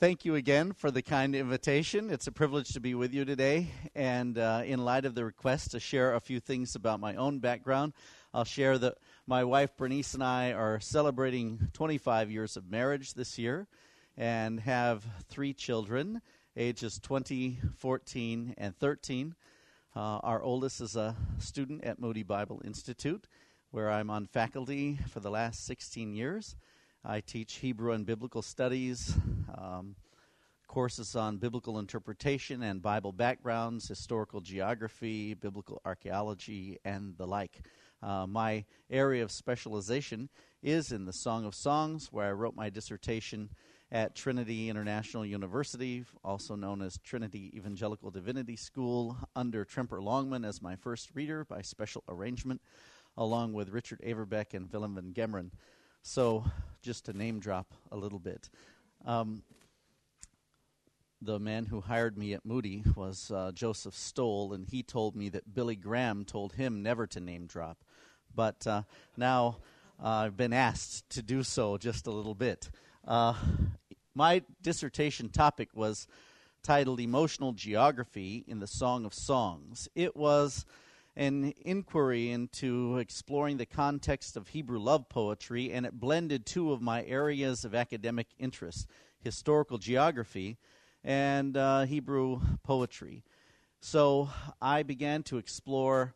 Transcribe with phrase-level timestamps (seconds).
[0.00, 2.08] Thank you again for the kind invitation.
[2.08, 3.72] It's a privilege to be with you today.
[3.96, 7.40] And uh, in light of the request to share a few things about my own
[7.40, 7.94] background,
[8.32, 13.40] I'll share that my wife Bernice and I are celebrating 25 years of marriage this
[13.40, 13.66] year
[14.16, 16.22] and have three children,
[16.56, 19.34] ages 20, 14, and 13.
[19.96, 23.26] Uh, our oldest is a student at Moody Bible Institute,
[23.72, 26.54] where I'm on faculty for the last 16 years.
[27.04, 29.14] I teach Hebrew and biblical studies,
[29.56, 29.94] um,
[30.66, 37.60] courses on biblical interpretation and Bible backgrounds, historical geography, biblical archaeology, and the like.
[38.02, 40.28] Uh, my area of specialization
[40.60, 43.48] is in the Song of Songs, where I wrote my dissertation
[43.92, 50.60] at Trinity International University, also known as Trinity Evangelical Divinity School, under Tremper Longman as
[50.60, 52.60] my first reader by special arrangement,
[53.16, 55.50] along with Richard Averbeck and Willem van Gemeren.
[56.10, 56.42] So,
[56.80, 58.48] just to name drop a little bit.
[59.04, 59.42] Um,
[61.20, 65.28] the man who hired me at Moody was uh, Joseph Stowell, and he told me
[65.28, 67.84] that Billy Graham told him never to name drop.
[68.34, 68.84] But uh,
[69.18, 69.58] now
[70.02, 72.70] uh, I've been asked to do so just a little bit.
[73.06, 73.34] Uh,
[74.14, 76.06] my dissertation topic was
[76.62, 79.90] titled Emotional Geography in the Song of Songs.
[79.94, 80.64] It was
[81.18, 86.80] an inquiry into exploring the context of Hebrew love poetry, and it blended two of
[86.80, 88.86] my areas of academic interest
[89.18, 90.58] historical geography
[91.02, 93.24] and uh, Hebrew poetry.
[93.80, 94.30] So
[94.62, 96.14] I began to explore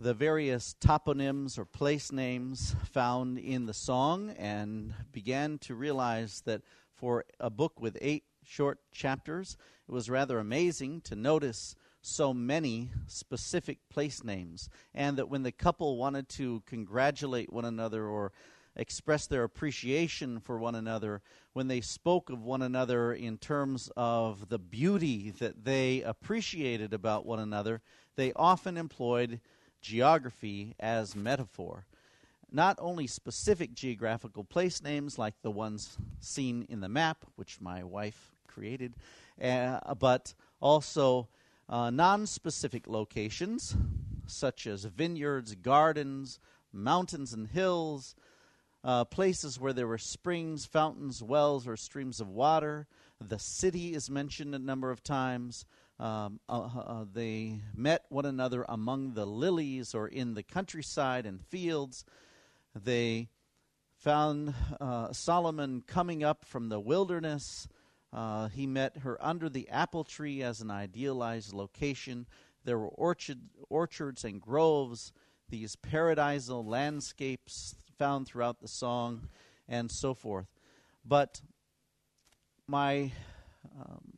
[0.00, 6.62] the various toponyms or place names found in the song and began to realize that
[6.92, 9.56] for a book with eight short chapters,
[9.88, 15.52] it was rather amazing to notice so many specific place names, and that when the
[15.52, 18.32] couple wanted to congratulate one another or
[18.76, 21.20] express their appreciation for one another,
[21.52, 27.26] when they spoke of one another in terms of the beauty that they appreciated about
[27.26, 27.82] one another,
[28.16, 29.40] they often employed
[29.82, 31.84] geography as metaphor.
[32.52, 37.84] Not only specific geographical place names like the ones seen in the map, which my
[37.84, 38.94] wife created,
[39.42, 41.28] uh, but also
[41.70, 43.76] uh, non specific locations
[44.26, 46.38] such as vineyards, gardens,
[46.72, 48.14] mountains and hills,
[48.82, 52.86] uh, places where there were springs, fountains, wells, or streams of water.
[53.20, 55.64] The city is mentioned a number of times.
[55.98, 61.26] Um, uh, uh, uh they met one another among the lilies or in the countryside
[61.26, 62.04] and fields.
[62.74, 63.28] They
[63.98, 67.68] found uh, Solomon coming up from the wilderness
[68.12, 72.26] uh, he met her under the apple tree as an idealized location.
[72.64, 73.38] There were orchard,
[73.68, 75.12] orchards and groves,
[75.48, 79.28] these paradisal landscapes found throughout the song,
[79.68, 80.46] and so forth.
[81.04, 81.40] But
[82.66, 83.12] my
[83.78, 84.12] um,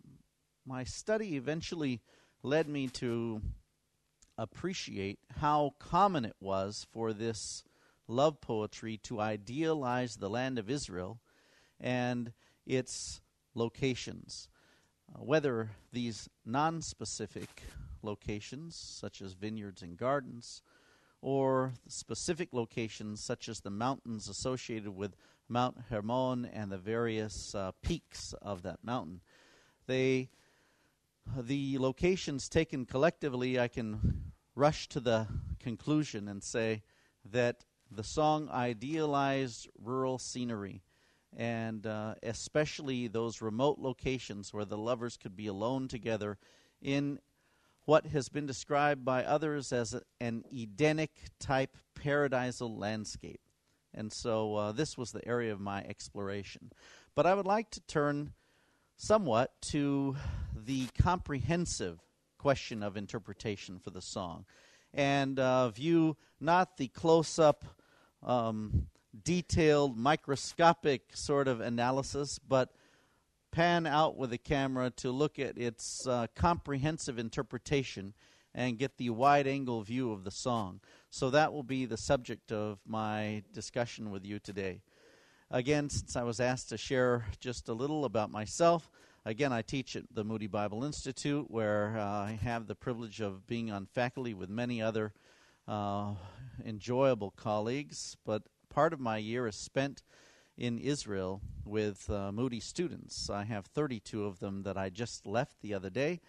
[0.65, 2.01] my study eventually
[2.43, 3.41] led me to
[4.39, 7.65] appreciate how common it was for this
[8.07, 11.21] love poetry to idealize the land of Israel
[11.81, 12.33] and
[12.67, 13.22] its
[13.55, 14.49] locations.
[15.15, 17.63] Uh, whether these non specific
[18.03, 20.63] locations, such as vineyards and gardens,
[21.21, 25.17] or specific locations, such as the mountains associated with
[25.49, 29.21] Mount Hermon and the various uh, peaks of that mountain,
[29.87, 30.31] they
[31.37, 35.29] the locations taken collectively, I can rush to the
[35.61, 36.83] conclusion and say
[37.31, 40.83] that the song idealized rural scenery
[41.37, 46.39] and uh, especially those remote locations where the lovers could be alone together
[46.81, 47.19] in
[47.85, 51.11] what has been described by others as a, an Edenic
[51.41, 53.41] type paradisal landscape.
[53.95, 56.73] And so uh, this was the area of my exploration.
[57.15, 58.33] But I would like to turn
[58.97, 60.17] somewhat to
[60.55, 61.99] the comprehensive
[62.39, 64.45] question of interpretation for the song
[64.95, 67.65] and uh, view not the close up
[68.23, 68.87] um,
[69.25, 72.71] detailed, microscopic sort of analysis, but
[73.51, 78.15] pan out with the camera to look at its uh, comprehensive interpretation
[78.55, 80.81] and get the wide angle view of the song.
[81.11, 84.81] So that will be the subject of my discussion with you today.
[85.51, 88.91] Again, since I was asked to share just a little about myself,
[89.27, 93.47] again, I teach at the Moody Bible Institute, where uh, I have the privilege of
[93.47, 95.13] being on faculty with many other
[95.69, 96.15] uh,
[96.65, 98.43] enjoyable colleagues, but
[98.73, 100.03] part of my year is spent
[100.57, 103.29] in Israel with uh, Moody students.
[103.29, 106.21] I have 32 of them that I just left the other day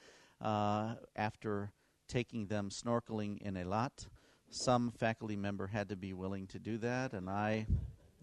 [0.41, 1.71] uh, after
[2.09, 4.07] taking them snorkeling in Eilat.
[4.49, 7.65] Some faculty member had to be willing to do that, and I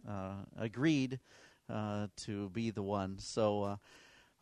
[0.07, 1.19] uh, agreed
[1.71, 3.19] uh, to be the one.
[3.19, 3.77] So, uh,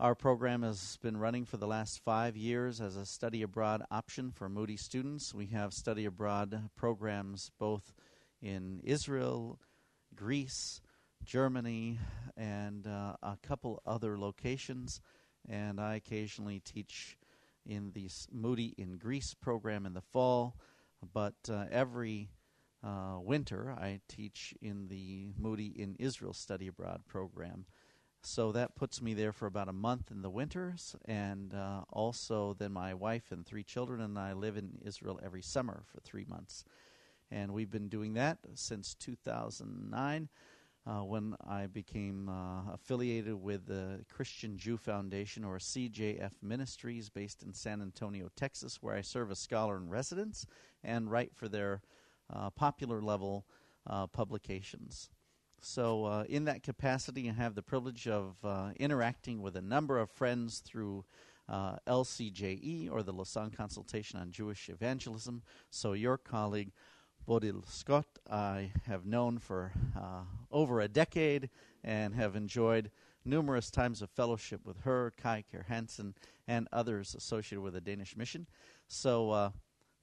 [0.01, 4.31] our program has been running for the last five years as a study abroad option
[4.31, 5.35] for Moody students.
[5.35, 7.93] We have study abroad programs both
[8.41, 9.59] in Israel,
[10.19, 10.81] Greece,
[11.25, 11.99] Germany,
[12.37, 15.01] and uh, a couple other locations.
[15.49, 17.17] And I occasionally teach
[17.65, 20.57] in the Moody in Greece program in the fall,
[21.15, 22.31] but uh, every
[22.83, 27.67] uh, winter I teach in the Moody in Israel study abroad program.
[28.23, 32.57] So that puts me there for about a month in the winters, and uh, also
[32.59, 36.25] then my wife and three children and I live in Israel every summer for three
[36.29, 36.65] months.
[37.31, 40.29] And we've been doing that since 2009
[40.87, 47.43] uh, when I became uh, affiliated with the Christian Jew Foundation or CJF Ministries based
[47.43, 50.47] in San Antonio, Texas, where I serve as scholar in residence
[50.83, 51.83] and write for their
[52.33, 53.45] uh, popular level
[53.87, 55.11] uh, publications.
[55.61, 59.99] So, uh, in that capacity, I have the privilege of uh, interacting with a number
[59.99, 61.05] of friends through
[61.49, 65.43] uh, LCJE, or the Lausanne Consultation on Jewish Evangelism.
[65.71, 66.71] So, your colleague,
[67.29, 71.51] Bodil Skjøtt, I have known for uh, over a decade
[71.85, 72.91] and have enjoyed
[73.23, 76.15] numerous times of fellowship with her, Kai Kjær-Hansen,
[76.47, 78.47] and others associated with the Danish mission.
[78.87, 79.51] So, uh,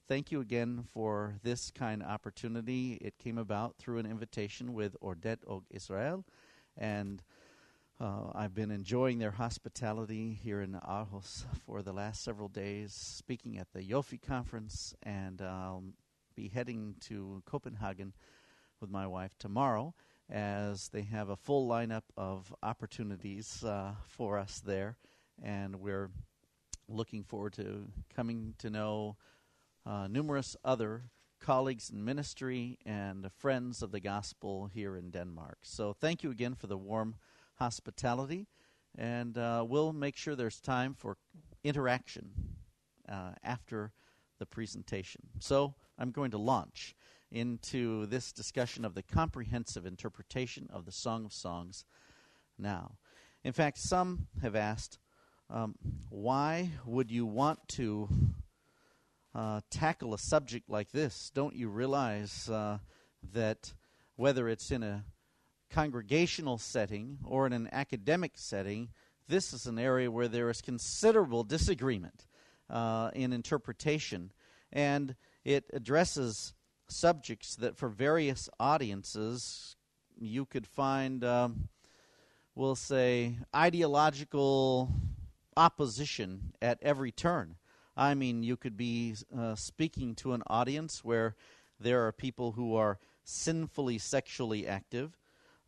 [0.06, 2.92] thank you again for this kind opportunity.
[3.00, 6.24] It came about through an invitation with Ordet Og Israel,
[6.78, 7.24] and
[7.98, 13.58] uh, I've been enjoying their hospitality here in Aarhus for the last several days, speaking
[13.58, 15.82] at the Yofi conference, and I'll
[16.36, 18.12] be heading to Copenhagen
[18.78, 19.94] with my wife tomorrow
[20.30, 24.98] as they have a full lineup of opportunities uh, for us there,
[25.42, 26.10] and we're
[26.88, 29.16] looking forward to coming to know
[29.86, 31.04] uh, numerous other
[31.40, 35.58] colleagues in ministry and friends of the gospel here in Denmark.
[35.62, 37.14] So thank you again for the warm
[37.54, 38.46] hospitality,
[38.98, 41.16] and uh, we'll make sure there's time for
[41.64, 42.30] interaction
[43.08, 43.92] uh, after
[44.38, 45.22] the presentation.
[45.38, 46.94] So I'm going to launch
[47.30, 51.84] into this discussion of the comprehensive interpretation of the Song of Songs
[52.58, 52.92] now.
[53.44, 54.98] In fact, some have asked,
[55.50, 55.74] um,
[56.08, 58.08] why would you want to
[59.36, 62.78] uh, tackle a subject like this, don't you realize uh,
[63.34, 63.74] that
[64.16, 65.04] whether it's in a
[65.68, 68.88] congregational setting or in an academic setting,
[69.28, 72.26] this is an area where there is considerable disagreement
[72.70, 74.32] uh, in interpretation,
[74.72, 75.14] and
[75.46, 76.54] it addresses
[76.88, 79.76] subjects that for various audiences
[80.18, 81.68] you could find, um,
[82.56, 84.90] we'll say, ideological
[85.56, 87.54] opposition at every turn.
[87.96, 91.36] I mean, you could be uh, speaking to an audience where
[91.78, 95.16] there are people who are sinfully sexually active,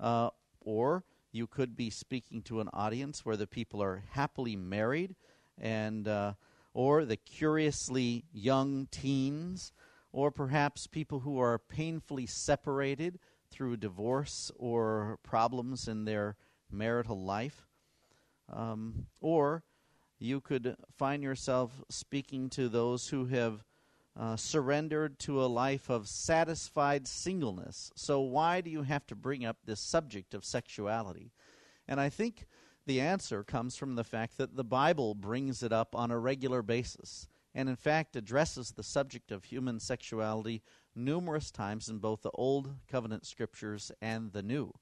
[0.00, 5.14] uh, or you could be speaking to an audience where the people are happily married,
[5.56, 6.32] and uh,
[6.78, 9.72] or the curiously young teens,
[10.12, 13.18] or perhaps people who are painfully separated
[13.50, 16.36] through divorce or problems in their
[16.70, 17.66] marital life,
[18.48, 19.64] um, or
[20.20, 23.64] you could find yourself speaking to those who have
[24.16, 27.90] uh, surrendered to a life of satisfied singleness.
[27.96, 31.32] So, why do you have to bring up this subject of sexuality?
[31.88, 32.46] And I think
[32.88, 36.62] the answer comes from the fact that the Bible brings it up on a regular
[36.62, 40.62] basis, and in fact addresses the subject of human sexuality
[40.96, 44.72] numerous times in both the Old Covenant scriptures and the New.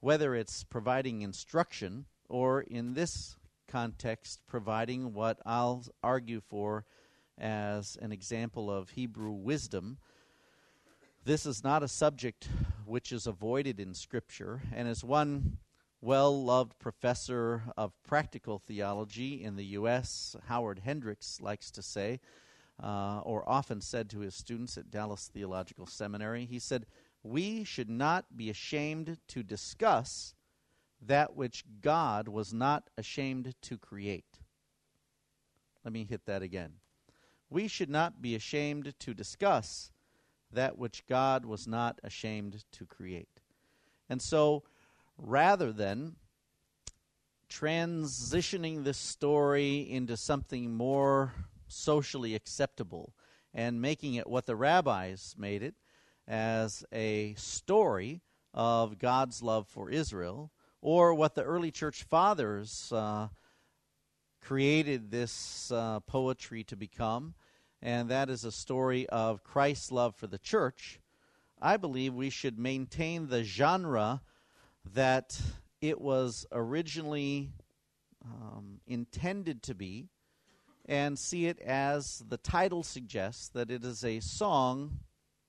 [0.00, 3.36] Whether it's providing instruction, or in this
[3.66, 6.84] context, providing what I'll argue for
[7.38, 9.96] as an example of Hebrew wisdom.
[11.24, 12.48] This is not a subject
[12.84, 15.56] which is avoided in Scripture, and as one
[16.00, 22.20] well loved professor of practical theology in the U.S., Howard Hendricks, likes to say,
[22.82, 26.86] uh, or often said to his students at Dallas Theological Seminary, he said,
[27.22, 30.34] We should not be ashamed to discuss
[31.00, 34.38] that which God was not ashamed to create.
[35.84, 36.74] Let me hit that again.
[37.50, 39.90] We should not be ashamed to discuss
[40.52, 43.40] that which God was not ashamed to create.
[44.08, 44.64] And so,
[45.18, 46.16] rather than
[47.50, 51.32] transitioning this story into something more
[51.66, 53.14] socially acceptable
[53.52, 55.74] and making it what the rabbis made it
[56.26, 58.20] as a story
[58.54, 63.28] of God's love for Israel, or what the early church fathers uh,
[64.42, 67.34] created this uh, poetry to become,
[67.80, 71.00] and that is a story of Christ's love for the church,
[71.60, 74.22] I believe we should maintain the genre
[74.94, 75.40] that
[75.80, 77.50] it was originally
[78.24, 80.08] um, intended to be,
[80.86, 85.00] and see it as the title suggests that it is a song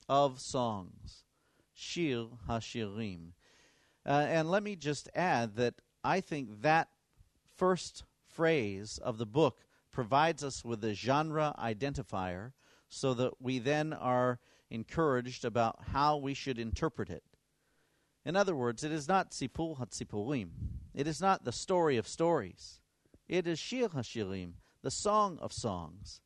[0.08, 1.24] of songs.
[1.74, 3.32] Shir HaShirim.
[4.06, 6.90] Uh, and let me just add that I think that
[7.56, 12.52] first phrase of the book provides us with a genre identifier
[12.90, 17.24] so that we then are encouraged about how we should interpret it.
[18.26, 20.50] In other words, it is not Sipur HaTzipurim.
[20.94, 22.80] It is not the story of stories.
[23.28, 26.22] It is Shir HaShirim, the song of songs.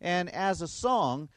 [0.00, 1.28] And as a song,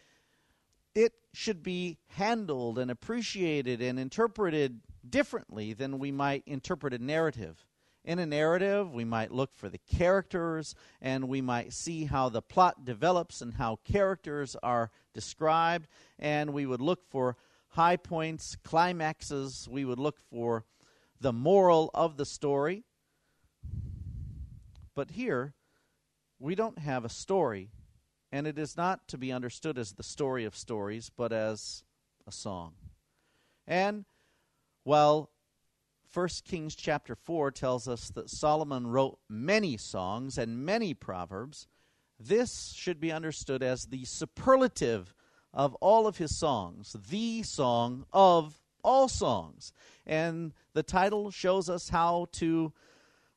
[0.96, 7.66] it should be handled and appreciated and interpreted differently than we might interpret a narrative.
[8.04, 12.42] In a narrative, we might look for the characters and we might see how the
[12.42, 15.88] plot develops and how characters are described,
[16.18, 17.36] and we would look for
[17.70, 20.66] high points, climaxes, we would look for
[21.20, 22.84] the moral of the story.
[24.96, 25.54] But here,
[26.40, 27.72] we don't have a story,
[28.32, 31.84] and it is not to be understood as the story of stories, but as
[32.28, 32.74] a song.
[33.68, 34.06] And
[34.84, 35.30] while
[36.12, 41.68] 1 Kings chapter 4 tells us that Solomon wrote many songs and many proverbs,
[42.20, 45.14] this should be understood as the superlative
[45.54, 49.74] of all of his songs, the song of all songs.
[50.06, 52.74] And the title shows us how to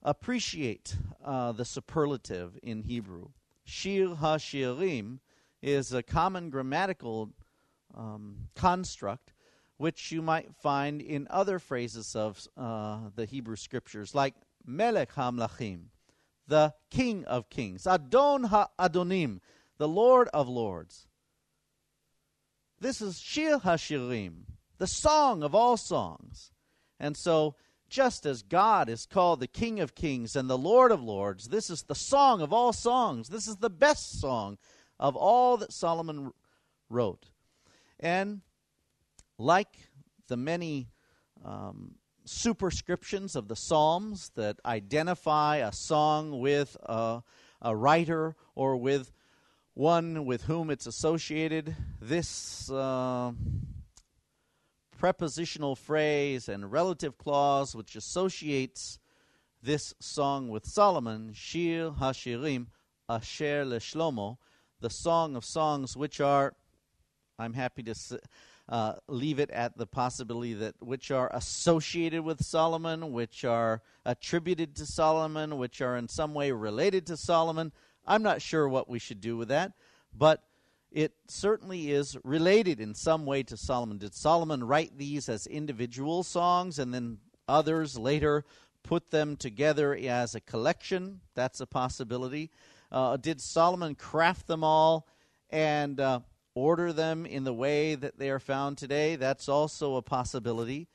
[0.03, 3.29] appreciate uh, the superlative in Hebrew.
[3.65, 5.21] Shir HaShirim
[5.61, 7.31] is a common grammatical
[7.95, 9.33] um, construct
[9.83, 15.87] which you might find in other phrases of uh, the Hebrew scriptures, like Melech HaMlachim,
[16.47, 19.41] the King of Kings, Adon HaAdonim,
[19.79, 21.09] the Lord of Lords.
[22.83, 24.39] This is Shir HaShirim,
[24.79, 26.51] the song of all songs.
[26.99, 27.55] And so
[27.89, 31.71] just as God is called the King of Kings and the Lord of Lords, this
[31.71, 33.29] is the song of all songs.
[33.29, 34.59] This is the best song
[34.99, 36.33] of all that Solomon
[36.91, 37.31] wrote.
[38.01, 38.41] And
[39.39, 39.77] like
[40.27, 40.89] the many
[41.45, 47.23] um, superscriptions of the Psalms that identify a song with a,
[47.61, 49.13] a writer or with
[49.75, 52.71] one with whom it's associated, this.
[52.71, 53.33] Uh,
[55.03, 59.01] prepositional phrase and relative clause which associates
[59.61, 62.67] this song with Solomon, Shir Hashirim
[63.09, 64.39] Asher LeShlomo,
[64.81, 66.55] the Song of Songs, which are,
[67.37, 67.95] I'm happy to
[68.69, 74.77] uh, leave it at the possibility that which are associated with Solomon, which are attributed
[74.77, 77.73] to Solomon, which are in some way related to Solomon.
[78.07, 79.73] I'm not sure what we should do with that,
[80.17, 80.43] but
[80.91, 83.99] it certainly is related in some way to Solomon.
[83.99, 87.19] Did Solomon write these as individual songs and then
[87.49, 88.45] others later
[88.83, 91.21] put them together as a collection?
[91.35, 92.51] That's a possibility.
[92.91, 95.07] Uh, did Solomon craft them all
[95.49, 96.21] and uh,
[96.55, 99.17] order them in the way that they are found today?
[99.17, 100.89] That's also a possibility.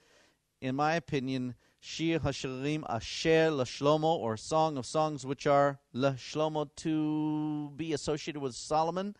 [0.61, 1.55] In my opinion,
[1.87, 8.55] Shir Hashirim Asher LaShlomo, or Song of Songs, which are LaShlomo to be associated with
[8.55, 9.15] Solomon,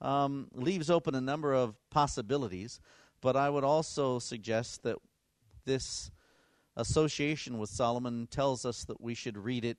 [0.00, 2.80] um, leaves open a number of possibilities,
[3.20, 4.96] but I would also suggest that
[5.66, 6.10] this
[6.74, 9.76] association with Solomon tells us that we should read it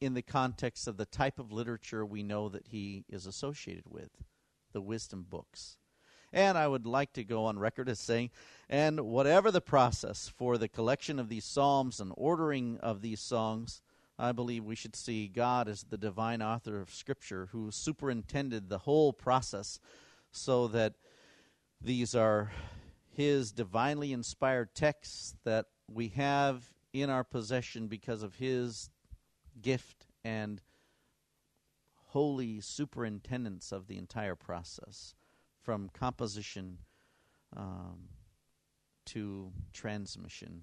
[0.00, 4.10] in the context of the type of literature we know that he is associated with
[4.72, 5.76] the wisdom books.
[6.32, 8.30] And I would like to go on record as saying,
[8.68, 13.80] and whatever the process for the collection of these psalms and ordering of these songs,
[14.18, 18.78] I believe we should see God as the divine author of Scripture who superintended the
[18.78, 19.78] whole process
[20.32, 20.94] so that
[21.80, 22.50] these are
[23.08, 28.90] His divinely inspired texts that we have in our possession because of His
[29.60, 30.60] gift and
[32.08, 35.14] holy superintendence of the entire process
[35.66, 36.78] from composition
[37.56, 38.08] um,
[39.04, 40.62] to transmission.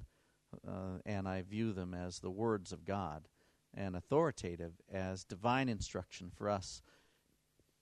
[0.66, 3.28] Uh, and I view them as the words of God
[3.74, 6.82] and authoritative as divine instruction for us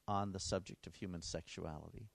[0.07, 2.09] on the subject of human sexuality.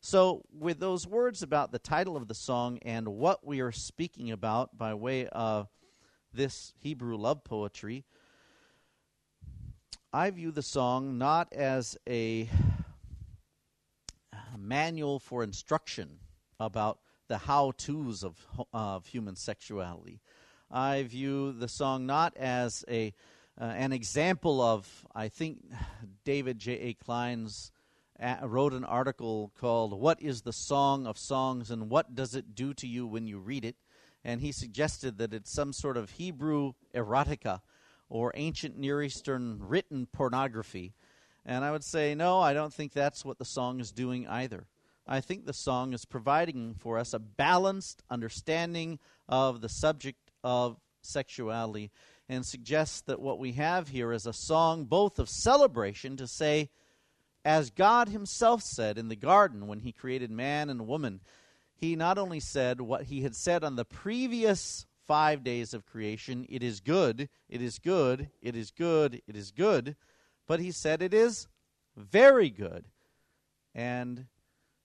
[0.00, 4.30] So, with those words about the title of the song and what we are speaking
[4.30, 5.68] about by way of
[6.32, 8.04] this Hebrew love poetry,
[10.12, 12.48] I view the song not as a
[14.58, 16.18] manual for instruction
[16.58, 18.38] about the how to's of,
[18.72, 20.20] of human sexuality,
[20.70, 23.12] I view the song not as a
[23.60, 25.06] uh, an example of.
[25.14, 25.64] I think
[26.24, 26.72] David J.
[26.72, 26.94] A.
[26.94, 27.70] Clines
[28.20, 32.54] uh, wrote an article called "What is the Song of Songs and What Does It
[32.54, 33.76] Do to You When You Read It?"
[34.24, 37.60] and he suggested that it's some sort of Hebrew erotica
[38.08, 40.94] or ancient Near Eastern written pornography.
[41.46, 44.66] And I would say, no, I don't think that's what the song is doing either.
[45.06, 48.98] I think the song is providing for us a balanced understanding
[49.28, 51.90] of the subject of sexuality
[52.28, 56.70] and suggests that what we have here is a song both of celebration to say,
[57.44, 61.20] as God Himself said in the garden when He created man and woman,
[61.74, 66.46] He not only said what He had said on the previous five days of creation
[66.48, 69.96] it is good, it is good, it is good, it is good,
[70.46, 71.48] but He said it is
[71.96, 72.86] very good.
[73.74, 74.26] And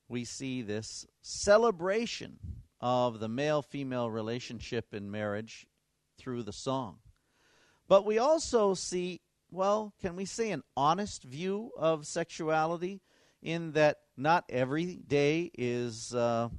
[0.08, 2.40] we see this celebration
[2.82, 5.68] of the male female relationship in marriage
[6.18, 6.98] through the song.
[7.88, 13.02] But we also see, well, can we say an honest view of sexuality
[13.42, 16.50] in that not every day is uh,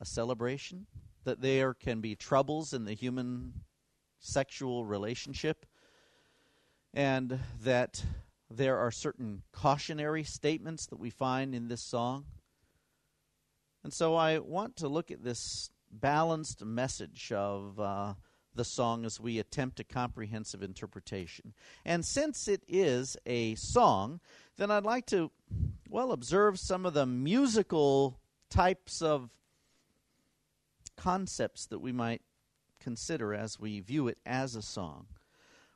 [0.00, 0.86] a celebration?
[1.24, 3.54] That there can be troubles in the human
[4.20, 5.64] sexual relationship?
[6.94, 8.02] And that
[8.48, 12.24] there are certain cautionary statements that we find in this song?
[13.82, 17.78] And so I want to look at this balanced message of.
[17.78, 18.14] Uh,
[18.54, 21.54] the song as we attempt a comprehensive interpretation.
[21.84, 24.20] And since it is a song,
[24.56, 25.30] then I'd like to,
[25.88, 28.20] well, observe some of the musical
[28.50, 29.30] types of
[30.96, 32.22] concepts that we might
[32.80, 35.06] consider as we view it as a song.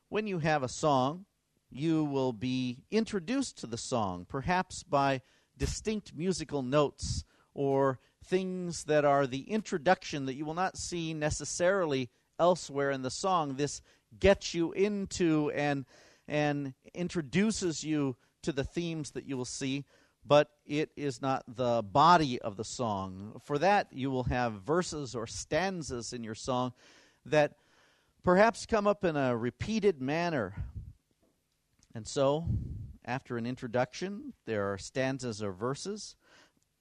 [0.09, 1.25] When you have a song,
[1.69, 5.21] you will be introduced to the song, perhaps by
[5.55, 7.23] distinct musical notes
[7.53, 13.11] or things that are the introduction that you will not see necessarily elsewhere in the
[13.11, 13.81] song, this
[14.19, 15.85] gets you into and
[16.27, 19.83] and introduces you to the themes that you will see,
[20.25, 23.39] but it is not the body of the song.
[23.43, 26.73] For that, you will have verses or stanzas in your song
[27.25, 27.53] that
[28.29, 30.53] perhaps come up in a repeated manner.
[31.95, 32.45] And so,
[33.03, 36.15] after an introduction, there are stanzas or verses,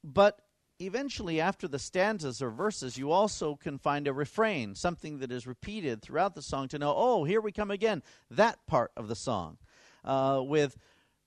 [0.05, 0.43] but
[0.79, 5.47] eventually, after the stanzas or verses, you also can find a refrain, something that is
[5.47, 9.17] repeated throughout the song to know, oh, here we come again, that part of the
[9.17, 9.57] song,
[10.05, 10.77] uh, with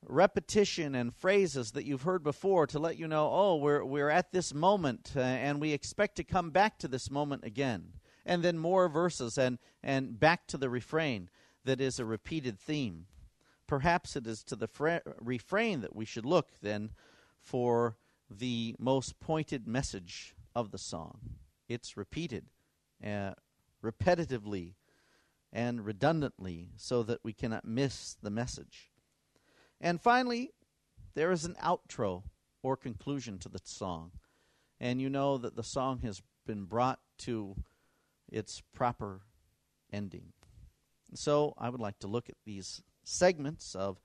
[0.07, 4.31] repetition and phrases that you've heard before to let you know, oh, we're, we're at
[4.31, 7.93] this moment uh, and we expect to come back to this moment again.
[8.31, 11.29] And then more verses and, and back to the refrain
[11.65, 13.07] that is a repeated theme.
[13.67, 16.91] Perhaps it is to the fra- refrain that we should look then
[17.41, 17.97] for
[18.29, 21.19] the most pointed message of the song.
[21.67, 22.45] It's repeated
[23.05, 23.33] uh,
[23.83, 24.75] repetitively
[25.51, 28.91] and redundantly so that we cannot miss the message.
[29.81, 30.51] And finally,
[31.15, 32.23] there is an outro
[32.63, 34.11] or conclusion to the song.
[34.79, 37.57] And you know that the song has been brought to
[38.31, 39.21] its proper
[39.91, 40.33] ending.
[41.13, 43.99] So I would like to look at these segments of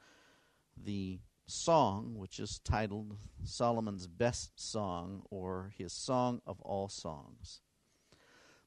[0.77, 7.61] the song, which is titled Solomon's Best Song or his Song of All Songs.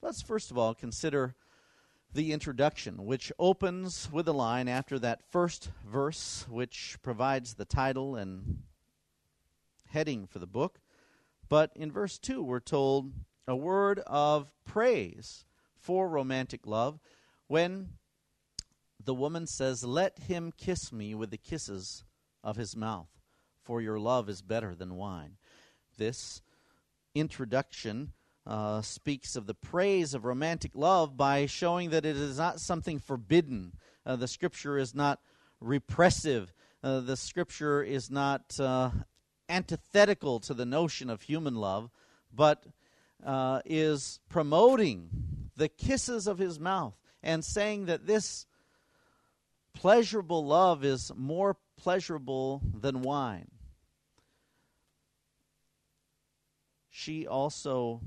[0.02, 1.36] Let's first of all consider
[2.14, 8.16] the introduction, which opens with a line after that first verse, which provides the title
[8.16, 8.64] and
[9.90, 10.80] heading for the book.
[11.50, 13.12] But in verse 2, we're told
[13.48, 15.46] a word of praise
[15.82, 17.00] for romantic love
[17.48, 17.90] when
[19.04, 22.04] the woman says, Let him kiss me with the kisses
[22.44, 23.10] of his mouth,
[23.64, 25.38] for your love is better than wine.
[25.98, 26.42] This
[27.16, 28.14] introduction
[28.46, 33.00] uh, speaks of the praise of romantic love by showing that it is not something
[33.00, 33.74] forbidden.
[34.06, 35.20] Uh, the scripture is not
[35.60, 36.54] repressive.
[36.84, 38.90] Uh, the scripture is not uh,
[39.50, 41.90] antithetical to the notion of human love,
[42.34, 42.66] but
[43.26, 45.10] uh, is promoting
[45.60, 48.46] the kisses of his mouth and saying that this
[49.74, 53.52] pleasurable love is more pleasurable than wine.
[56.90, 58.02] She also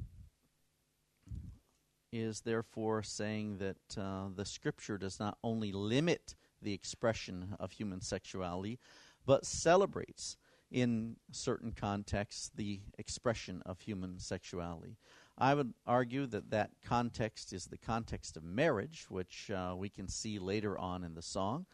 [2.10, 8.00] is therefore saying that uh, the scripture does not only limit the expression of human
[8.00, 8.78] sexuality,
[9.26, 10.38] but celebrates
[10.70, 14.96] in certain contexts the expression of human sexuality.
[15.38, 20.08] I would argue that that context is the context of marriage, which uh, we can
[20.08, 21.66] see later on in the song.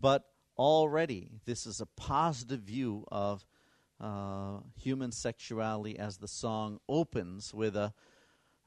[0.00, 0.24] But
[0.56, 3.44] already this is a positive view of
[4.00, 7.92] uh, human sexuality as the song opens with a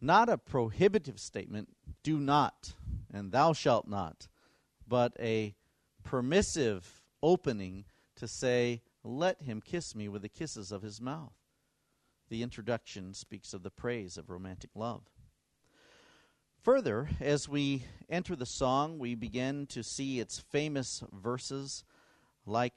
[0.02, 1.69] not a prohibitive statement,
[2.04, 2.74] do not,
[3.13, 4.28] and thou shalt not,
[4.88, 5.56] but a
[6.04, 11.34] permissive opening to say, let him kiss me with the kisses of his mouth.
[12.30, 15.04] The introduction speaks of the praise of romantic love.
[16.64, 21.84] Further, as we enter the song, we begin to see its famous verses,
[22.48, 22.74] like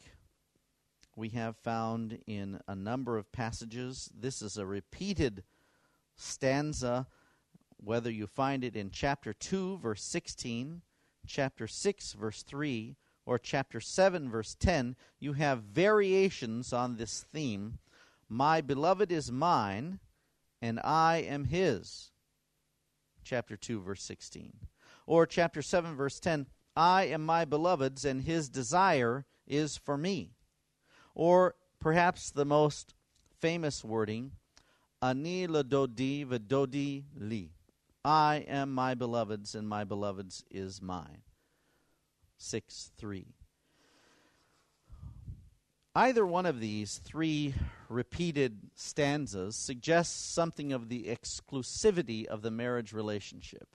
[1.16, 4.10] we have found in a number of passages.
[4.14, 5.42] This is a repeated
[6.14, 7.06] stanza,
[7.78, 10.82] whether you find it in chapter 2, verse 16,
[11.26, 17.78] chapter 6, verse 3, or chapter 7, verse 10, you have variations on this theme.
[18.28, 20.00] My beloved is mine,
[20.60, 22.10] and I am his.
[23.24, 24.52] Chapter 2 verse 16
[25.08, 30.36] or chapter 7 verse 10 I am my beloved's and his desire is for me.
[31.14, 32.94] Or perhaps the most
[33.40, 34.32] famous wording
[35.02, 37.50] ani le dodi vedodi li
[38.04, 41.22] I am my beloved's and my beloved's is mine.
[42.36, 43.34] 6 3
[45.98, 47.52] Either one of these three
[47.88, 53.74] repeated stanzas suggests something of the exclusivity of the marriage relationship.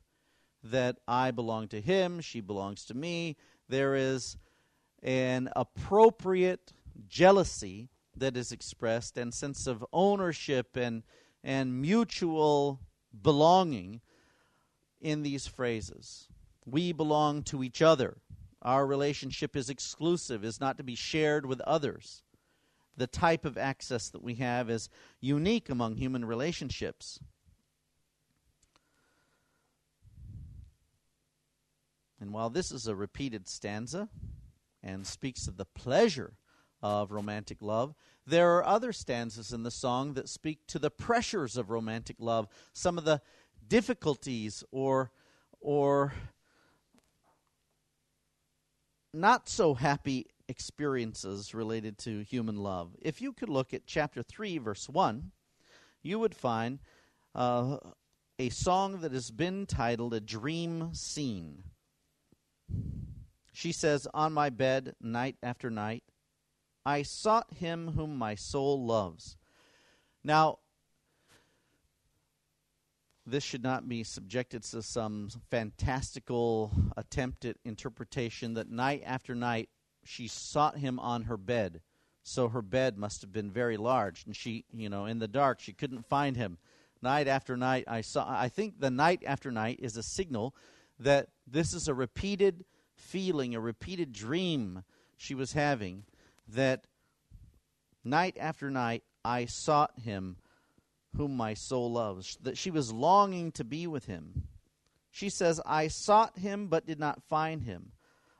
[0.64, 3.36] That I belong to him, she belongs to me.
[3.68, 4.38] There is
[5.02, 6.72] an appropriate
[7.10, 11.04] jealousy that is expressed and sense of ownership and
[11.44, 12.80] and mutual
[13.22, 14.00] belonging
[15.02, 16.30] in these phrases.
[16.66, 18.16] We belong to each other.
[18.63, 22.23] Our relationship is exclusive, is not to be shared with others.
[22.95, 27.19] The type of access that we have is unique among human relationships.
[32.21, 34.08] And while this is a repeated stanza
[34.82, 36.36] and speaks of the pleasure
[36.82, 37.95] of romantic love,
[38.26, 42.47] there are other stanzas in the song that speak to the pressures of romantic love,
[42.71, 43.21] some of the
[43.67, 45.12] difficulties or
[45.60, 46.13] or
[49.13, 52.95] not so happy experiences related to human love.
[53.02, 55.32] If you could look at chapter 3, verse 1,
[56.02, 56.80] you would find
[57.36, 57.78] uh,
[58.39, 61.63] a song that has been titled A Dream Scene.
[63.54, 66.04] She says, On my bed, night after night,
[66.86, 69.38] I sought him whom my soul loves.
[70.23, 70.60] Now,
[73.26, 79.70] this should not be subjected to some fantastical attempt at interpretation that night after night
[80.04, 81.82] she sought him on her bed.
[82.24, 85.60] So her bed must have been very large, and she, you know, in the dark,
[85.60, 86.58] she couldn't find him.
[87.02, 88.26] Night after night, I saw.
[88.30, 90.56] I think the night after night is a signal
[91.00, 92.64] that this is a repeated
[92.96, 94.84] feeling, a repeated dream
[95.18, 96.06] she was having.
[96.48, 96.88] That
[98.06, 100.38] night after night, I sought him
[101.15, 104.47] whom my soul loves, that she was longing to be with him.
[105.12, 107.91] She says, I sought him but did not find him.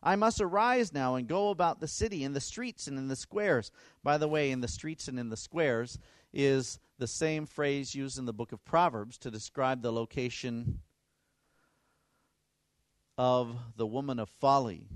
[0.02, 3.16] I must arise now and go about the city, in the streets and in the
[3.16, 3.72] squares.
[4.04, 5.98] By the way, in the streets and in the squares
[6.34, 10.80] is the same phrase used in the book of Proverbs to describe the location
[13.18, 14.88] of the woman of folly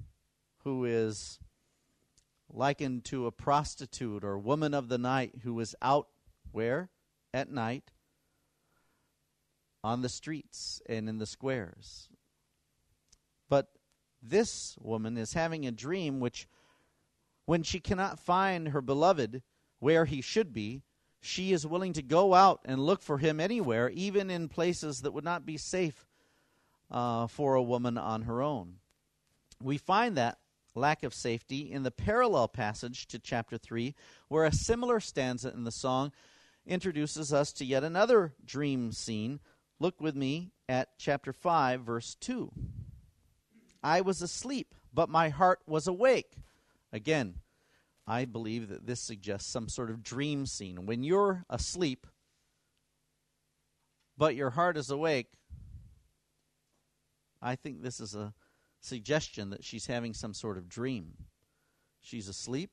[0.63, 1.39] who is
[2.49, 6.07] likened to a prostitute or woman of the night who is out
[6.51, 6.89] where?
[7.38, 7.91] At night
[9.84, 12.10] on the streets and in the squares.
[13.47, 13.67] But
[14.21, 16.47] this woman is having a dream which,
[17.45, 19.43] when she cannot find her beloved
[19.80, 20.82] where he should be,
[21.21, 25.13] she is willing to go out and look for him anywhere, even in places that
[25.13, 26.08] would not be safe
[26.89, 28.78] uh, for a woman on her own.
[29.62, 30.39] We find that
[30.73, 33.93] lack of safety in the parallel passage to chapter 3,
[34.28, 36.12] where a similar stanza in the song
[36.67, 39.39] introduces us to yet another dream scene.
[39.80, 42.51] Look with me at chapter 5, verse 2.
[43.82, 46.36] I was asleep, but my heart was awake.
[46.91, 47.36] Again,
[48.06, 50.86] I believe that this suggests some sort of dream scene.
[50.86, 52.08] When you're asleep,
[54.17, 55.27] but your heart is awake,
[57.41, 58.34] I think this is a
[58.80, 61.13] suggestion that she's having some sort of dream.
[62.01, 62.71] She's asleep,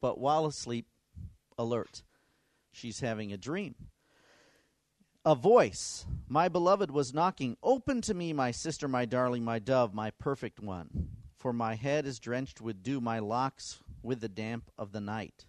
[0.00, 0.86] but while asleep,
[1.58, 2.02] alert
[2.76, 3.74] she's having a dream.
[5.24, 9.92] A voice, my beloved was knocking, Open to me, my sister, my darling, my dove,
[9.92, 11.08] my perfect one.
[11.36, 15.46] For my head is drenched with dew, my locks with the damp of the night.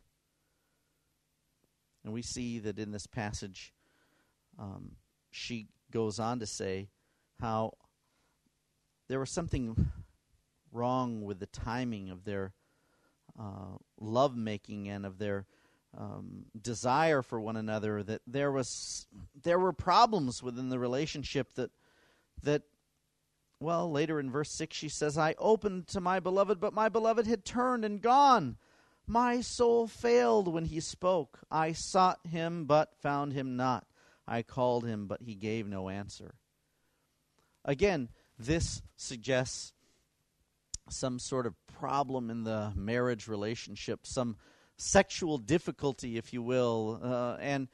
[2.04, 3.74] And we see that in this passage,
[4.58, 4.94] um,
[5.30, 6.90] she goes on to say
[7.40, 7.74] how
[9.08, 9.92] there was something
[10.72, 12.54] wrong with the timing of their
[13.40, 15.46] uh, love making and of their
[15.98, 19.08] um, desire for one another that there was
[19.44, 21.72] there were problems within the relationship that
[22.44, 22.62] that
[23.60, 27.26] well later in verse 6 she says i opened to my beloved but my beloved
[27.26, 28.58] had turned and gone.
[29.10, 31.40] My soul failed when he spoke.
[31.50, 33.88] I sought him but found him not.
[34.28, 36.36] I called him but he gave no answer.
[37.66, 39.74] Again, this suggests
[40.90, 44.38] some sort of problem in the marriage relationship, some
[44.78, 47.68] sexual difficulty, if you will, uh, and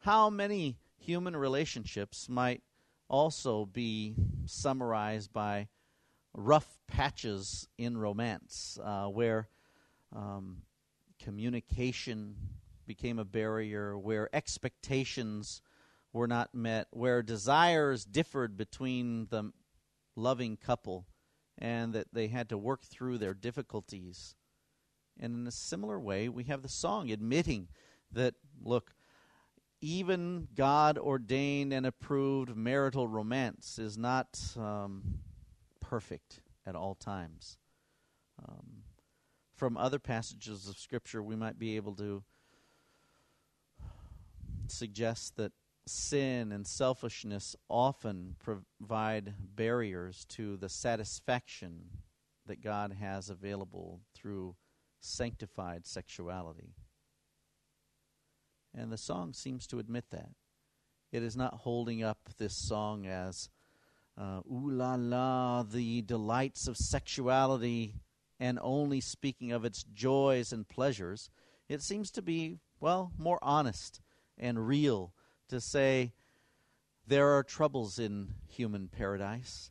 [0.00, 2.62] how many human relationships might
[3.08, 4.14] also be
[4.46, 5.68] summarized by
[6.34, 9.48] rough patches in romance, uh, where
[10.14, 10.58] um,
[11.22, 12.36] communication
[12.86, 15.62] became a barrier, where expectations
[16.12, 19.52] were not met, where desires differed between the
[20.16, 21.06] loving couple,
[21.56, 24.34] and that they had to work through their difficulties.
[25.20, 27.68] And in a similar way, we have the song admitting
[28.12, 28.94] that, look,
[29.80, 35.20] even God ordained and approved marital romance is not um,
[35.80, 37.58] perfect at all times.
[38.46, 38.84] Um,
[39.54, 42.22] from other passages of Scripture, we might be able to
[44.68, 45.52] suggest that
[45.86, 51.84] sin and selfishness often provide barriers to the satisfaction
[52.46, 54.54] that God has available through
[55.00, 56.74] sanctified sexuality.
[58.74, 60.30] And the song seems to admit that.
[61.10, 63.48] It is not holding up this song as,
[64.16, 67.94] uh, ooh la la, the delights of sexuality,
[68.38, 71.30] and only speaking of its joys and pleasures.
[71.68, 74.00] It seems to be, well, more honest
[74.36, 75.12] and real
[75.48, 76.12] to say
[77.06, 79.70] there are troubles in human paradise.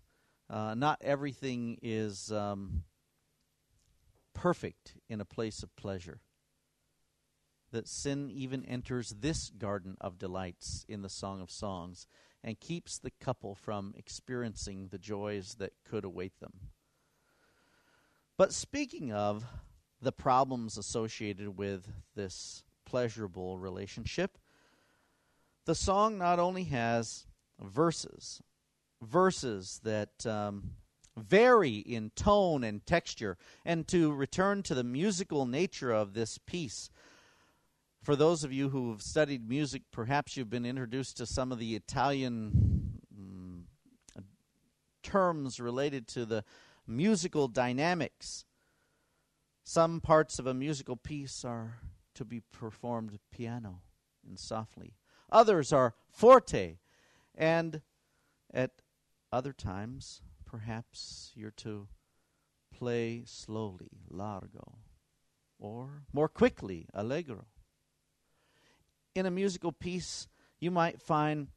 [0.50, 2.84] Uh, not everything is um,
[4.38, 6.22] perfect in a place of pleasure.
[7.72, 12.08] That sin even enters this garden of delights in the Song of Songs
[12.44, 16.54] and keeps the couple from experiencing the joys that could await them.
[18.38, 19.44] But speaking of
[20.00, 24.38] the problems associated with this pleasurable relationship,
[25.66, 27.26] the song not only has
[27.60, 28.42] verses,
[29.02, 30.76] verses that um,
[31.18, 36.90] vary in tone and texture, and to return to the musical nature of this piece.
[38.04, 41.60] For those of you who have studied music, perhaps you've been introduced to some of
[41.60, 43.66] the Italian um,
[45.04, 46.44] terms related to the
[46.86, 48.46] musical dynamics.
[49.64, 51.80] Some parts of a musical piece are
[52.14, 53.82] to be performed piano
[54.26, 54.94] and softly.
[55.32, 56.78] Others are forte.
[57.36, 57.82] And
[58.54, 58.72] at
[59.32, 61.88] other times, perhaps you're to
[62.74, 64.80] play slowly, largo,
[65.60, 67.46] or more quickly, allegro.
[69.14, 70.28] In a musical piece,
[70.60, 71.50] you might find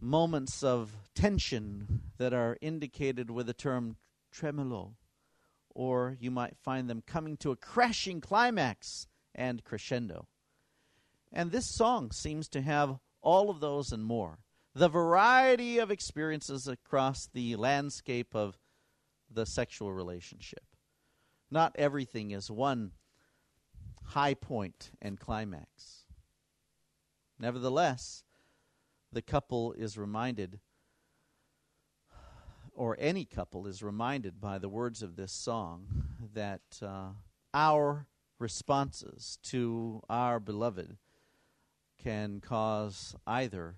[0.00, 3.96] moments of tension that are indicated with the term
[4.30, 4.96] tremolo,
[5.74, 10.26] or you might find them coming to a crashing climax and crescendo.
[11.32, 14.40] And this song seems to have all of those and more.
[14.74, 18.56] The variety of experiences across the landscape of
[19.28, 20.64] the sexual relationship.
[21.50, 22.92] Not everything is one
[24.04, 26.04] high point and climax.
[27.38, 28.22] Nevertheless,
[29.12, 30.60] the couple is reminded,
[32.72, 35.86] or any couple is reminded by the words of this song,
[36.32, 37.08] that uh,
[37.52, 38.06] our
[38.38, 40.96] responses to our beloved
[41.98, 43.76] can cause either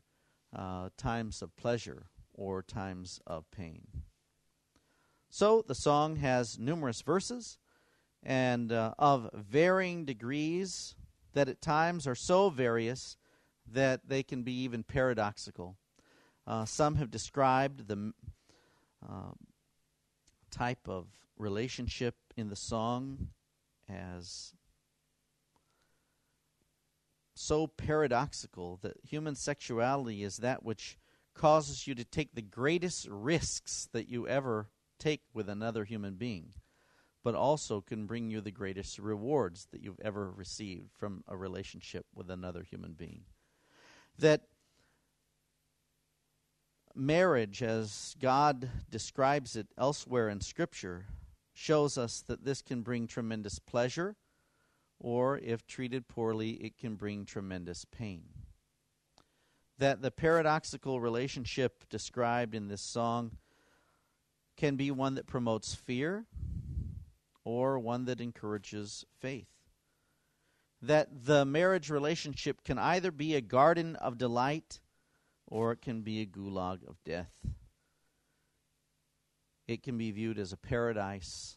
[0.55, 3.87] uh, times of pleasure or times of pain.
[5.31, 7.59] So the song has numerous verses
[8.23, 10.95] and uh, of varying degrees
[11.33, 13.17] that at times are so various
[13.67, 15.77] that they can be even paradoxical.
[16.47, 18.13] Uh, some have described the
[19.09, 19.33] uh,
[20.51, 21.07] type of
[21.39, 23.29] relationship in the song
[23.89, 24.53] as
[27.43, 30.97] so paradoxical that human sexuality is that which
[31.35, 34.69] causes you to take the greatest risks that you ever
[35.01, 36.53] take with another human being,
[37.25, 42.07] but also can bring you the greatest rewards that you've ever received from a relationship
[42.15, 43.25] with another human being.
[44.19, 44.43] That
[46.95, 51.07] marriage, as God describes it elsewhere in Scripture,
[51.53, 54.15] shows us that this can bring tremendous pleasure
[55.03, 58.23] or if treated poorly, it can bring tremendous pain.
[59.79, 63.33] That the paradoxical relationship described in this song
[64.57, 66.27] can be one that promotes fear
[67.45, 69.49] or one that encourages faith.
[70.81, 74.81] That the marriage relationship can either be a garden of delight
[75.49, 77.33] or it can be a gulag of death.
[79.67, 81.57] It can be viewed as a paradise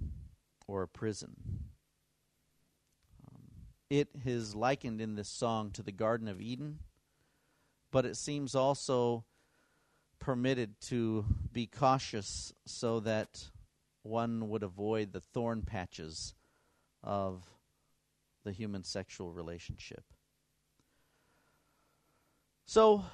[0.68, 1.36] or a prison.
[3.90, 6.80] It is likened in this song to the Garden of Eden,
[7.92, 9.26] but it seems also
[10.18, 13.52] permitted to be cautious so that
[14.02, 16.34] one would avoid the thorn patches
[17.04, 17.44] of
[18.44, 20.04] the human sexual relationship.
[22.66, 23.06] So,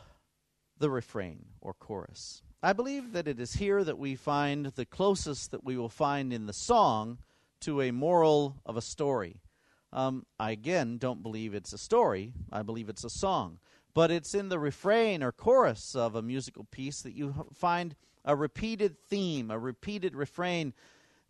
[0.78, 2.44] the refrain or chorus.
[2.64, 6.32] I believe that it is here that we find the closest that we will find
[6.32, 7.18] in the song
[7.62, 9.42] to a moral of a story.
[9.94, 13.60] Um, I again don't believe it's a story, I believe it's a song.
[13.94, 18.36] But it's in the refrain or chorus of a musical piece that you find a
[18.36, 20.74] repeated theme, a repeated refrain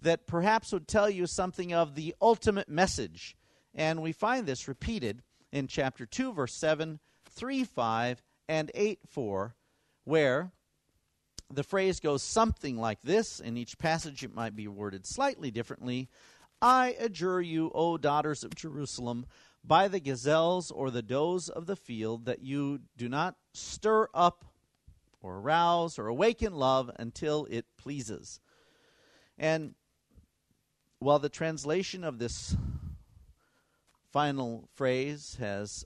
[0.01, 3.35] that perhaps would tell you something of the ultimate message.
[3.73, 9.55] And we find this repeated in chapter 2, verse 7, 3, 5, and 8, 4,
[10.03, 10.51] where
[11.49, 13.39] the phrase goes something like this.
[13.39, 16.09] In each passage, it might be worded slightly differently.
[16.61, 19.25] I adjure you, O daughters of Jerusalem,
[19.63, 24.45] by the gazelles or the does of the field, that you do not stir up
[25.21, 28.39] or arouse or awaken love until it pleases.
[29.37, 29.75] And
[30.99, 32.55] while the translation of this
[34.11, 35.85] final phrase has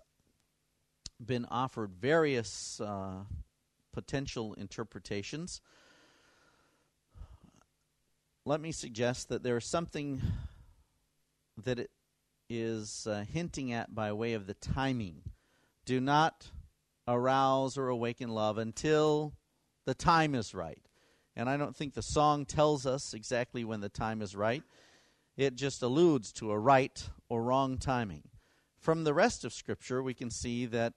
[1.25, 3.23] been offered various uh,
[3.93, 5.61] potential interpretations,
[8.43, 10.21] let me suggest that there is something
[11.63, 11.91] that it
[12.49, 15.21] is uh, hinting at by way of the timing.
[15.85, 16.51] Do not
[17.07, 19.33] arouse or awaken love until
[19.85, 20.81] the time is right.
[21.35, 24.63] And I don't think the song tells us exactly when the time is right.
[25.37, 28.23] It just alludes to a right or wrong timing.
[28.77, 30.93] From the rest of Scripture, we can see that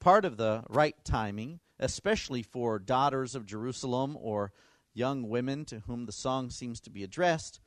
[0.00, 4.52] part of the right timing, especially for daughters of Jerusalem or
[4.94, 7.60] young women to whom the song seems to be addressed,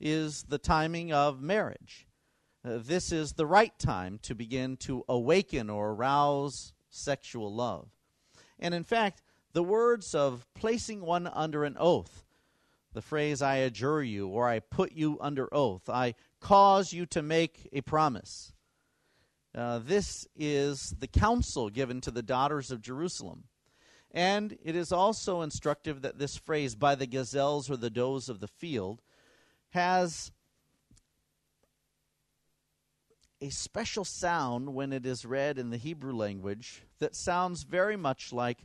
[0.00, 2.06] is the timing of marriage.
[2.64, 7.88] Uh, this is the right time to begin to awaken or arouse sexual love.
[8.58, 12.26] And in fact, the words of placing one under an oath
[12.96, 17.22] the phrase, I adjure you, or I put you under oath, I cause you to
[17.22, 18.54] make a promise.
[19.54, 23.44] Uh, this is the counsel given to the daughters of Jerusalem.
[24.12, 28.40] And it is also instructive that this phrase, by the gazelles or the does of
[28.40, 29.02] the field,
[29.70, 30.30] has
[33.40, 38.32] a special sound when it is read in the Hebrew language that sounds very much
[38.32, 38.58] like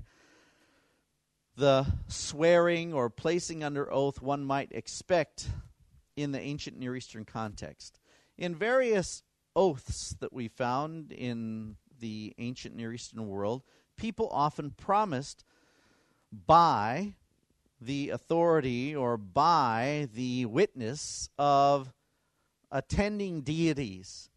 [1.57, 5.49] the swearing or placing under oath one might expect
[6.15, 7.99] in the ancient Near Eastern context.
[8.37, 9.23] In various
[9.55, 13.63] oaths that we found in the ancient Near Eastern world,
[13.97, 15.43] people often promised
[16.31, 17.13] by
[17.81, 21.91] the authority or by the witness of
[22.71, 24.29] attending deities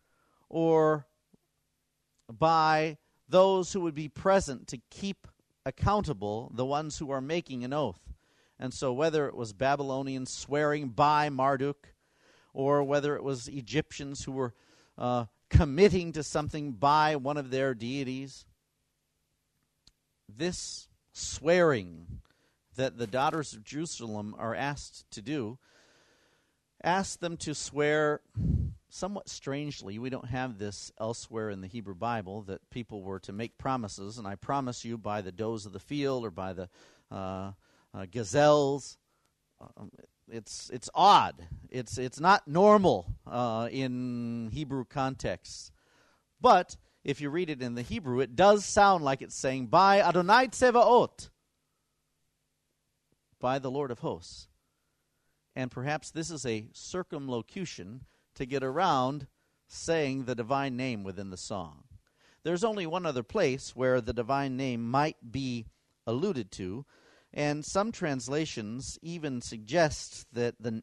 [0.48, 1.06] or
[2.32, 2.96] by
[3.28, 5.28] those who would be present to keep
[5.66, 8.00] accountable the ones who are making an oath.
[8.58, 11.88] And so, whether it was Babylonians swearing by Marduk,
[12.52, 14.54] or whether it was Egyptians who were
[14.96, 18.46] uh, committing to something by one of their deities,
[20.28, 22.20] this swearing
[22.76, 25.58] that the daughters of Jerusalem are asked to do
[26.82, 28.20] asks them to swear
[28.94, 33.32] somewhat strangely, we don't have this elsewhere in the Hebrew Bible that people were to
[33.32, 36.68] make promises, and I promise you by the does of the field or by the
[37.10, 37.52] uh,
[37.92, 38.96] uh, gazelles.
[39.60, 39.90] Um,
[40.28, 41.34] it's it's odd.
[41.70, 45.72] It's it's not normal uh, in Hebrew contexts,
[46.40, 50.00] but if you read it in the Hebrew, it does sound like it's saying by
[50.00, 51.30] Adonai Tsevaot,
[53.44, 54.48] by the Lord of hosts.
[55.54, 59.26] And perhaps this is a circumlocution to get around
[59.68, 61.84] saying the divine name within the song.
[62.42, 65.66] There's only one other place where the divine name might be
[66.06, 66.86] alluded to,
[67.34, 70.82] and some translations even suggest that the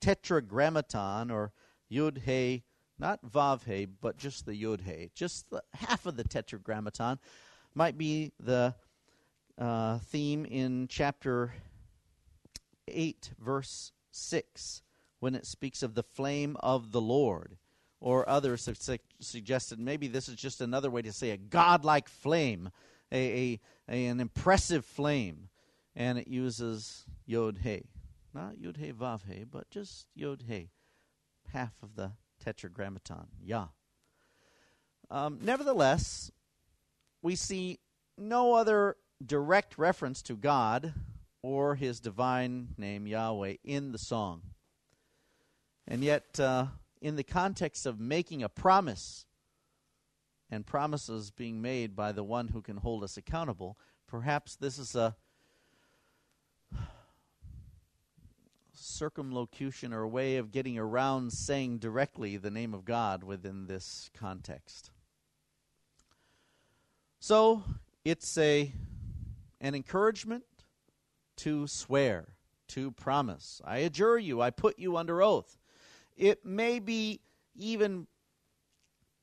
[0.00, 1.52] tetragrammaton or
[1.92, 2.64] yud he,
[2.98, 7.18] not vav he, but just the yud he, just the, half of the tetragrammaton,
[7.74, 8.74] might be the
[9.58, 11.54] uh, theme in chapter
[12.88, 14.82] 8, verse 6
[15.20, 17.56] when it speaks of the flame of the Lord.
[18.00, 22.08] Or others have su- suggested maybe this is just another way to say a godlike
[22.08, 22.70] flame,
[23.12, 25.50] a, a, a an impressive flame.
[25.94, 27.84] And it uses Yod He.
[28.32, 30.70] Not Yod He Vav He, but just Yod He.
[31.52, 33.26] Half of the tetragrammaton.
[33.42, 33.66] Yah.
[35.10, 36.30] Um, nevertheless,
[37.20, 37.80] we see
[38.16, 40.94] no other direct reference to God
[41.42, 44.42] or his divine name, Yahweh, in the song.
[45.86, 46.66] And yet, uh,
[47.00, 49.26] in the context of making a promise
[50.50, 54.94] and promises being made by the one who can hold us accountable, perhaps this is
[54.94, 55.16] a
[58.72, 64.10] circumlocution or a way of getting around saying directly the name of God within this
[64.14, 64.90] context.
[67.18, 67.62] So
[68.04, 68.72] it's a
[69.60, 70.44] an encouragement
[71.38, 72.34] to swear,
[72.68, 73.60] to promise.
[73.64, 75.58] I adjure you, I put you under oath.
[76.16, 77.20] It may be
[77.54, 78.06] even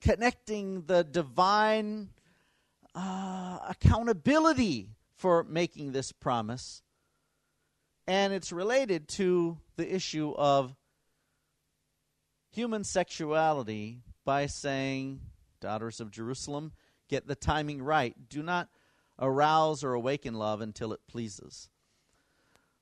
[0.01, 2.09] connecting the divine
[2.95, 6.81] uh, accountability for making this promise.
[8.07, 10.75] And it's related to the issue of
[12.51, 15.21] human sexuality by saying,
[15.59, 16.71] Daughters of Jerusalem,
[17.09, 18.15] get the timing right.
[18.29, 18.69] Do not
[19.19, 21.69] arouse or awaken love until it pleases.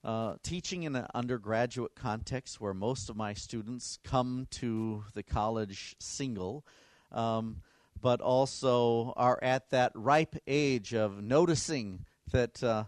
[0.03, 5.95] Uh, teaching in an undergraduate context where most of my students come to the college
[5.99, 6.63] single,
[7.11, 7.57] um,
[7.99, 12.83] but also are at that ripe age of noticing that uh,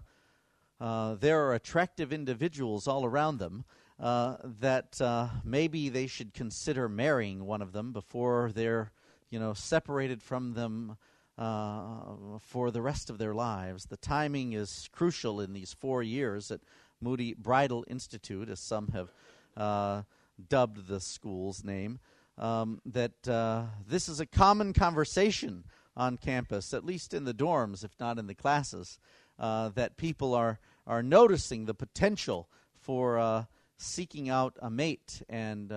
[0.80, 3.66] uh, there are attractive individuals all around them.
[4.00, 8.92] Uh, that uh, maybe they should consider marrying one of them before they're,
[9.32, 10.96] you know, separated from them
[11.38, 13.86] uh, for the rest of their lives.
[13.86, 16.62] The timing is crucial in these four years at
[17.00, 19.14] Moody Bridal Institute, as some have
[19.56, 20.04] uh,
[20.50, 22.00] dubbed the school's name.
[22.40, 25.64] Um, that uh, this is a common conversation
[25.96, 29.00] on campus, at least in the dorms, if not in the classes,
[29.40, 32.48] uh, that people are, are noticing the potential
[32.80, 33.46] for uh,
[33.78, 35.74] seeking out a mate and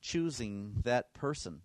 [0.00, 1.60] choosing that person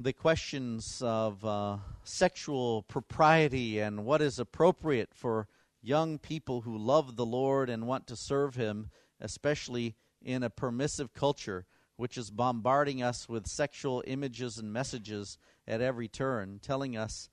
[0.00, 5.46] the questions of uh, sexual propriety and what is appropriate for
[5.82, 8.88] young people who love the Lord and want to serve Him,
[9.20, 15.36] especially in a permissive culture which is bombarding us with sexual images and messages
[15.68, 17.28] at every turn, telling us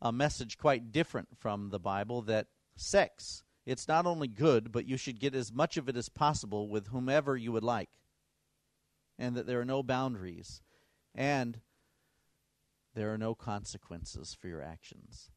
[0.00, 2.46] a message quite different from the Bible that
[2.76, 6.68] sex, it's not only good, but you should get as much of it as possible
[6.68, 7.90] with whomever you would like,
[9.18, 10.62] and that there are no boundaries.
[11.12, 11.60] And
[12.94, 15.30] there are no consequences for your actions.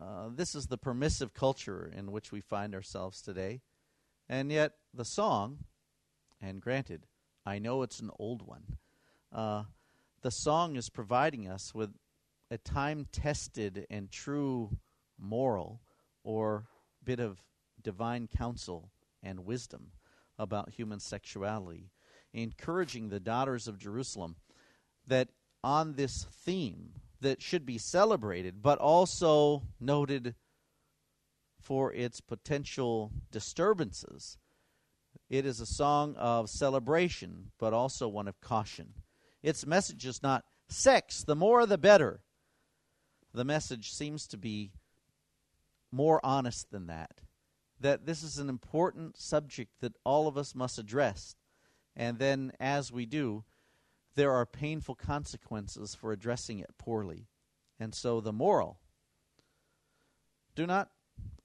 [0.00, 3.60] Uh, this is the permissive culture in which we find ourselves today.
[4.28, 5.64] And yet, the song,
[6.40, 7.06] and granted,
[7.44, 8.76] I know it's an old one,
[9.32, 9.64] uh,
[10.22, 11.90] the song is providing us with
[12.50, 14.78] a time tested and true
[15.18, 15.80] moral
[16.24, 16.66] or
[17.04, 17.42] bit of
[17.82, 18.90] divine counsel
[19.22, 19.92] and wisdom
[20.38, 21.90] about human sexuality,
[22.32, 24.36] encouraging the daughters of Jerusalem
[25.06, 25.28] that
[25.66, 30.36] on this theme that should be celebrated, but also noted
[31.60, 34.38] for its potential disturbances.
[35.28, 38.94] It is a song of celebration, but also one of caution.
[39.42, 42.20] Its message is not sex, the more the better.
[43.34, 44.70] The message seems to be
[45.90, 47.22] more honest than that.
[47.80, 51.34] That this is an important subject that all of us must address.
[51.96, 53.42] And then, as we do,
[54.16, 57.28] there are painful consequences for addressing it poorly.
[57.78, 58.80] And so the moral
[60.54, 60.90] do not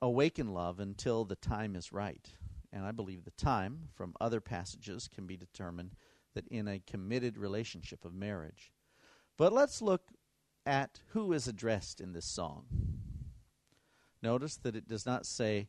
[0.02, 2.30] awaken love until the time is right.
[2.74, 5.96] And I believe the time from other passages can be determined
[6.34, 8.72] that in a committed relationship of marriage.
[9.38, 10.12] But let's look
[10.66, 12.66] at who is addressed in this song.
[14.24, 15.68] Notice that it does not say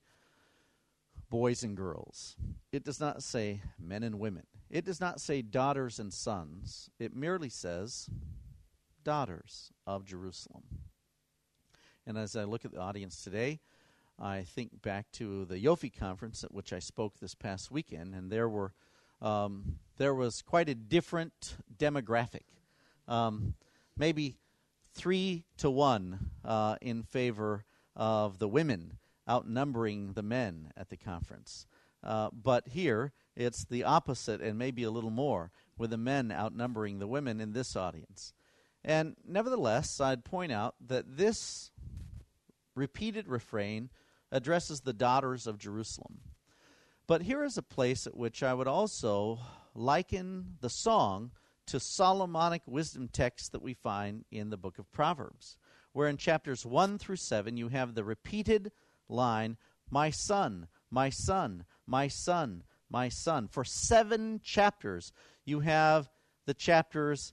[1.32, 2.36] boys and girls.
[2.72, 4.42] It does not say men and women.
[4.68, 6.90] It does not say daughters and sons.
[6.98, 8.10] It merely says
[9.02, 10.64] daughters of Jerusalem.
[12.06, 13.60] And as I look at the audience today,
[14.20, 18.30] I think back to the Yofi conference at which I spoke this past weekend, and
[18.30, 18.74] there were
[19.22, 22.44] um, there was quite a different demographic,
[23.08, 23.54] um,
[23.96, 24.36] maybe
[24.92, 27.64] three to one uh, in favor
[27.96, 28.98] of the women
[29.32, 31.66] outnumbering the men at the conference.
[32.02, 36.98] Uh, but here, it's the opposite and maybe a little more, with the men outnumbering
[36.98, 38.34] the women in this audience.
[38.84, 41.70] And nevertheless, I'd point out that this
[42.74, 43.90] repeated refrain
[44.30, 46.20] addresses the daughters of Jerusalem.
[47.06, 49.38] But here is a place at which I would also
[49.74, 51.30] liken the song
[51.66, 55.56] to Solomonic wisdom texts that we find in the book of Proverbs,
[55.92, 58.72] where in chapters 1 through 7 you have the repeated
[59.09, 59.57] line,
[59.90, 63.48] My son, my son, my son, my son.
[63.48, 65.12] For seven chapters,
[65.44, 66.11] you have
[66.46, 67.32] the chapters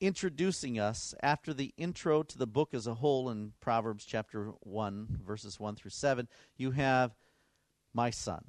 [0.00, 5.20] introducing us after the intro to the book as a whole in Proverbs chapter 1,
[5.26, 6.28] verses 1 through 7.
[6.56, 7.16] You have
[7.92, 8.44] my son.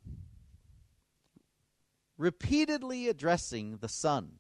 [2.17, 4.33] Repeatedly addressing the son.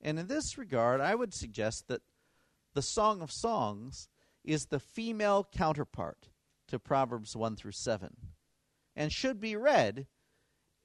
[0.00, 2.02] And in this regard, I would suggest that
[2.74, 4.08] the Song of Songs
[4.44, 6.28] is the female counterpart
[6.72, 8.16] to Proverbs 1 through 7
[8.96, 10.06] and should be read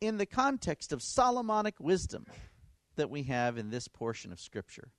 [0.01, 2.25] in the context of Solomonic wisdom
[2.97, 4.91] that we have in this portion of Scripture.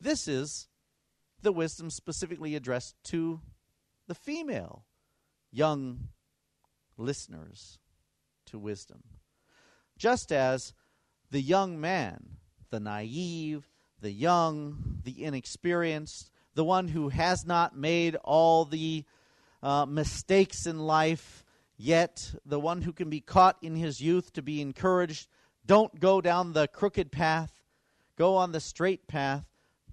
[0.00, 0.68] This is
[1.42, 3.42] the wisdom specifically addressed to
[4.08, 4.86] the female
[5.52, 6.08] young
[6.96, 7.78] listeners
[8.46, 9.02] to wisdom.
[9.98, 10.72] Just as
[11.30, 12.38] the young man,
[12.70, 13.68] the naive,
[14.00, 19.04] the young, the inexperienced, the one who has not made all the
[19.64, 21.42] uh, mistakes in life
[21.78, 25.26] yet, the one who can be caught in his youth to be encouraged.
[25.64, 27.62] Don't go down the crooked path,
[28.16, 29.44] go on the straight path.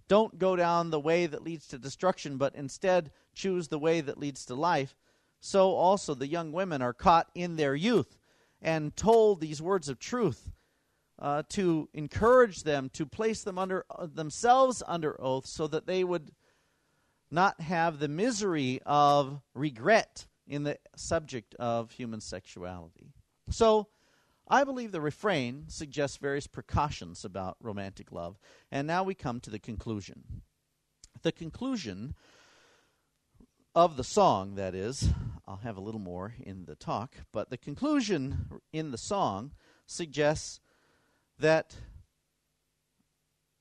[0.10, 4.18] Don't go down the way that leads to destruction, but instead choose the way that
[4.18, 4.98] leads to life.
[5.40, 8.18] So also the young women are caught in their youth
[8.62, 10.52] and told these words of truth
[11.18, 16.04] uh, to encourage them to place them under uh, themselves under oath so that they
[16.04, 16.32] would
[17.32, 23.14] not have the misery of regret in the subject of human sexuality.
[23.50, 23.88] So,
[24.48, 28.38] I believe the refrain suggests various precautions about romantic love.
[28.70, 30.42] And now we come to the conclusion.
[31.22, 32.16] The conclusion
[33.74, 35.10] of the song, that is,
[35.48, 39.52] I'll have a little more in the talk, but the conclusion in the song
[39.86, 40.60] suggests
[41.40, 41.76] that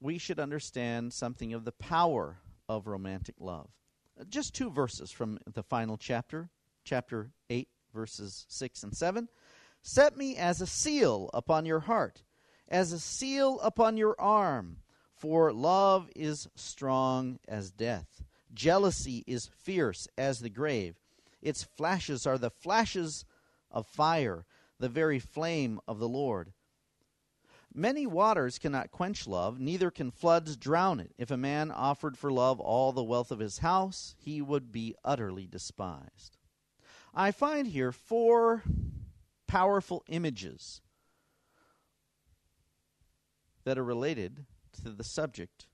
[0.01, 2.39] we should understand something of the power
[2.71, 3.69] of romantic love.
[4.19, 6.51] Uh, just two verses from the final chapter,
[6.85, 9.29] chapter 8, verses 6 and 7.
[9.83, 12.23] Set me as a seal upon your heart,
[12.69, 14.77] as a seal upon your arm,
[15.17, 18.23] for love is strong as death.
[18.55, 20.97] Jealousy is fierce as the grave.
[21.43, 23.25] Its flashes are the flashes
[23.71, 24.45] of fire,
[24.79, 26.53] the very flame of the Lord.
[27.73, 31.13] Many waters cannot quench love, neither can floods drown it.
[31.17, 34.97] If a man offered for love all the wealth of his house, he would be
[35.05, 36.37] utterly despised.
[37.15, 38.65] I find here four
[39.47, 40.81] powerful images
[43.65, 44.47] that are related
[44.83, 45.67] to the subject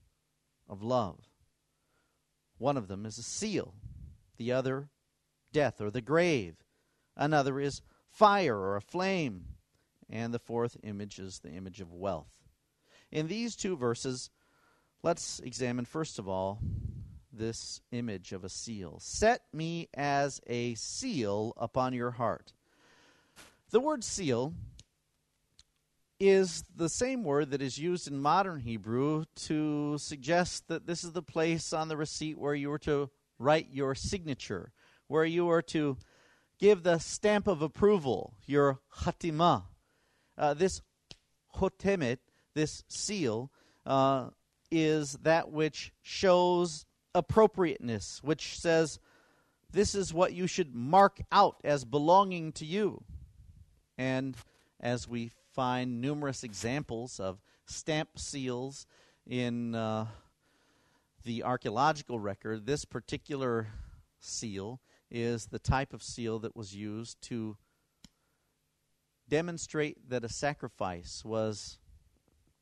[0.69, 1.29] of love.
[2.59, 3.73] One of them is a seal,
[4.37, 4.89] the other,
[5.51, 6.57] death or the grave,
[7.15, 9.56] another is fire or a flame
[10.09, 12.37] and the fourth image is the image of wealth.
[13.11, 14.29] In these two verses,
[15.03, 16.59] let's examine first of all
[17.31, 18.97] this image of a seal.
[18.99, 22.53] Set me as a seal upon your heart.
[23.69, 24.53] The word seal
[26.19, 31.11] is the same word that is used in modern Hebrew to suggest that this is
[31.11, 34.71] the place on the receipt where you were to write your signature,
[35.07, 35.97] where you were to
[36.59, 39.63] give the stamp of approval, your hatimah.
[40.37, 40.81] Uh, this
[41.55, 42.19] hotemet,
[42.53, 43.51] this seal,
[43.85, 44.29] uh,
[44.69, 46.85] is that which shows
[47.15, 48.99] appropriateness, which says,
[49.71, 53.03] this is what you should mark out as belonging to you.
[53.97, 54.35] And
[54.79, 58.85] as we find numerous examples of stamp seals
[59.25, 60.05] in uh,
[61.23, 63.67] the archaeological record, this particular
[64.19, 64.79] seal
[65.09, 67.57] is the type of seal that was used to
[69.29, 71.77] demonstrate that a sacrifice was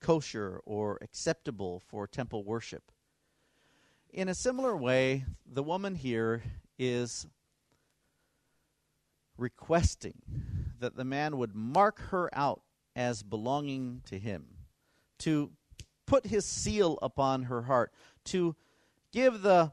[0.02, 2.92] kosher or acceptable for temple worship.
[4.12, 6.44] In a similar way, the woman here
[6.78, 7.28] is
[9.38, 10.22] requesting
[10.80, 12.62] that the man would mark her out
[12.96, 14.46] as belonging to him,
[15.20, 15.52] to
[16.06, 17.92] put his seal upon her heart,
[18.26, 18.56] to
[19.12, 19.72] give the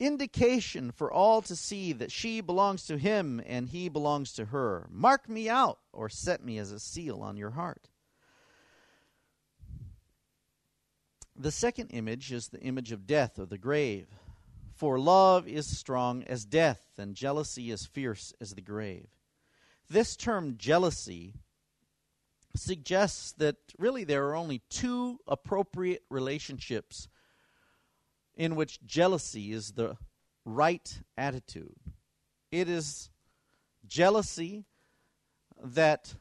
[0.00, 4.88] indication for all to see that she belongs to him and he belongs to her.
[4.90, 7.88] Mark me out or set me as a seal on your heart.
[11.36, 14.08] The second image is the image of death or the grave.
[14.74, 19.08] For love is strong as death, and jealousy is fierce as the grave.
[19.88, 21.34] This term jealousy
[22.56, 27.08] suggests that really there are only two appropriate relationships
[28.40, 29.98] in which jealousy is the
[30.46, 31.76] right attitude.
[32.50, 33.10] It is
[33.86, 34.64] jealousy
[35.62, 36.14] that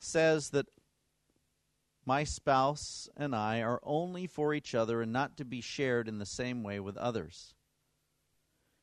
[0.00, 0.66] says that
[2.04, 6.18] my spouse and I are only for each other and not to be shared in
[6.18, 7.54] the same way with others.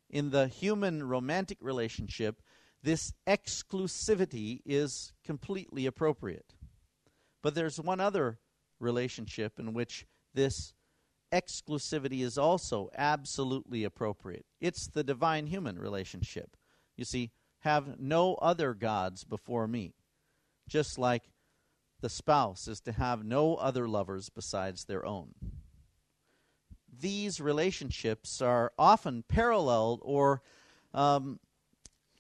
[0.10, 2.42] In the human romantic relationship,
[2.82, 6.54] this exclusivity is completely appropriate.
[7.42, 8.40] But there's one other
[8.80, 10.74] relationship in which this
[11.32, 14.45] exclusivity is also absolutely appropriate.
[14.59, 16.55] It's the divine human relationship.
[16.97, 19.93] You see, have no other gods before me.
[20.67, 21.23] Just like
[22.01, 25.34] the spouse is to have no other lovers besides their own.
[27.01, 30.41] these relationships are often paralleled or
[30.93, 31.39] um,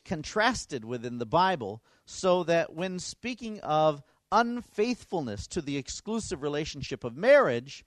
[0.05, 7.17] contrasted within the Bible, so that when speaking of unfaithfulness to the exclusive relationship of
[7.17, 7.83] marriage,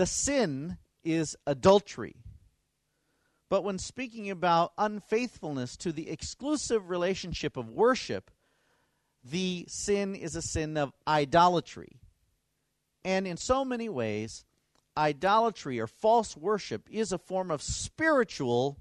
[0.00, 2.16] the sin is adultery.
[3.50, 8.30] But when speaking about unfaithfulness to the exclusive relationship of worship,
[9.22, 12.00] the sin is a sin of idolatry.
[13.04, 14.46] And in so many ways,
[14.96, 18.78] idolatry or false worship is a form of spiritual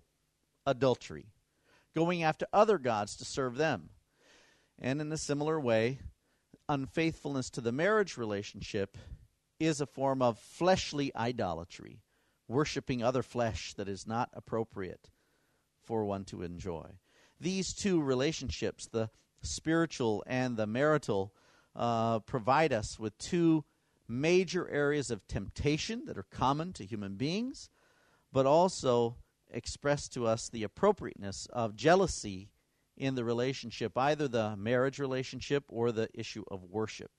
[0.65, 1.26] adultery,
[1.93, 3.89] going after other gods to serve them.
[4.82, 5.99] And in a similar way,
[6.70, 8.97] unfaithfulness to the marriage relationship
[9.60, 12.01] is a form of fleshly idolatry,
[12.47, 15.10] worshiping other flesh that is not appropriate
[15.84, 16.88] for one to enjoy.
[17.39, 19.10] These two relationships, the
[19.41, 21.34] spiritual and the marital,
[21.76, 23.66] uh, provide us with two
[24.07, 27.70] major areas of temptation that are common to human beings,
[28.32, 29.18] but also
[29.51, 32.49] express to us the appropriateness of jealousy
[32.97, 37.12] in the relationship, either the marriage relationship or the issue of worship.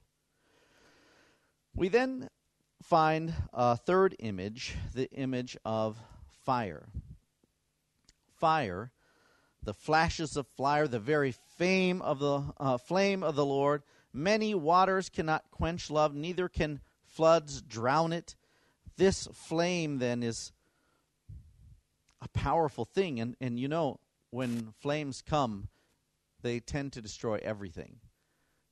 [1.75, 2.29] We then
[2.83, 5.97] find a third image, the image of
[6.45, 6.89] fire.
[8.39, 8.91] Fire,
[9.63, 13.83] the flashes of fire, the very fame of the uh, flame of the Lord.
[14.13, 18.35] Many waters cannot quench love, neither can floods drown it.
[18.97, 20.53] This flame then is
[22.21, 24.01] a powerful thing, and and you know
[24.31, 25.69] when flames come,
[26.43, 28.01] they tend to destroy everything.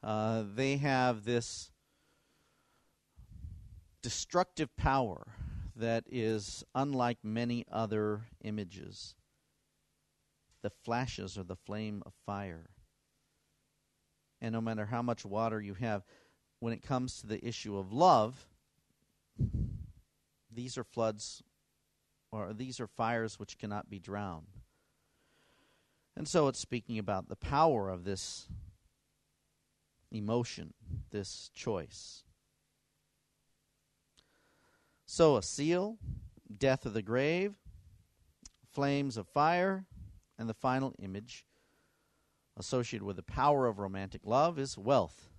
[0.02, 1.70] Uh, they have this
[4.02, 5.26] destructive power
[5.76, 9.14] that is unlike many other images.
[10.62, 12.70] The flashes are the flame of fire.
[14.40, 16.04] And no matter how much water you have,
[16.60, 18.46] when it comes to the issue of love,
[20.52, 21.42] these are floods
[22.32, 24.46] or these are fires which cannot be drowned.
[26.16, 28.48] And so it's speaking about the power of this
[30.10, 30.74] emotion,
[31.10, 32.24] this choice.
[35.10, 35.96] So a seal,
[36.58, 37.54] death of the grave,
[38.70, 39.86] flames of fire,
[40.38, 41.46] and the final image
[42.58, 45.30] associated with the power of romantic love is wealth.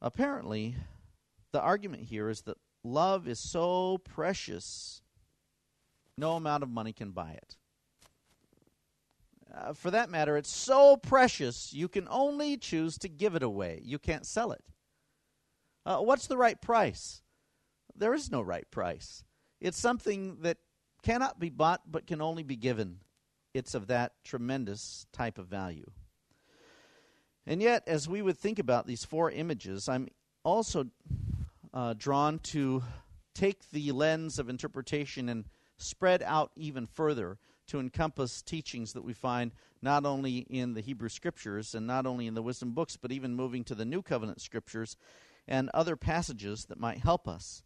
[0.00, 0.76] Apparently,
[1.52, 5.02] the argument here is that love is so precious,
[6.16, 7.56] no amount of money can buy it.
[9.54, 13.82] Uh, for that matter, it's so precious you can only choose to give it away.
[13.84, 14.64] You can't sell it.
[15.84, 17.20] Uh, what's the right price?
[17.98, 19.24] There is no right price.
[19.60, 20.58] It's something that
[21.02, 23.00] cannot be bought but can only be given.
[23.54, 25.90] It's of that tremendous type of value.
[27.46, 30.08] And yet, as we would think about these four images, I'm
[30.44, 30.86] also
[31.72, 32.82] uh, drawn to
[33.34, 35.46] take the lens of interpretation and
[35.76, 37.38] spread out even further
[37.68, 42.26] to encompass teachings that we find not only in the Hebrew Scriptures and not only
[42.26, 44.96] in the wisdom books, but even moving to the New Covenant Scriptures
[45.46, 47.62] and other passages that might help us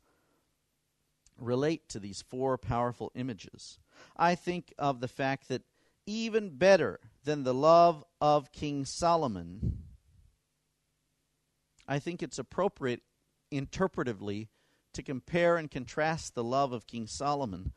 [1.38, 3.78] relate to these four powerful images.
[4.16, 5.62] I think of the fact that
[6.06, 9.78] even better than the love of King Solomon,
[11.86, 13.02] I think it's appropriate
[13.52, 14.48] interpretively
[14.94, 17.72] to compare and contrast the love of King Solomon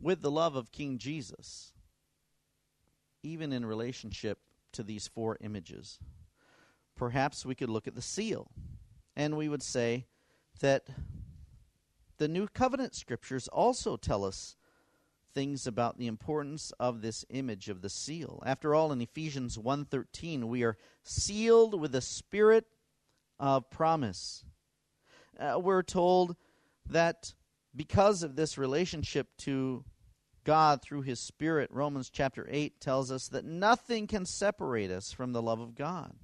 [0.00, 1.72] with the love of King Jesus,
[3.22, 4.38] even in relationship
[4.72, 5.98] to these four images.
[6.96, 8.50] Perhaps we could look at the seal,
[9.14, 10.06] and we would say
[10.60, 10.86] that
[12.18, 14.56] the New Covenant scriptures also tell us
[15.34, 18.42] things about the importance of this image of the seal.
[18.46, 22.66] After all, in Ephesians 1:13, we are sealed with the spirit
[23.38, 24.44] of promise.
[25.38, 26.36] Uh, we're told
[26.86, 27.34] that
[27.74, 29.84] because of this relationship to
[30.44, 35.32] God through his spirit, Romans chapter 8 tells us that nothing can separate us from
[35.32, 36.16] the love of God.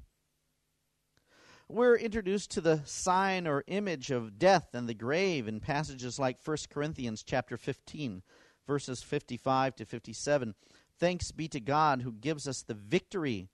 [1.73, 6.37] We're introduced to the sign or image of death and the grave in passages like
[6.45, 8.23] 1 Corinthians chapter 15
[8.67, 10.55] verses 55 to 57.
[10.99, 13.49] Thanks be to God who gives us the victory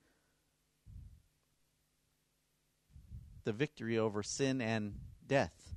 [3.45, 4.95] the victory over sin and
[5.25, 5.75] death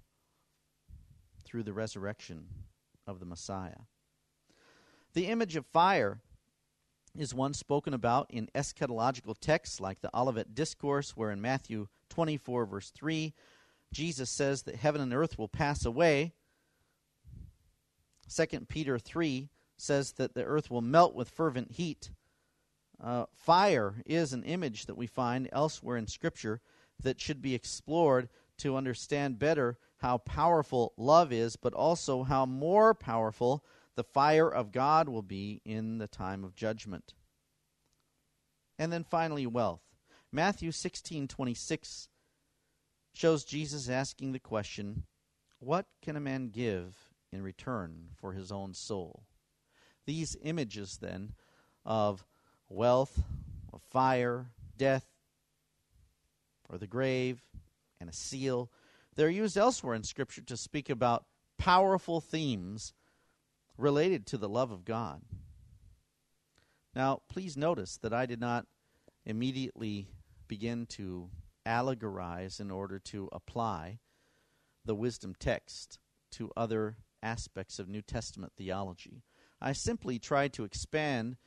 [1.44, 2.46] through the resurrection
[3.06, 3.82] of the Messiah.
[5.14, 6.22] The image of fire
[7.16, 12.66] is one spoken about in eschatological texts like the Olivet Discourse, where in Matthew 24,
[12.66, 13.32] verse 3,
[13.92, 16.34] Jesus says that heaven and earth will pass away.
[18.34, 22.10] 2 Peter 3 says that the earth will melt with fervent heat.
[23.02, 26.60] Uh, fire is an image that we find elsewhere in Scripture
[27.02, 32.92] that should be explored to understand better how powerful love is, but also how more
[32.92, 37.14] powerful the fire of God will be in the time of judgment.
[38.78, 39.91] And then finally, wealth.
[40.34, 42.08] Matthew 16:26
[43.12, 45.06] shows Jesus asking the question,
[45.58, 49.26] "What can a man give in return for his own soul?"
[50.06, 51.34] These images then
[51.84, 52.26] of
[52.70, 53.22] wealth,
[53.72, 55.06] of fire, death,
[56.66, 57.44] or the grave,
[58.00, 58.72] and a seal,
[59.14, 61.26] they're used elsewhere in Scripture to speak about
[61.58, 62.94] powerful themes
[63.76, 65.22] related to the love of God.
[66.94, 68.66] Now, please notice that I did not
[69.24, 70.08] immediately
[70.52, 71.30] begin to
[71.66, 73.98] allegorize in order to apply
[74.84, 75.98] the wisdom text
[76.30, 79.22] to other aspects of New Testament theology.
[79.62, 81.38] I simply tried to expand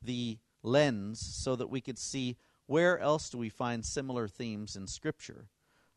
[0.00, 2.36] the lens so that we could see
[2.66, 5.48] where else do we find similar themes in Scripture.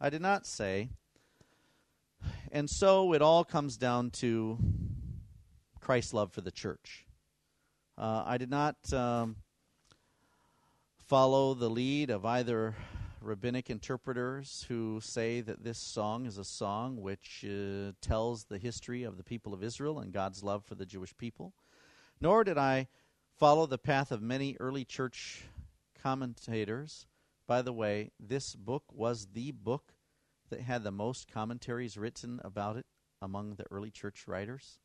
[0.02, 0.90] I did not say,
[2.52, 4.58] and so it all comes down to
[5.82, 7.06] Christ's love for the church.
[7.96, 9.36] Uh, I did not um,
[11.06, 12.74] follow the lead of either
[13.22, 19.04] rabbinic interpreters who say that this song is a song which uh, tells the history
[19.04, 21.54] of the people of Israel and God's love for the Jewish people,
[22.20, 22.88] nor did I
[23.38, 25.44] follow the path of many early church
[26.02, 27.06] commentators.
[27.46, 29.94] By the way, this book was the book
[30.50, 32.86] that had the most commentaries written about it
[33.22, 34.80] among the early church writers.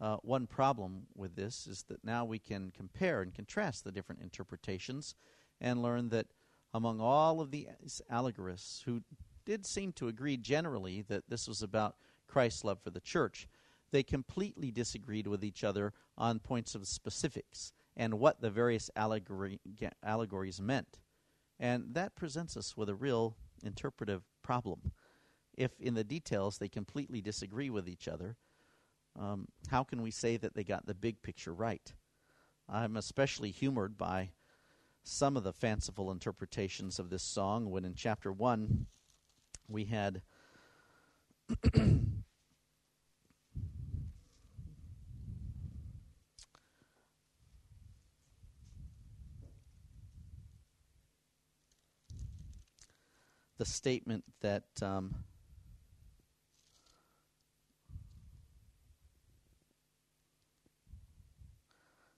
[0.00, 4.20] Uh, one problem with this is that now we can compare and contrast the different
[4.20, 5.14] interpretations
[5.60, 6.26] and learn that
[6.72, 9.00] among all of these allegorists who
[9.44, 13.46] did seem to agree generally that this was about Christ's love for the church,
[13.92, 19.60] they completely disagreed with each other on points of specifics and what the various allegory,
[20.02, 20.98] allegories meant.
[21.60, 24.92] And that presents us with a real interpretive problem.
[25.56, 28.36] If in the details they completely disagree with each other,
[29.18, 31.92] um, how can we say that they got the big picture right?
[32.68, 34.30] I'm especially humored by
[35.02, 38.86] some of the fanciful interpretations of this song when in chapter 1
[39.68, 40.22] we had
[53.58, 55.14] the statement that um,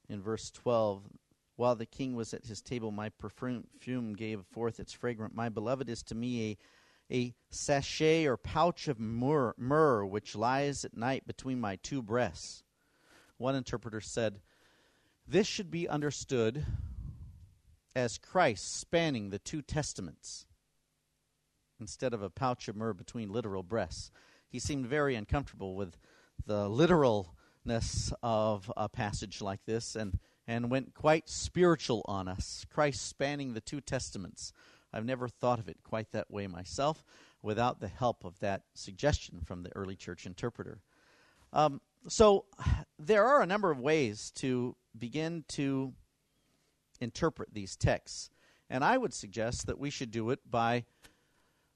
[0.09, 1.03] in verse 12
[1.57, 5.89] while the king was at his table my perfume gave forth its fragrance my beloved
[5.89, 6.57] is to me a
[7.09, 12.65] a sachet or pouch of myrrh, myrrh which lies at night between my two breasts
[13.39, 14.41] one interpreter said
[15.29, 16.65] this should be understood
[17.97, 20.47] as Christ spanning the two testaments
[21.81, 24.11] instead of a pouch of myrrh between literal breasts.
[24.49, 25.97] He seemed very uncomfortable with
[26.47, 26.69] the
[27.67, 32.65] literalness of a passage like this and, and went quite spiritual on us.
[32.73, 34.53] Christ spanning the two testaments.
[34.93, 37.05] I've never thought of it quite that way myself
[37.43, 40.81] without the help of that suggestion from the early church interpreter.
[41.53, 42.45] Um, so
[42.99, 45.93] there are a number of ways to begin to
[47.01, 48.31] interpret these texts.
[48.71, 50.85] And I would suggest that we should do it by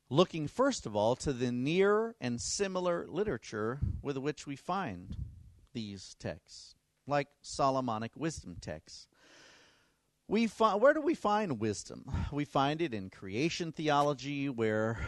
[0.09, 5.15] looking first of all to the near and similar literature with which we find
[5.73, 6.75] these texts,
[7.07, 9.07] like Solomonic wisdom texts.
[10.29, 12.05] We fi- where do we find wisdom?
[12.33, 14.99] We find it in creation theology, where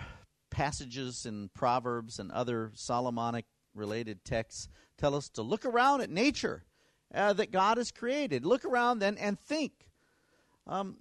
[0.50, 6.64] passages in Proverbs and other Solomonic related texts tell us to look around at nature
[7.14, 8.44] uh, that God has created.
[8.44, 9.72] Look around then and think.
[10.66, 10.98] Um,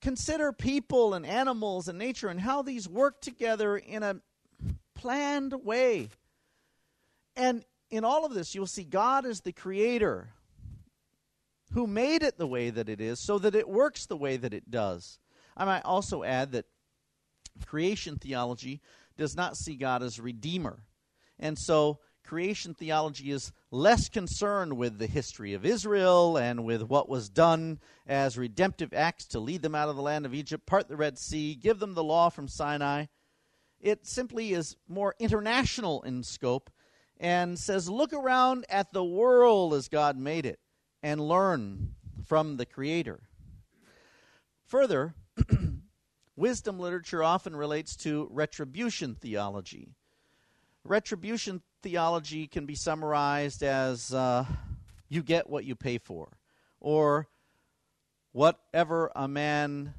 [0.00, 4.16] consider people and animals and nature and how these work together in a
[4.94, 6.08] planned way.
[7.36, 10.30] And in all of this, you'll see God as the creator
[11.74, 14.54] who made it the way that it is so that it works the way that
[14.54, 15.18] it does.
[15.56, 16.64] I might also add that
[17.66, 18.80] creation theology
[19.18, 20.84] does not see God as redeemer.
[21.38, 27.10] And so creation theology is less concerned with the history of Israel and with what
[27.10, 30.88] was done as redemptive acts to lead them out of the land of Egypt, part
[30.88, 33.06] the Red Sea, give them the law from Sinai.
[33.80, 36.70] It simply is more international in scope
[37.22, 40.58] and says, look around at the world as God made it
[41.04, 41.94] and learn
[42.26, 43.20] from the Creator.
[44.66, 45.14] Further,
[46.36, 49.94] wisdom literature often relates to retribution theology.
[50.82, 54.44] Retribution theology can be summarized as uh,
[55.08, 56.28] you get what you pay for,
[56.80, 57.28] or
[58.32, 59.94] whatever a man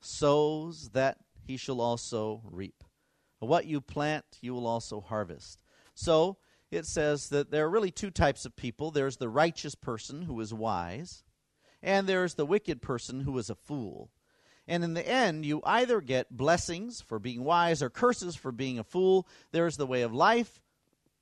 [0.00, 2.82] sows, that he shall also reap.
[3.38, 5.62] What you plant, you will also harvest.
[5.94, 6.38] So,
[6.70, 10.38] it says that there are really two types of people there's the righteous person who
[10.40, 11.24] is wise,
[11.82, 14.10] and there's the wicked person who is a fool.
[14.66, 18.78] And in the end, you either get blessings for being wise or curses for being
[18.78, 19.26] a fool.
[19.50, 20.60] There's the way of life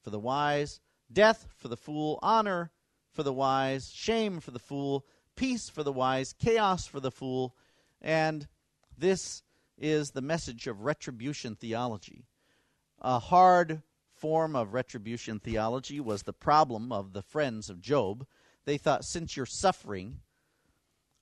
[0.03, 0.81] for the wise,
[1.13, 2.73] death for the fool, honor
[3.13, 7.55] for the wise, shame for the fool, peace for the wise, chaos for the fool.
[8.03, 8.49] And
[8.99, 9.45] this
[9.79, 12.27] is the message of retribution theology.
[13.01, 13.83] A hard
[14.17, 18.27] form of retribution theology was the problem of the friends of Job.
[18.65, 20.21] They thought, since you're suffering,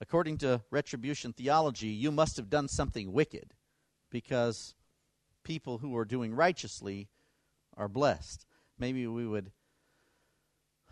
[0.00, 3.54] according to retribution theology, you must have done something wicked
[4.10, 4.74] because
[5.42, 7.08] people who are doing righteously
[7.76, 8.46] are blessed.
[8.78, 9.50] Maybe we would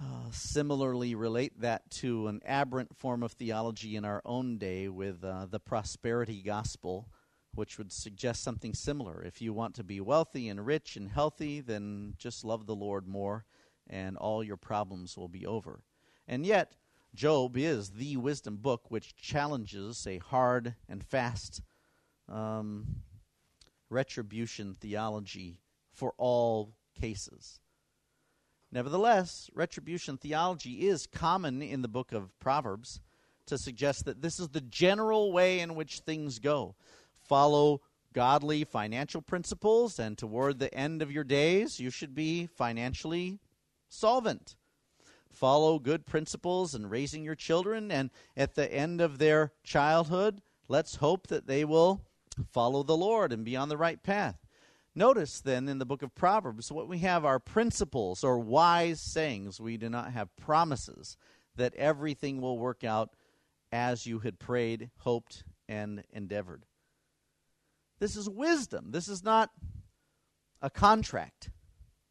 [0.00, 5.22] uh, similarly relate that to an aberrant form of theology in our own day with
[5.22, 7.08] uh, the prosperity gospel
[7.54, 9.22] which would suggest something similar.
[9.22, 13.06] If you want to be wealthy and rich and healthy, then just love the Lord
[13.06, 13.44] more,
[13.88, 15.82] and all your problems will be over.
[16.26, 16.76] And yet,
[17.14, 21.60] Job is the wisdom book which challenges a hard and fast
[22.28, 23.02] um,
[23.90, 25.58] retribution theology
[25.92, 27.60] for all cases.
[28.70, 33.02] Nevertheless, retribution theology is common in the book of Proverbs
[33.44, 36.74] to suggest that this is the general way in which things go
[37.26, 37.80] follow
[38.12, 43.38] godly financial principles, and toward the end of your days, you should be financially
[43.88, 44.56] solvent.
[45.30, 50.96] Follow good principles in raising your children, and at the end of their childhood, let's
[50.96, 52.02] hope that they will
[52.50, 54.38] follow the Lord and be on the right path.
[54.94, 59.58] Notice then in the book of Proverbs, what we have are principles or wise sayings.
[59.58, 61.16] We do not have promises
[61.56, 63.14] that everything will work out
[63.70, 66.66] as you had prayed, hoped, and endeavored.
[68.02, 68.90] This is wisdom.
[68.90, 69.50] This is not
[70.60, 71.50] a contract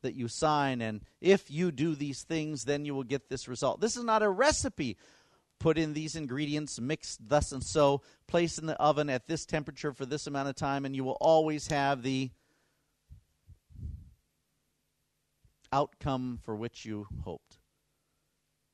[0.04, 3.82] that you sign, and if you do these things, then you will get this result.
[3.82, 4.96] This is not a recipe.
[5.60, 9.92] Put in these ingredients, mix thus and so, place in the oven at this temperature
[9.92, 12.32] for this amount of time, and you will always have the
[15.74, 17.60] outcome for which you hoped.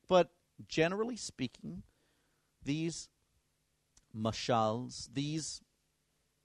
[0.08, 0.30] But
[0.68, 1.82] generally speaking,
[2.62, 3.08] these
[4.16, 5.62] mashals, these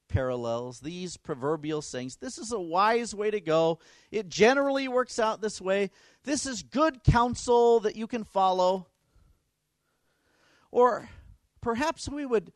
[0.07, 2.17] parallels, these proverbial sayings.
[2.17, 3.79] This is a wise way to go.
[4.11, 5.89] It generally works out this way.
[6.23, 8.87] This is good counsel that you can follow.
[10.71, 11.09] Or
[11.61, 12.51] perhaps we would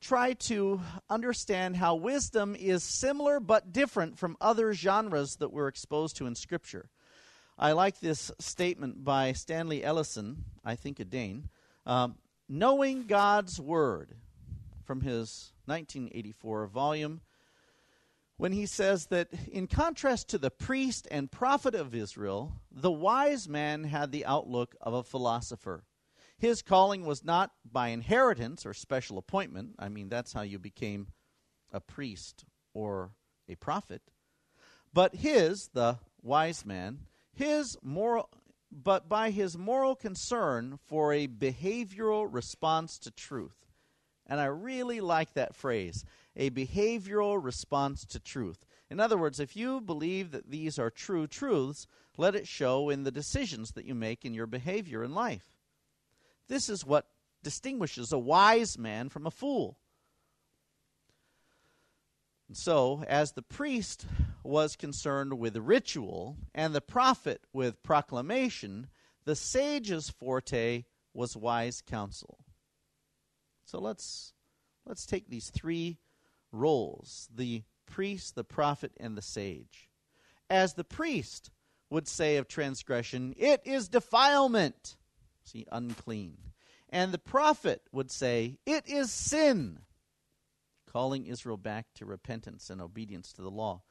[0.00, 6.16] try to understand how wisdom is similar but different from other genres that we're exposed
[6.16, 6.90] to in Scripture.
[7.58, 11.48] I like this statement by Stanley Ellisen, I think a Dane.
[11.86, 12.16] Um,
[12.48, 14.16] knowing God's Word
[14.92, 17.22] from his 1984 volume,
[18.36, 23.48] when he says that in contrast to the priest and prophet of Israel, the wise
[23.48, 25.84] man had the outlook of a philosopher.
[26.36, 29.76] His calling was not by inheritance or special appointment.
[29.78, 31.06] I mean, that's how you became
[31.72, 33.12] a priest or
[33.48, 34.02] a prophet.
[34.92, 36.98] But his, the wise man,
[37.32, 38.28] his moral
[38.70, 43.71] but by his moral concern for a behavioral response to truth.
[44.32, 46.06] And I really like that phrase
[46.36, 48.64] a behavioral response to truth.
[48.88, 53.04] In other words, if you believe that these are true truths, let it show in
[53.04, 55.58] the decisions that you make in your behavior in life.
[56.48, 57.08] This is what
[57.42, 59.76] distinguishes a wise man from a fool.
[62.54, 64.06] So, as the priest
[64.42, 68.86] was concerned with ritual and the prophet with proclamation,
[69.26, 72.41] the sage's forte was wise counsel.
[73.64, 74.32] So let's
[74.84, 75.98] let's take these three
[76.50, 79.88] roles, the priest, the prophet, and the sage.
[80.50, 81.50] As the priest
[81.90, 84.96] would say of transgression, it is defilement.
[85.44, 86.38] See, unclean.
[86.88, 89.80] And the prophet would say, it is sin,
[90.90, 93.82] calling Israel back to repentance and obedience to the law.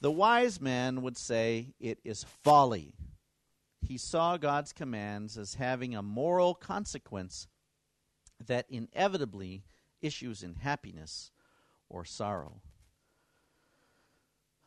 [0.00, 2.94] The wise man would say, it is folly.
[3.82, 7.46] He saw God's commands as having a moral consequence
[8.46, 9.62] that inevitably
[10.02, 11.30] issues in happiness
[11.88, 12.60] or sorrow.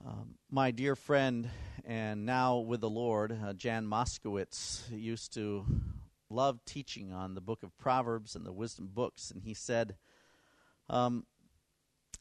[0.05, 1.49] Um, my dear friend,
[1.83, 5.65] and now with the Lord, uh, Jhan Moskowitz, used to
[6.29, 9.95] love teaching on the book of Proverbs and the wisdom books, and he said,
[10.89, 11.25] um,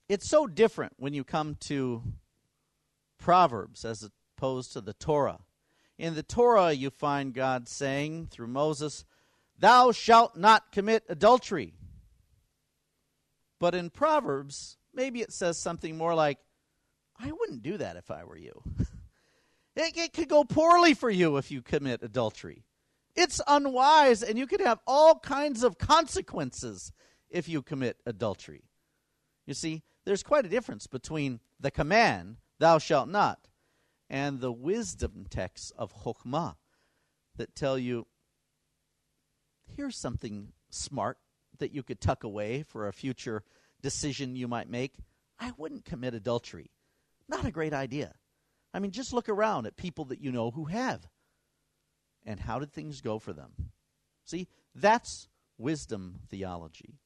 [0.09, 2.03] It's so different when you come to
[3.19, 5.41] Proverbs as opposed to the Torah.
[5.99, 9.05] In the Torah, you find God saying through Moses,
[9.59, 11.75] Thou shalt not commit adultery.
[13.59, 16.39] But in Proverbs, maybe it says something more like,
[17.19, 18.63] I wouldn't do that if I were you.
[19.77, 22.65] it, it could go poorly for you if you commit adultery.
[23.15, 26.93] It's unwise, and you could have all kinds of consequences
[27.31, 28.65] if you commit adultery.
[29.47, 33.49] You see, there's quite a difference between the command, thou shalt not,
[34.11, 36.57] and the wisdom texts of Chokhmah
[37.37, 38.07] that tell you
[39.77, 41.19] here's something smart
[41.59, 43.43] that you could tuck away for a future
[43.83, 44.95] decision you might make.
[45.39, 46.71] I wouldn't commit adultery.
[47.29, 48.15] Not a great idea.
[48.73, 51.07] I mean, just look around at people that you know who have.
[52.25, 53.53] And how did things go for them?
[54.25, 56.99] See, that's wisdom theology.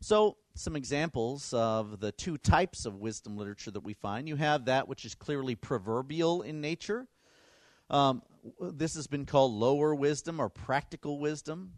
[0.00, 4.28] So, some examples of the two types of wisdom literature that we find.
[4.28, 7.08] You have that which is clearly proverbial in nature.
[7.90, 8.22] Um,
[8.60, 11.72] this has been called lower wisdom or practical wisdom.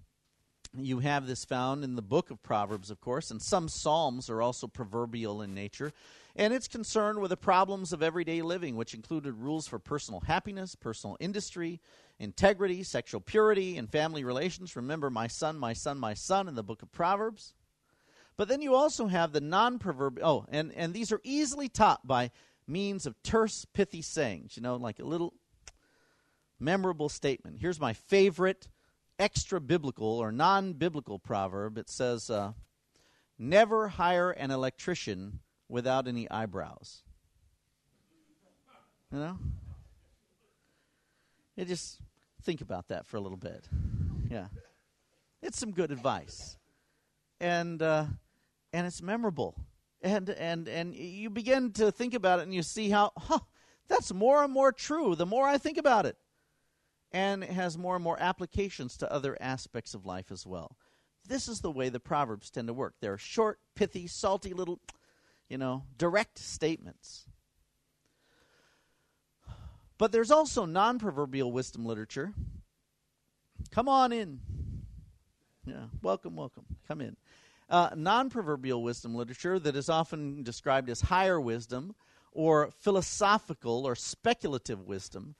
[0.77, 4.41] You have this found in the book of Proverbs, of course, and some Psalms are
[4.41, 5.93] also proverbial in nature.
[6.37, 10.77] And it's concerned with the problems of everyday living, which included rules for personal happiness,
[10.77, 11.81] personal industry,
[12.21, 14.77] integrity, sexual purity, and family relations.
[14.77, 17.55] Remember, my son, my son, my son in the book of Proverbs.
[18.37, 20.27] But then you also have the non proverbial.
[20.27, 22.31] Oh, and, and these are easily taught by
[22.67, 25.35] means of terse, pithy sayings, you know, like a little
[26.61, 27.59] memorable statement.
[27.61, 28.69] Here's my favorite
[29.19, 31.79] extra biblical or non biblical proverb.
[31.79, 32.53] It says, uh,
[33.39, 37.03] Never hire an electrician without any eyebrows.
[39.11, 39.39] You know?
[41.57, 42.01] You just
[42.43, 43.67] think about that for a little bit.
[44.31, 44.49] Yeah.
[45.43, 46.59] It's some good advice.
[47.41, 48.05] And, uh,
[48.75, 49.57] and it's memorable.
[50.03, 53.41] And and and you begin to think about it and you see how huh,
[53.89, 56.17] that's more and more true the more I think about it.
[57.13, 60.77] And it has more and more applications to other aspects of life as well.
[61.27, 62.95] This is the way the proverbs tend to work.
[63.01, 64.81] They're short, pithy, salty little,
[65.49, 67.27] you know, direct statements.
[69.99, 72.33] But there's also non-proverbial wisdom literature.
[73.71, 74.41] Come on in.
[75.67, 76.65] Yeah, welcome, welcome.
[76.89, 77.17] Come in
[77.71, 81.95] uh, non proverbial wisdom literature that is often described as higher wisdom
[82.33, 85.35] or philosophical or speculative wisdom.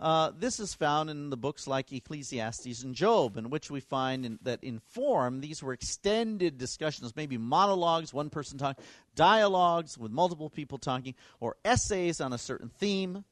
[0.00, 4.24] Uh, this is found in the books like Ecclesiastes and Job, in which we find
[4.24, 8.82] in, that in form these were extended discussions, maybe monologues, one person talking,
[9.14, 13.24] dialogues with multiple people talking, or essays on a certain theme.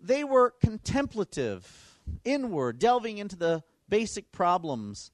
[0.00, 5.10] They were contemplative, inward, delving into the basic problems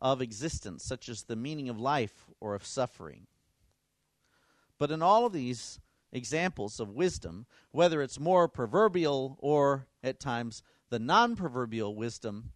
[0.00, 3.28] of existence, such as the meaning of life or of suffering.
[4.80, 5.78] But in all of these
[6.12, 12.52] examples of wisdom, whether it's more proverbial or at times the non proverbial wisdom,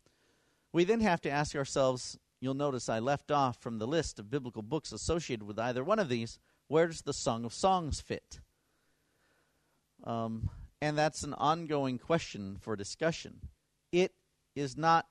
[0.72, 4.30] we then have to ask ourselves you'll notice I left off from the list of
[4.30, 6.38] biblical books associated with either one of these
[6.68, 8.40] where does the Song of Songs fit?
[10.04, 10.48] Um,
[10.80, 13.40] and that's an ongoing question for discussion.
[13.92, 14.12] It
[14.56, 15.06] is not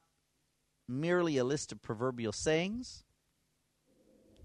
[0.88, 3.04] merely a list of proverbial sayings,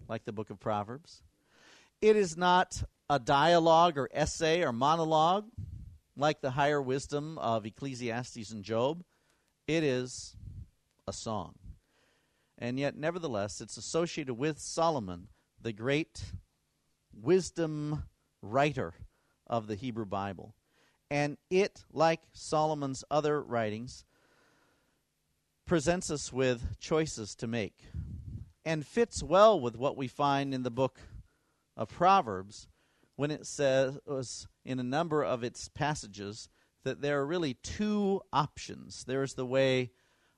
[0.09, 1.22] like the book of Proverbs.
[2.01, 5.46] It is not a dialogue or essay or monologue,
[6.16, 9.04] like the higher wisdom of Ecclesiastes and Job.
[9.66, 10.34] It is
[11.07, 11.54] a song.
[12.59, 15.28] And yet, nevertheless, it's associated with Solomon,
[15.61, 16.24] the great
[17.12, 18.04] wisdom
[18.42, 18.94] writer
[19.46, 20.54] of the Hebrew Bible.
[21.11, 24.04] And it, like Solomon's other writings,
[25.66, 27.84] presents us with choices to make
[28.64, 30.98] and fits well with what we find in the book
[31.76, 32.68] of Proverbs
[33.16, 33.98] when it says
[34.64, 36.48] in a number of its passages
[36.84, 39.90] that there are really two options there's the way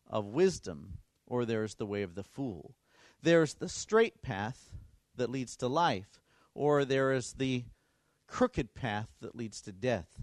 [0.06, 2.74] of wisdom or there's the way of the fool.
[3.22, 4.70] There's the straight path
[5.16, 6.22] that leads to life,
[6.54, 7.64] or there is the
[8.26, 10.22] crooked path that leads to death.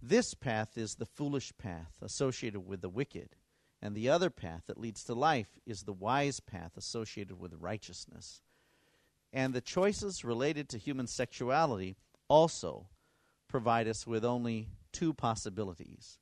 [0.00, 3.36] This path is the foolish path associated with the wicked.
[3.82, 8.42] And the other path that leads to life is the wise path associated with righteousness.
[9.32, 11.96] And the choices related to human sexuality
[12.28, 12.88] also
[13.48, 16.18] provide us with only two possibilities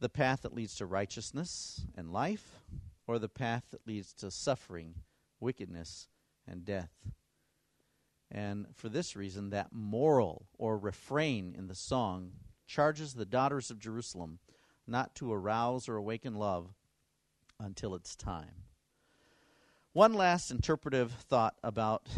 [0.00, 2.60] the path that leads to righteousness and life,
[3.06, 4.96] or the path that leads to suffering,
[5.40, 6.08] wickedness,
[6.46, 6.90] and death.
[8.30, 12.32] And for this reason, that moral or refrain in the song
[12.66, 14.40] charges the daughters of Jerusalem
[14.86, 16.74] not to arouse or awaken love
[17.58, 18.64] until it's time.
[19.94, 22.08] One last interpretive thought about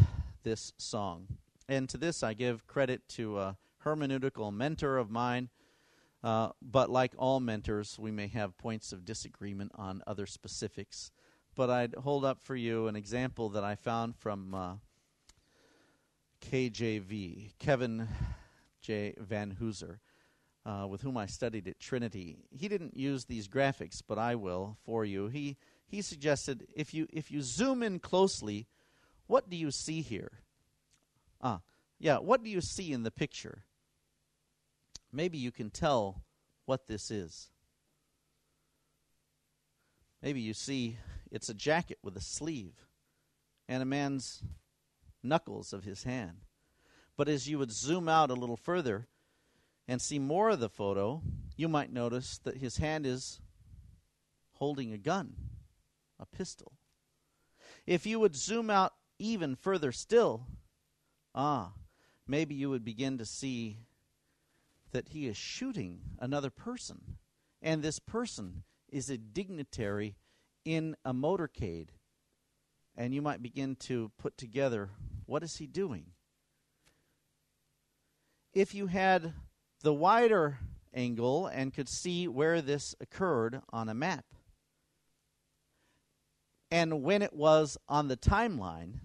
[0.41, 1.27] this song.
[1.69, 5.49] And to this, I give credit to a hermeneutical mentor of mine.
[6.23, 11.11] Uh, but like all mentors, we may have points of disagreement on other specifics.
[11.53, 14.73] But I'd hold up for you an example that I found from uh,
[16.49, 18.07] KJV, Kevin
[18.81, 19.13] J.
[19.21, 19.99] Vanhoozer,
[20.65, 22.37] uh, with whom I studied at Trinity.
[22.49, 25.27] He didn't use these graphics, but I will for you.
[25.27, 25.57] He
[25.87, 28.67] he suggested if you if you zoom in closely,
[29.25, 30.31] what do you see here?
[31.41, 31.61] Ah,
[31.99, 33.63] yeah, what do you see in the picture?
[35.11, 36.23] Maybe you can tell
[36.65, 37.49] what this is.
[40.21, 40.97] Maybe you see
[41.31, 42.87] it's a jacket with a sleeve
[43.67, 44.43] and a man's
[45.23, 46.41] knuckles of his hand.
[47.15, 49.07] But as you would zoom out a little further
[49.87, 51.21] and see more of the photo,
[51.55, 53.39] you might notice that his hand is
[54.53, 55.33] holding a gun,
[56.19, 56.73] a pistol.
[57.85, 60.47] If you would zoom out even further still,
[61.33, 61.73] ah,
[62.27, 63.79] maybe you would begin to see
[64.91, 67.17] that he is shooting another person.
[67.61, 70.15] And this person is a dignitary
[70.65, 71.89] in a motorcade.
[72.95, 74.89] And you might begin to put together
[75.25, 76.05] what is he doing?
[78.53, 79.33] If you had
[79.81, 80.57] the wider
[80.93, 84.25] angle and could see where this occurred on a map,
[86.71, 88.99] and when it was on the timeline,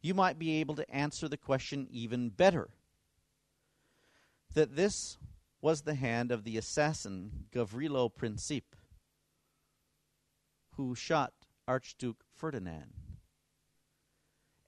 [0.00, 2.68] you might be able to answer the question even better.
[4.54, 5.18] That this
[5.60, 8.62] was the hand of the assassin Gavrilo Princip,
[10.76, 11.32] who shot
[11.66, 12.92] Archduke Ferdinand.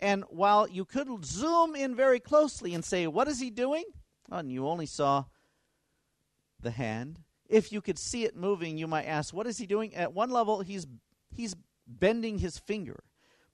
[0.00, 3.84] And while you could zoom in very closely and say, What is he doing?
[4.30, 5.24] and you only saw
[6.60, 7.20] the hand.
[7.48, 9.94] If you could see it moving, you might ask, What is he doing?
[9.94, 10.86] At one level, he's,
[11.30, 11.56] he's
[11.88, 13.02] bending his finger.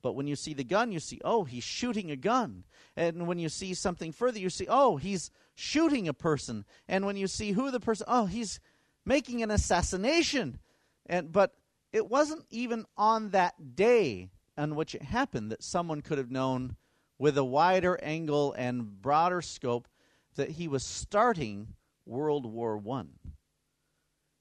[0.02, 2.64] But when you see the gun, you see, oh, he's shooting a gun.
[2.94, 6.66] And when you see something further, you see, oh, he's shooting a person.
[6.86, 8.60] And when you see who the person, oh, he's
[9.06, 10.58] making an assassination.
[11.06, 11.54] And but
[11.92, 14.28] it wasn't even on that day
[14.58, 16.76] on which it happened that someone could have known
[17.18, 19.88] with a wider angle and broader scope
[20.34, 21.68] that he was starting
[22.04, 23.10] World War One.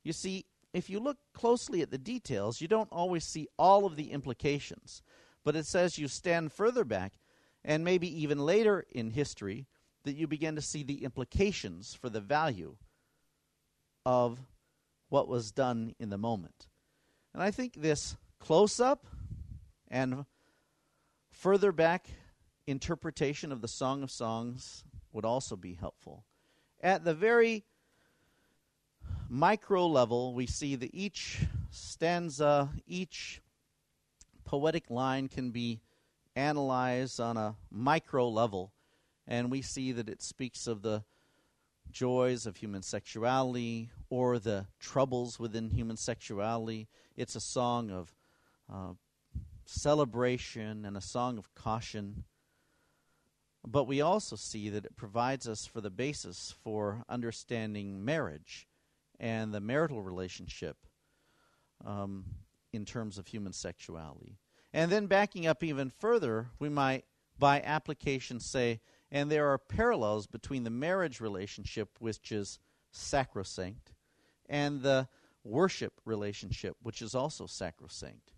[0.03, 3.95] You see, if you look closely at the details, you don't always see all of
[3.95, 5.01] the implications.
[5.45, 7.13] But it says you stand further back,
[7.63, 9.67] and maybe even later in history,
[10.03, 12.75] that you begin to see the implications for the value
[14.05, 14.39] of
[15.09, 16.67] what was done in the moment.
[17.33, 19.05] And I think this close up
[19.89, 20.25] and
[21.31, 22.07] further back
[22.67, 26.25] interpretation of the Song of Songs would also be helpful.
[26.81, 27.63] At the very
[29.33, 31.39] micro level, we see that each
[31.71, 33.41] stanza, each
[34.45, 35.81] poetic line can be
[36.35, 38.71] analyzed on a micro level,
[39.25, 41.03] and we see that it speaks of the
[41.89, 46.87] joys of human sexuality or the troubles within human sexuality.
[47.17, 48.13] It's a song of
[48.71, 48.93] uh,
[49.65, 52.23] celebration and a song of caution.
[53.65, 58.67] But we also see that it provides us for the basis for understanding marriage
[59.19, 60.77] and the marital relationship
[61.85, 62.25] um,
[62.71, 64.37] in terms of human sexuality.
[64.73, 67.05] And then backing up even further, we might,
[67.37, 72.59] by application, say, and there are parallels between the marriage relationship, which is
[72.91, 73.93] sacrosanct,
[74.49, 75.07] and the
[75.43, 78.33] worship relationship, which is also sacrosanct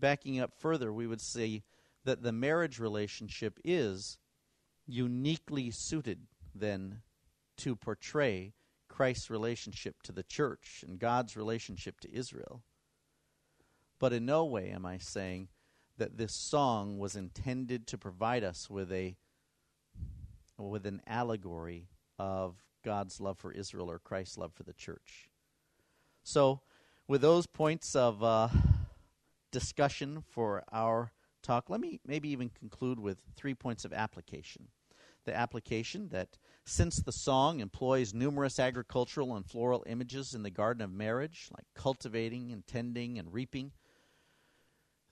[0.00, 1.62] backing up further, we would say
[2.04, 4.18] that the marriage relationship is
[4.86, 7.02] uniquely suited then
[7.56, 8.54] to portray
[8.98, 12.64] Christ's relationship to the church and God's relationship to Israel.
[14.00, 15.50] But in no way am I saying
[15.98, 19.16] that this song was intended to provide us with a
[20.56, 21.86] with an allegory
[22.18, 25.28] of God's love for Israel or Christ's love for the church.
[26.24, 26.62] So,
[27.06, 28.48] with those points of uh,
[29.52, 31.12] discussion for our
[31.44, 34.66] talk, let me maybe even conclude with three points of application.
[35.28, 40.82] The application that since the song employs numerous agricultural and floral images in the garden
[40.82, 43.72] of marriage, like cultivating and tending and reaping,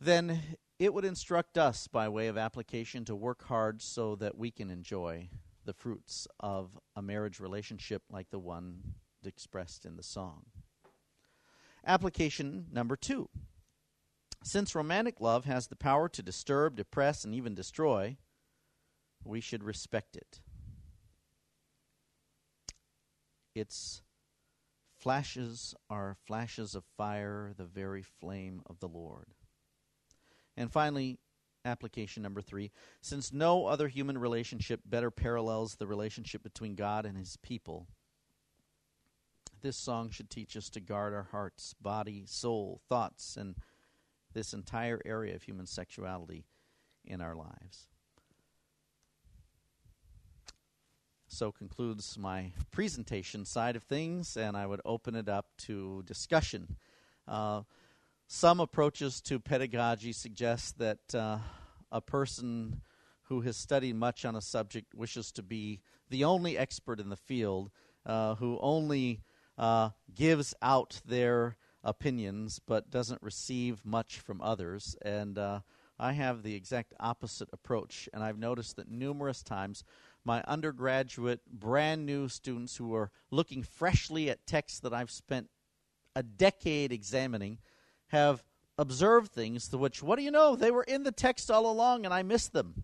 [0.00, 0.40] then
[0.78, 4.70] it would instruct us by way of application to work hard so that we can
[4.70, 5.28] enjoy
[5.66, 10.46] the fruits of a marriage relationship like the one expressed in the song.
[11.86, 13.28] Application number two
[14.42, 18.16] since romantic love has the power to disturb, depress, and even destroy,
[19.26, 20.40] we should respect it.
[23.54, 24.02] Its
[24.98, 29.28] flashes are flashes of fire, the very flame of the Lord.
[30.56, 31.18] And finally,
[31.64, 32.70] application number three
[33.00, 37.88] since no other human relationship better parallels the relationship between God and his people,
[39.62, 43.56] this song should teach us to guard our hearts, body, soul, thoughts, and
[44.32, 46.44] this entire area of human sexuality
[47.04, 47.88] in our lives.
[51.28, 56.76] So concludes my presentation side of things, and I would open it up to discussion.
[57.26, 57.62] Uh,
[58.28, 61.38] some approaches to pedagogy suggest that uh,
[61.90, 62.80] a person
[63.24, 65.80] who has studied much on a subject wishes to be
[66.10, 67.70] the only expert in the field,
[68.04, 69.20] uh, who only
[69.58, 74.96] uh, gives out their opinions but doesn't receive much from others.
[75.02, 75.60] And uh,
[75.98, 79.82] I have the exact opposite approach, and I've noticed that numerous times
[80.26, 85.48] my undergraduate, brand new students who are looking freshly at texts that I've spent
[86.16, 87.58] a decade examining
[88.08, 88.42] have
[88.76, 92.04] observed things to which, what do you know, they were in the text all along
[92.04, 92.82] and I missed them.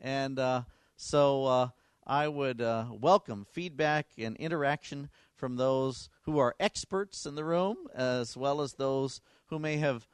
[0.00, 0.62] And uh,
[0.96, 1.68] so uh,
[2.06, 7.76] I would uh, welcome feedback and interaction from those who are experts in the room,
[7.94, 10.06] as well as those who may have,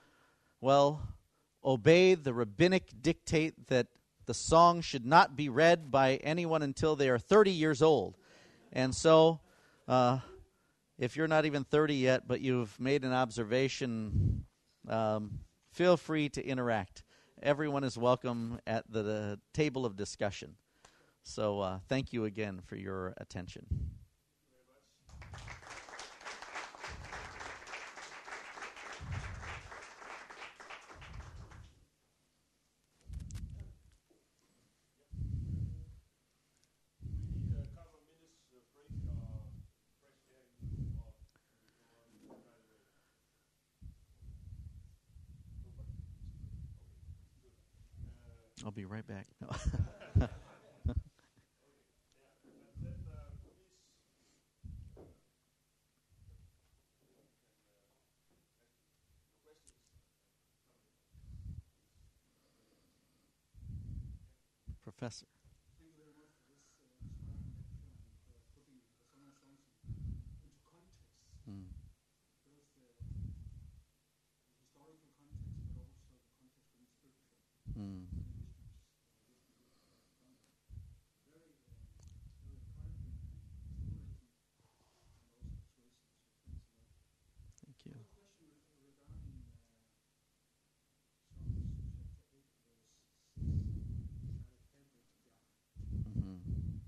[0.61, 1.03] well,
[1.65, 3.87] obeyed the rabbinic dictate that
[4.29, 8.15] the song should not be read by anyone until they are 30 years old.
[8.75, 9.41] And so,
[9.89, 10.19] uh,
[10.99, 14.45] if you're not even 30 yet, but you've made an observation,
[14.87, 15.41] um,
[15.73, 17.05] feel free to interact.
[17.43, 20.57] Everyone is welcome at the, the table of discussion.
[21.23, 23.65] So, uh, thank you again for your attention.
[48.89, 49.27] Right back.
[50.17, 50.27] No.
[64.83, 65.27] Professor.
[71.51, 71.65] Mm.
[77.79, 78.07] Mm.
[87.65, 87.95] Thank you.
[96.17, 96.81] Mhm.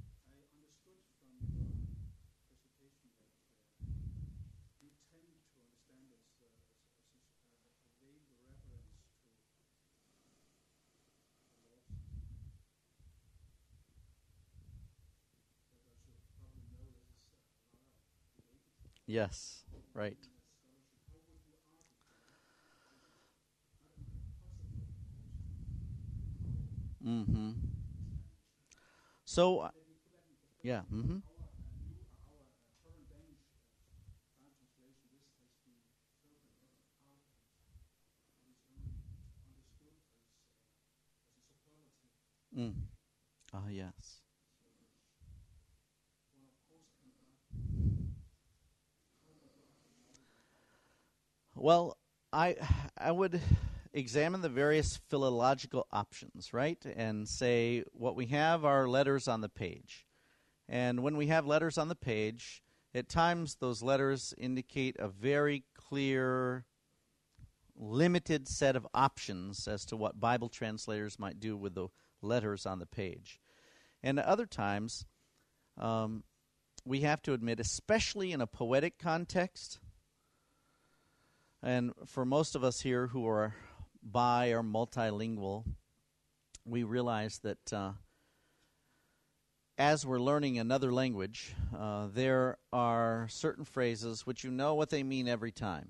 [19.10, 20.16] Yes, right.
[27.04, 27.50] Mm-hmm.
[29.24, 29.70] So, uh,
[30.62, 30.82] yeah.
[30.92, 31.18] Mm-hmm.
[42.56, 42.74] Mm.
[43.54, 43.99] Ah, yes.
[51.62, 51.98] Well,
[52.32, 52.56] I
[52.96, 53.38] I would
[53.92, 56.82] examine the various philological options, right?
[56.96, 60.06] And say what we have are letters on the page.
[60.70, 62.62] And when we have letters on the page,
[62.94, 66.64] at times those letters indicate a very clear
[67.76, 71.88] limited set of options as to what Bible translators might do with the
[72.22, 73.38] letters on the page.
[74.02, 75.04] And other times,
[75.76, 76.24] um,
[76.86, 79.78] we have to admit, especially in a poetic context,
[81.62, 83.54] and for most of us here who are
[84.02, 85.64] bi or multilingual,
[86.64, 87.92] we realize that uh,
[89.76, 95.02] as we're learning another language, uh, there are certain phrases which you know what they
[95.02, 95.88] mean every time.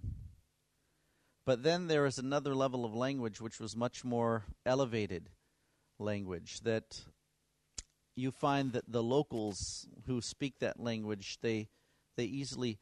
[1.44, 5.30] But then there is another level of language which was much more elevated
[5.98, 7.02] language that
[8.16, 11.68] you find that the locals who speak that language they
[12.16, 12.78] they easily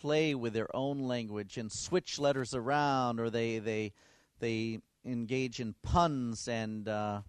[0.00, 3.92] play with their own language and switch letters around or they they
[4.40, 7.20] they engage in puns and uh,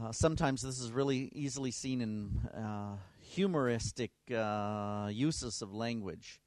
[0.00, 6.40] uh, sometimes this is really easily seen in uh, humoristic uh, uses of language.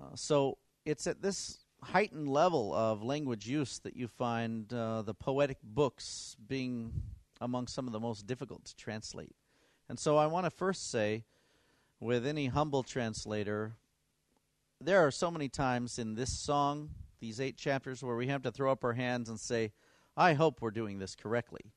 [0.00, 5.14] Uh, so it's at this heightened level of language use that you find uh, the
[5.14, 6.92] poetic books being
[7.40, 9.36] among some of the most difficult to translate.
[9.88, 11.24] And so I want to first say,
[12.04, 13.72] with any humble translator,
[14.78, 18.52] there are so many times in this song, these eight chapters, where we have to
[18.52, 19.72] throw up our hands and say,
[20.14, 21.72] I hope we're doing this correctly.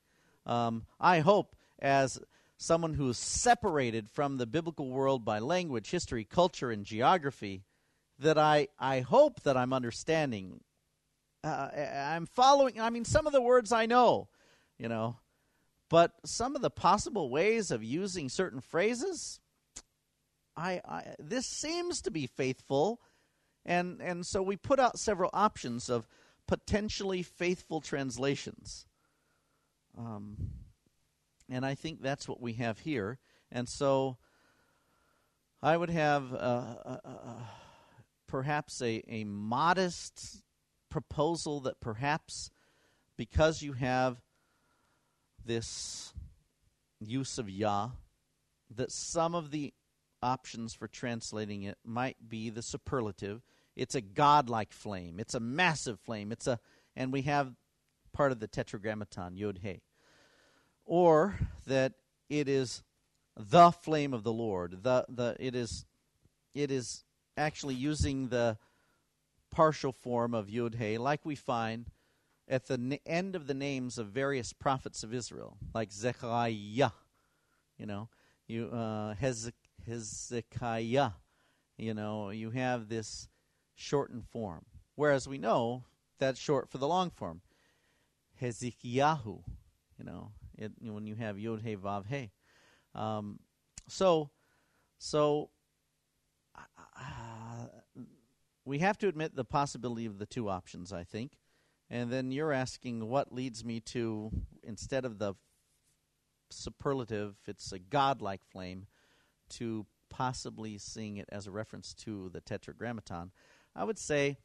[0.45, 2.19] Um, I hope, as
[2.57, 7.63] someone who is separated from the biblical world by language, history, culture, and geography,
[8.19, 10.59] that I, I hope that I'm understanding.
[11.41, 14.27] Uh, I'm following, I mean, some of the words I know,
[14.77, 15.19] you know,
[15.87, 19.39] but some of the possible ways of using certain phrases,
[20.57, 22.99] I, I this seems to be faithful,
[23.65, 26.07] and and so we put out several options of
[26.47, 28.87] potentially faithful translations.
[29.97, 30.37] Um,
[31.49, 33.19] and I think that's what we have here.
[33.51, 34.17] And so
[35.61, 36.37] I would have uh,
[36.85, 37.43] uh, uh,
[38.27, 40.43] perhaps a, a modest
[40.89, 42.51] proposal that perhaps
[43.17, 44.21] because you have
[45.45, 46.13] this
[46.99, 47.89] use of Yah,
[48.75, 49.73] that some of the
[50.21, 53.41] options for translating it might be the superlative.
[53.75, 55.19] It's a godlike flame.
[55.19, 56.31] It's a massive flame.
[56.31, 56.59] It's a
[56.95, 57.53] and we have
[58.13, 59.81] part of the tetragrammaton, Yod He
[60.87, 61.37] or
[61.67, 61.93] that
[62.29, 62.81] it is
[63.35, 64.83] the flame of the Lord.
[64.83, 65.85] The the it is
[66.55, 67.03] it is
[67.35, 68.57] actually using the
[69.51, 71.91] partial form of yod he, like we find
[72.47, 76.89] at the n- end of the names of various prophets of Israel, like Zechariah,
[77.77, 78.09] you know,
[78.47, 79.13] you uh,
[79.87, 81.11] Hezekiah,
[81.77, 83.27] you know, you have this
[83.75, 84.65] shortened form.
[84.95, 85.83] Whereas we know
[86.19, 87.41] that's short for the long form,
[88.41, 89.43] Hezekiahu,
[89.97, 92.31] you know, it, when you have Yod He Vav He.
[92.95, 93.39] Um,
[93.87, 94.31] so,
[94.97, 95.49] so
[96.55, 97.67] uh,
[98.65, 101.33] we have to admit the possibility of the two options, I think.
[101.89, 104.31] And then you're asking what leads me to,
[104.63, 105.35] instead of the
[106.49, 108.87] superlative, it's a godlike flame,
[109.49, 113.31] to possibly seeing it as a reference to the Tetragrammaton.
[113.75, 114.37] I would say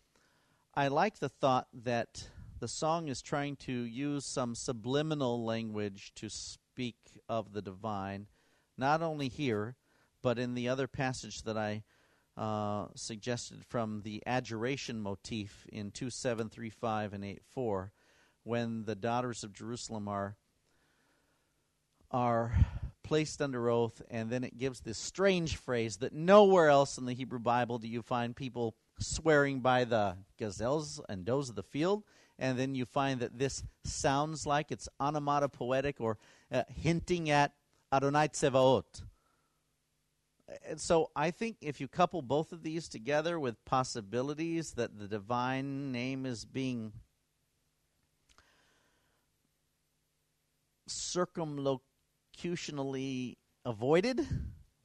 [0.75, 6.29] I like the thought that the song is trying to use some subliminal language to
[6.29, 6.97] speak
[7.29, 8.29] of the divine,
[8.79, 9.77] not only here,
[10.23, 11.83] but in the other passage that I
[12.37, 17.93] uh, suggested from the adjuration motif in 2735 and 84,
[18.45, 20.37] when the daughters of Jerusalem are
[22.11, 22.55] are
[23.13, 27.13] placed under oath, and then it gives this strange phrase that nowhere else in the
[27.13, 32.05] Hebrew Bible do you find people swearing by the gazelles and does of the field
[32.39, 36.17] and then you find that this sounds like it's onomatopoetic or
[36.51, 37.53] uh, hinting at
[37.93, 39.03] Adonai Tsevaot.
[40.67, 45.07] And so I think if you couple both of these together with possibilities that the
[45.07, 46.95] divine name is being
[52.37, 54.27] circumlocutionally avoided,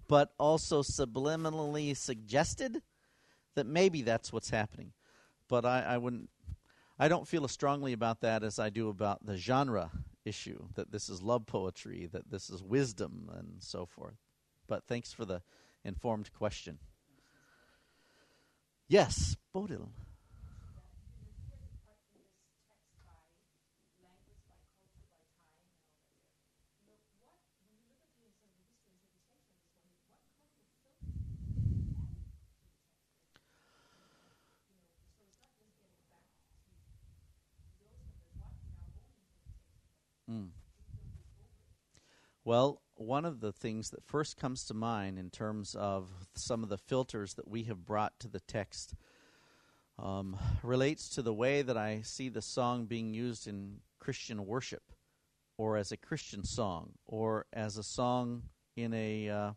[0.08, 2.82] but also subliminally suggested,
[3.56, 4.94] that maybe that's what's happening.
[5.48, 6.30] But I, I wouldn't
[7.00, 9.92] I don't feel as strongly about that as I do about the genre
[10.26, 14.16] issue that this is love poetry, that this is wisdom, and so forth.
[14.68, 15.42] But thanks for the
[15.86, 16.80] informed question.
[18.88, 19.90] Yes, Bodil.
[40.30, 40.50] Mm.
[42.48, 46.70] Well, one of the things that first comes to mind in terms of some of
[46.70, 48.96] the filters that we have brought to the text
[50.00, 54.94] um, relates to the way that I see the song being used in Christian worship,
[55.58, 58.44] or as a Christian song, or as a song
[58.78, 59.52] in a uh,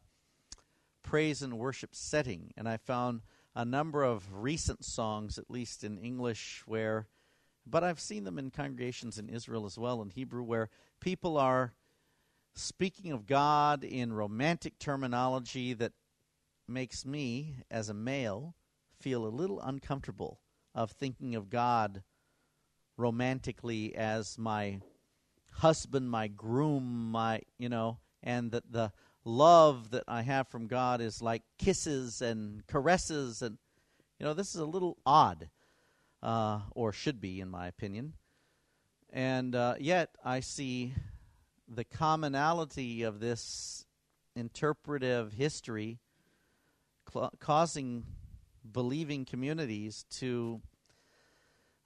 [1.05, 2.53] praise and worship setting.
[2.57, 3.21] And I found
[3.55, 7.07] a number of recent songs, at least in English, where
[7.65, 11.75] but I've seen them in congregations in Israel as well, in Hebrew, where people are
[12.55, 15.93] speaking of God in romantic terminology that
[16.69, 18.55] makes me, as a male,
[19.01, 20.41] feel a little uncomfortable
[20.75, 22.03] of thinking of God
[22.97, 24.81] romantically as my
[25.53, 28.93] husband, my groom, my, you know, and that the
[29.25, 33.59] love that I have from God is like kisses and caresses and
[34.21, 35.49] you know, this is a little odd
[36.23, 38.13] uh, or should be, in my opinion.
[39.11, 40.93] And uh, yet, I see
[41.73, 43.87] the commonality of this
[44.35, 46.01] interpretive history
[47.13, 48.05] cl- causing
[48.71, 50.61] believing communities to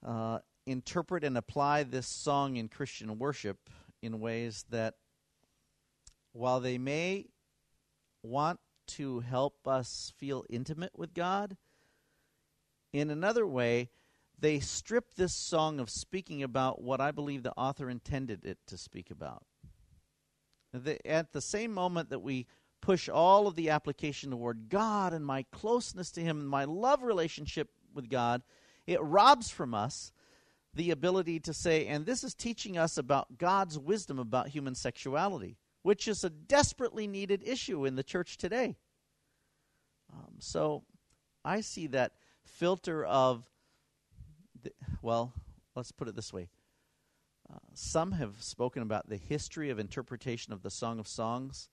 [0.05, 3.69] uh, interpret and apply this song in Christian worship
[4.01, 4.95] in ways that,
[6.33, 7.27] while they may
[8.23, 11.57] want to help us feel intimate with God,
[12.91, 13.89] in another way,
[14.37, 18.77] they strip this song of speaking about what I believe the author intended it to
[18.77, 19.43] speak about.
[20.83, 22.47] The, at the same moment that we
[22.81, 27.03] push all of the application toward God and my closeness to Him and my love
[27.03, 28.41] relationship with God,
[28.85, 30.11] it robs from us
[30.73, 35.57] the ability to say, and this is teaching us about God's wisdom about human sexuality,
[35.83, 38.75] which is a desperately needed issue in the church today.
[40.13, 40.83] Um, so
[41.43, 43.49] I see that filter of,
[44.61, 44.71] the,
[45.01, 45.33] well,
[45.75, 46.49] let's put it this way.
[47.73, 51.69] Some have spoken about the history of interpretation of the Song of Songs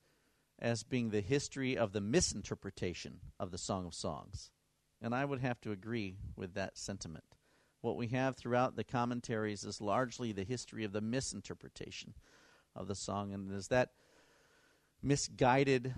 [0.58, 4.50] as being the history of the misinterpretation of the Song of Songs.
[5.00, 7.24] And I would have to agree with that sentiment.
[7.80, 12.14] What we have throughout the commentaries is largely the history of the misinterpretation
[12.76, 13.90] of the song, and is that
[15.02, 15.94] misguided,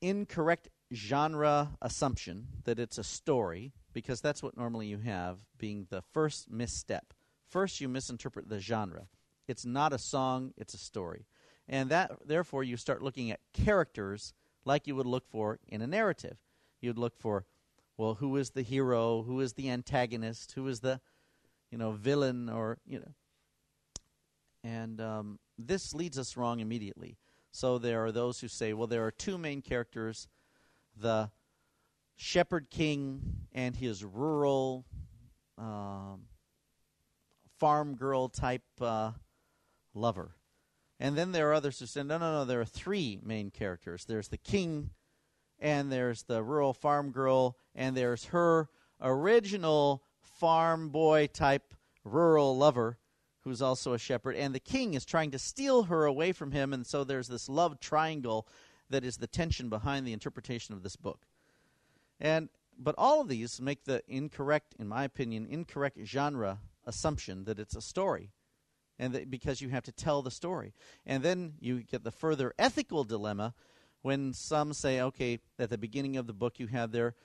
[0.00, 6.02] incorrect genre assumption that it's a story, because that's what normally you have being the
[6.12, 7.13] first misstep.
[7.48, 9.06] First, you misinterpret the genre.
[9.46, 11.26] It's not a song, it's a story.
[11.68, 14.32] And that therefore you start looking at characters
[14.64, 16.38] like you would look for in a narrative.
[16.80, 17.46] You'd look for
[17.96, 19.22] well, who is the hero?
[19.22, 20.52] Who is the antagonist?
[20.52, 21.00] Who is the,
[21.70, 22.48] you know, villain?
[22.48, 23.14] Or you know,
[24.64, 27.18] and um, this leads us wrong immediately.
[27.52, 30.26] So there are those who say, well, there are two main characters:
[30.96, 31.30] the
[32.16, 34.84] shepherd king and his rural
[35.56, 36.22] um,
[37.58, 39.12] farm girl type uh,
[39.94, 40.34] lover.
[41.00, 44.04] And then there are others who say, no, no, no, there are three main characters.
[44.04, 44.90] There's the king
[45.58, 48.68] and there's the rural farm girl, and there's her
[49.00, 51.74] original farm boy type
[52.04, 52.98] rural lover
[53.42, 56.72] who's also a shepherd, and the king is trying to steal her away from him,
[56.72, 58.48] and so there's this love triangle
[58.90, 61.26] that is the tension behind the interpretation of this book.
[62.20, 67.58] And but all of these make the incorrect, in my opinion, incorrect genre assumption that
[67.58, 68.30] it's a story.
[68.98, 70.72] And that because you have to tell the story.
[71.04, 73.54] And then you get the further ethical dilemma
[74.02, 77.16] when some say, okay, at the beginning of the book you have their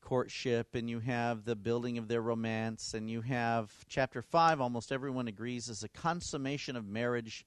[0.00, 4.92] courtship and you have the building of their romance and you have chapter 5 almost
[4.92, 7.44] everyone agrees is a consummation of marriage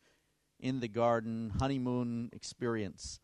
[0.60, 3.20] in the garden honeymoon experience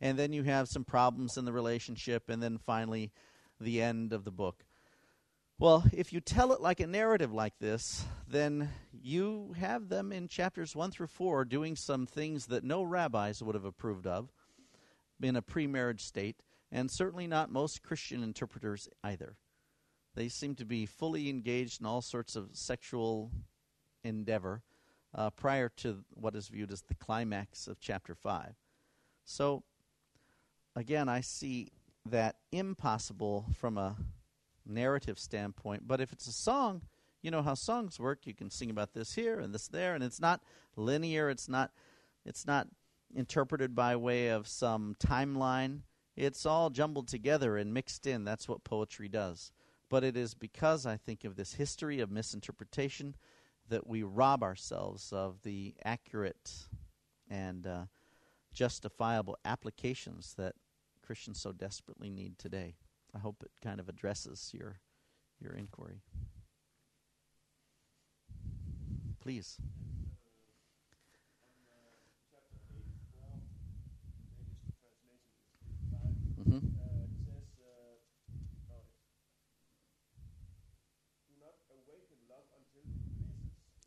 [0.00, 3.12] and then you have some problems in the relationship and then finally
[3.60, 4.65] the end of the book
[5.58, 10.28] well if you tell it like a narrative like this then you have them in
[10.28, 14.30] chapters 1 through 4 doing some things that no rabbis would have approved of
[15.22, 19.36] in a pre-marriage state, and certainly not most Christian interpreters either.
[20.14, 23.30] They seem to be fully engaged in all sorts of sexual
[24.02, 24.62] endeavor
[25.14, 28.54] uh, prior to what is viewed as the climax of chapter 5.
[29.24, 29.62] So,
[30.74, 31.68] again, I see
[32.08, 33.96] that impossible from a
[34.66, 36.82] narrative standpoint, but if it's a song,
[37.22, 38.26] you know how songs work.
[38.26, 40.42] You can sing about this here and this there, and it's not
[40.76, 41.28] linear.
[41.28, 41.72] It's not.
[42.24, 42.68] It's not
[43.14, 45.80] interpreted by way of some timeline.
[46.16, 48.24] It's all jumbled together and mixed in.
[48.24, 49.52] That's what poetry does.
[49.88, 53.14] But it is because I think of this history of misinterpretation
[53.68, 56.68] that we rob ourselves of the accurate
[57.28, 57.84] and uh,
[58.52, 60.54] justifiable applications that
[61.02, 62.74] Christians so desperately need today.
[63.16, 64.80] I hope it kind of addresses your
[65.40, 66.02] your inquiry.
[69.20, 69.56] Please.
[76.40, 76.58] Mm-hmm.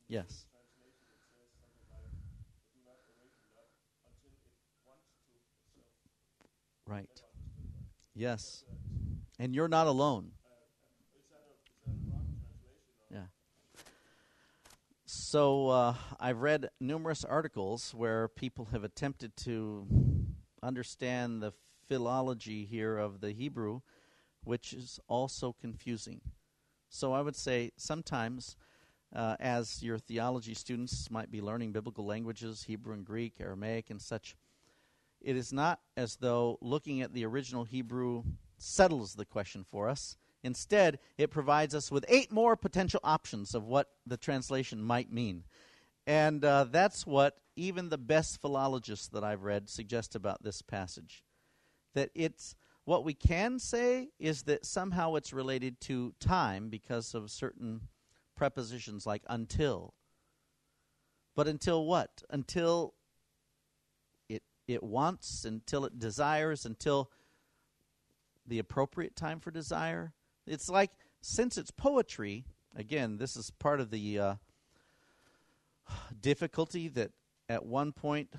[0.08, 0.46] Yes.
[6.88, 7.22] Right.
[8.16, 8.64] Yes.
[9.42, 10.32] And you're not alone.
[13.10, 13.28] Yeah.
[15.06, 19.88] So uh, I've read numerous articles where people have attempted to
[20.62, 21.54] understand the
[21.88, 23.80] philology here of the Hebrew,
[24.44, 26.20] which is also confusing.
[26.90, 28.58] So I would say sometimes,
[29.16, 34.02] uh, as your theology students might be learning biblical languages, Hebrew and Greek, Aramaic, and
[34.02, 34.36] such,
[35.22, 38.24] it is not as though looking at the original Hebrew
[38.62, 40.18] settles the question for us.
[40.44, 45.44] Instead, it provides us with eight more potential options of what the translation might mean.
[46.08, 51.24] And uh, that's what even the best philologists that I've read suggest about this passage
[51.94, 52.56] that it's
[52.86, 57.82] what we can say is that somehow it's related to time because of certain
[58.36, 59.94] prepositions like until.
[61.36, 62.24] But until what?
[62.30, 62.94] Until
[64.28, 67.12] it it wants, until it desires, until
[68.50, 70.14] the appropriate time for desire.
[70.46, 72.46] It's like since it's poetry,
[72.76, 74.34] again, this is part of the uh,
[76.22, 77.12] difficulty that
[77.48, 78.34] at one point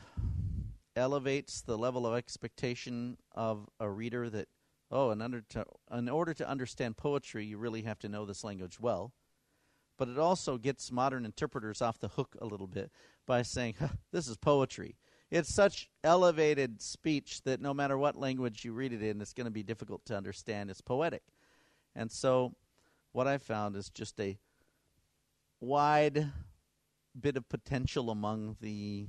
[0.97, 4.49] elevates the level of expectation of a reader that
[4.91, 8.45] oh, in, under to, in order to understand poetry, you really have to know this
[8.45, 9.13] language well.
[9.97, 12.91] But it also gets modern interpreters off the hook a little bit
[13.27, 13.75] by saying,
[14.13, 14.97] this is poetry.
[15.31, 19.45] It's such elevated speech that no matter what language you read it in, it's going
[19.45, 20.71] to be difficult to understand.
[20.71, 21.23] It's poetic.
[21.95, 22.55] And so,
[23.13, 24.39] what I found is just a
[25.61, 26.33] wide
[27.19, 29.09] bit of potential among the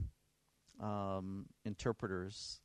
[0.79, 2.61] um, interpreters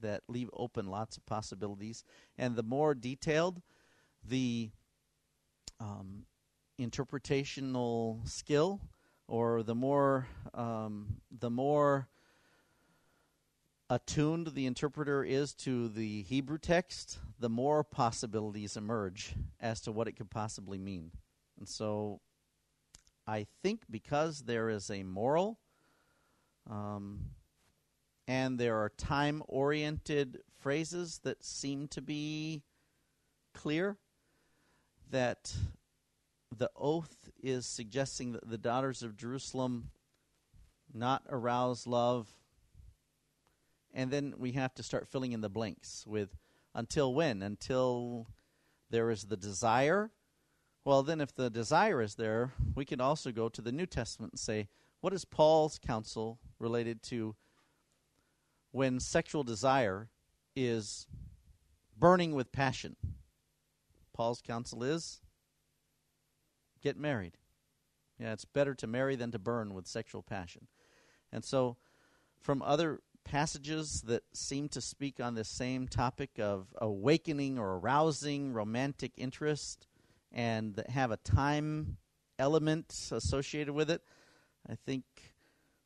[0.00, 2.04] that leave open lots of possibilities.
[2.38, 3.62] And the more detailed
[4.24, 4.70] the
[5.78, 6.24] um,
[6.80, 8.80] interpretational skill,
[9.28, 12.08] or the more um, the more
[13.88, 20.08] attuned the interpreter is to the Hebrew text, the more possibilities emerge as to what
[20.08, 21.12] it could possibly mean.
[21.58, 22.20] And so
[23.26, 25.58] I think because there is a moral
[26.68, 27.30] um,
[28.28, 32.62] and there are time oriented phrases that seem to be
[33.54, 33.96] clear,
[35.10, 35.54] that
[36.56, 39.90] the oath is suggesting that the daughters of Jerusalem
[40.92, 42.28] not arouse love.
[43.96, 46.36] And then we have to start filling in the blanks with
[46.72, 47.42] until when?
[47.42, 48.28] Until
[48.90, 50.12] there is the desire
[50.86, 54.34] well, then, if the desire is there, we can also go to the New Testament
[54.34, 54.68] and say,
[55.00, 57.34] what is Paul's counsel related to
[58.70, 60.10] when sexual desire
[60.54, 61.08] is
[61.98, 62.94] burning with passion?
[64.14, 65.22] Paul's counsel is
[66.80, 67.36] get married.
[68.20, 70.68] Yeah, it's better to marry than to burn with sexual passion.
[71.32, 71.78] And so,
[72.38, 78.52] from other passages that seem to speak on this same topic of awakening or arousing
[78.52, 79.88] romantic interest,
[80.32, 81.96] and that have a time
[82.38, 84.00] element associated with it.
[84.70, 85.04] I think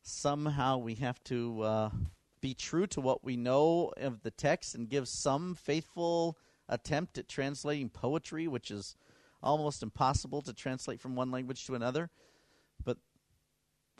[0.02, 1.90] somehow we have to uh,
[2.40, 6.36] be true to what we know of the text and give some faithful
[6.68, 8.96] attempt at translating poetry, which is
[9.42, 12.10] almost impossible to translate from one language to another,
[12.84, 12.98] but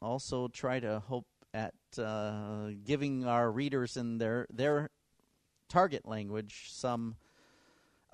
[0.03, 4.91] also try to hope at uh, giving our readers in their their
[5.69, 7.17] target language some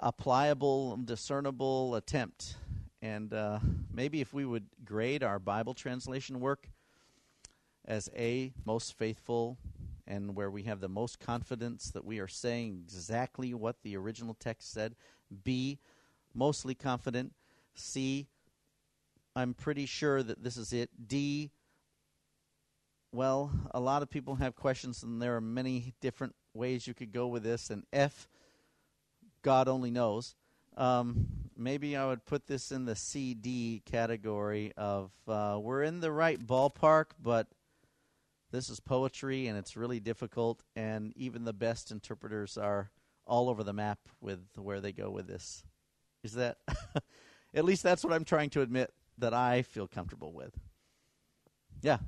[0.03, 2.57] applicable, discernible attempt.
[3.03, 3.61] And uh,
[3.93, 6.69] maybe if we would grade our Bible translation work
[7.85, 9.59] as A, most faithful,
[10.07, 14.35] and where we have the most confidence that we are saying exactly what the original
[14.35, 14.95] text said,
[15.45, 15.79] B,
[16.35, 17.33] mostly confident,
[17.75, 18.27] C,
[19.35, 21.51] I'm pretty sure that this is it, D,
[23.17, 27.13] well, a lot of people have questions, and there are many different ways you could
[27.13, 28.29] go with this, and F,
[29.41, 30.35] God only knows.
[30.77, 31.27] Um,
[31.57, 36.39] maybe I would put this in the CD category of uh, we're in the right
[36.39, 37.47] ballpark, but
[38.51, 42.91] this is poetry and it's really difficult, and even the best interpreters are
[43.27, 45.65] all over the map with where they go with this.
[46.23, 46.59] Is that
[47.55, 50.53] at least that's what I'm trying to admit that I feel comfortable with?
[51.81, 51.99] Yeah.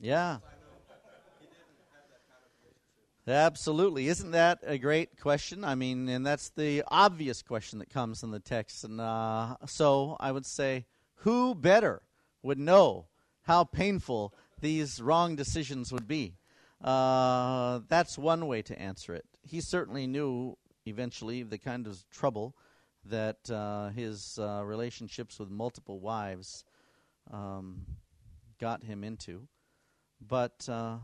[0.00, 0.38] Yeah.
[3.28, 4.08] Absolutely.
[4.08, 5.62] Isn't that a great question?
[5.62, 8.82] I mean, and that's the obvious question that comes in the text.
[8.82, 10.86] And uh, so I would say,
[11.16, 12.00] who better
[12.42, 13.08] would know
[13.42, 16.38] how painful these wrong decisions would be?
[16.82, 19.26] Uh, that's one way to answer it.
[19.42, 20.56] He certainly knew
[20.86, 22.56] eventually the kind of trouble
[23.04, 26.64] that uh, his uh, relationships with multiple wives
[27.30, 27.82] um,
[28.58, 29.46] got him into.
[30.20, 30.96] But, uh,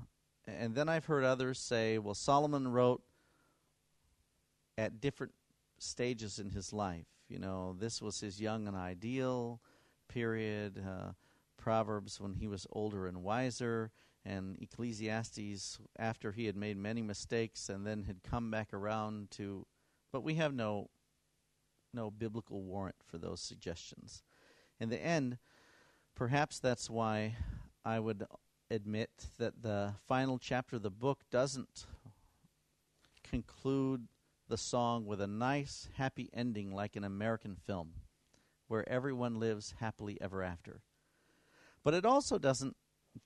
[0.47, 3.03] and then I've heard others say, well, Solomon wrote
[4.79, 5.33] at different
[5.79, 7.07] stages in his life.
[7.29, 9.61] You know, this was his young and ideal
[10.09, 11.13] period, uh,
[11.57, 13.91] Proverbs when he was older and wiser,
[14.25, 19.67] and Ecclesiastes after he had made many mistakes and then had come back around to.
[20.13, 20.91] But we have no,
[21.93, 24.23] no biblical warrant for those suggestions.
[24.79, 25.39] In the end,
[26.15, 27.37] perhaps that's why
[27.85, 28.27] I would
[28.71, 31.87] admit that the final chapter of the book doesn't
[33.23, 34.09] conclude
[34.49, 37.93] the song with a nice, happy ending like an American film,
[38.69, 40.81] where everyone lives happily ever after.
[41.83, 42.77] But it also doesn't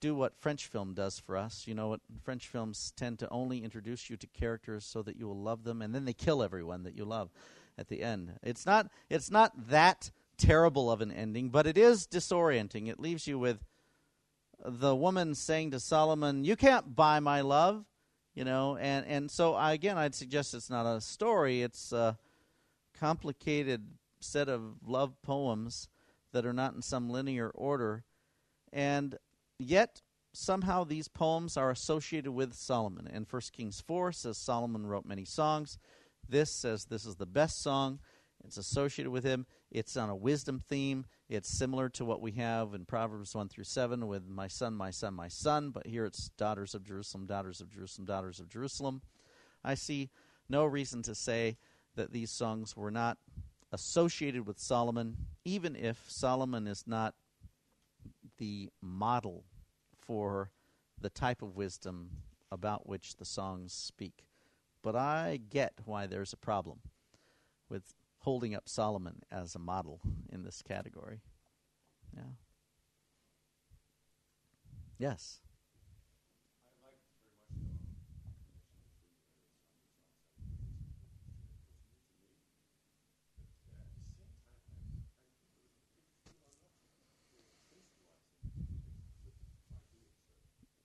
[0.00, 1.64] do what French film does for us.
[1.66, 5.26] You know what French films tend to only introduce you to characters so that you
[5.26, 7.30] will love them and then they kill everyone that you love
[7.76, 8.38] at the end.
[8.42, 12.88] It's not it's not that terrible of an ending, but it is disorienting.
[12.88, 13.64] It leaves you with
[14.64, 17.84] the woman saying to Solomon, "You can't buy my love,"
[18.34, 22.18] you know, and and so I, again, I'd suggest it's not a story; it's a
[22.94, 23.86] complicated
[24.20, 25.88] set of love poems
[26.32, 28.04] that are not in some linear order.
[28.72, 29.16] And
[29.58, 33.08] yet, somehow these poems are associated with Solomon.
[33.08, 35.78] And 1 Kings 4 says Solomon wrote many songs.
[36.28, 37.98] This says this is the best song.
[38.44, 39.46] It's associated with him.
[39.70, 41.06] It's on a wisdom theme.
[41.30, 44.90] It's similar to what we have in Proverbs 1 through 7 with my son, my
[44.90, 49.00] son, my son, but here it's daughters of Jerusalem, daughters of Jerusalem, daughters of Jerusalem.
[49.62, 50.10] I see
[50.48, 51.56] no reason to say
[51.94, 53.16] that these songs were not
[53.70, 57.14] associated with Solomon, even if Solomon is not
[58.38, 59.44] the model
[60.00, 60.50] for
[61.00, 62.10] the type of wisdom
[62.50, 64.24] about which the songs speak.
[64.82, 66.80] But I get why there's a problem
[67.68, 71.20] with holding up Solomon as a model in this category.
[72.16, 72.22] Yeah.
[74.98, 75.40] Yes.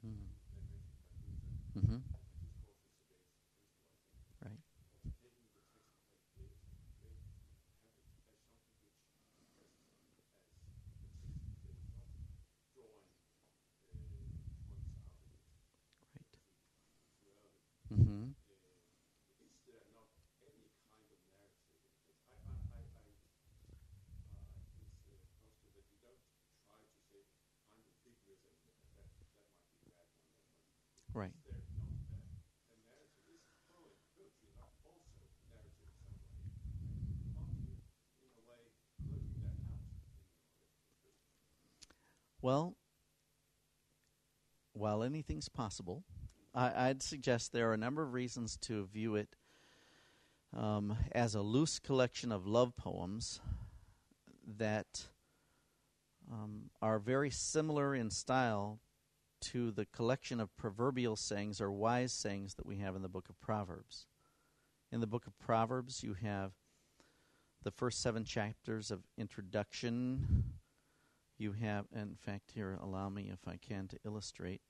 [0.05, 1.79] Mm-hmm.
[1.79, 2.14] Mm-hmm.
[31.15, 31.31] Right.
[42.41, 42.75] Well,
[44.73, 46.03] while anything's possible,
[46.53, 49.29] I, would suggest there are a number of reasons to view it
[50.53, 53.39] um, as a loose collection of love poems
[54.57, 55.07] that
[56.29, 58.81] um, are very similar in style
[59.41, 63.29] to the collection of proverbial sayings or wise sayings that we have in the book
[63.29, 64.07] of Proverbs.
[64.91, 66.53] In the book of Proverbs, you have
[67.63, 70.43] the first seven chapters of introduction.
[71.37, 74.61] You have, in fact, here, allow me, if I can, to illustrate.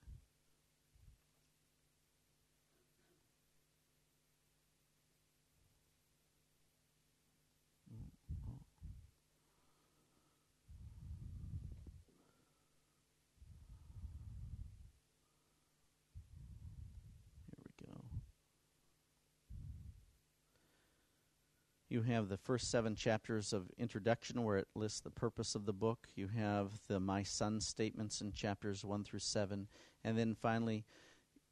[21.87, 25.73] You have the first seven chapters of introduction where it lists the purpose of the
[25.73, 26.07] book.
[26.15, 29.67] You have the my son statements in chapters one through seven.
[30.03, 30.85] And then finally,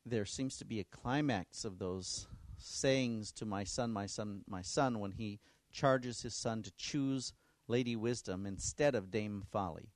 [0.06, 2.28] there seems to be a climax of those
[2.58, 5.40] sayings to my son, my son, my son, when he
[5.72, 7.34] charges his son to choose
[7.68, 9.90] Lady Wisdom instead of Dame Folly.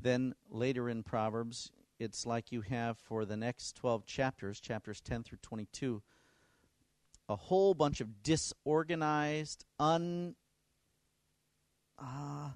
[0.00, 5.22] Then later in Proverbs, it's like you have for the next 12 chapters, chapters 10
[5.22, 6.02] through 22
[7.28, 10.34] a whole bunch of disorganized, un
[11.98, 12.50] uh,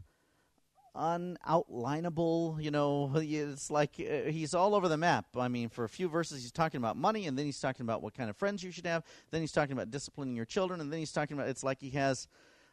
[0.95, 2.63] unoutlinable.
[2.63, 5.27] You know, it's like uh, he's all over the map.
[5.37, 8.03] I mean, for a few verses, he's talking about money, and then he's talking about
[8.03, 9.05] what kind of friends you should have.
[9.31, 11.91] Then he's talking about disciplining your children, and then he's talking about it's like he
[11.91, 12.29] has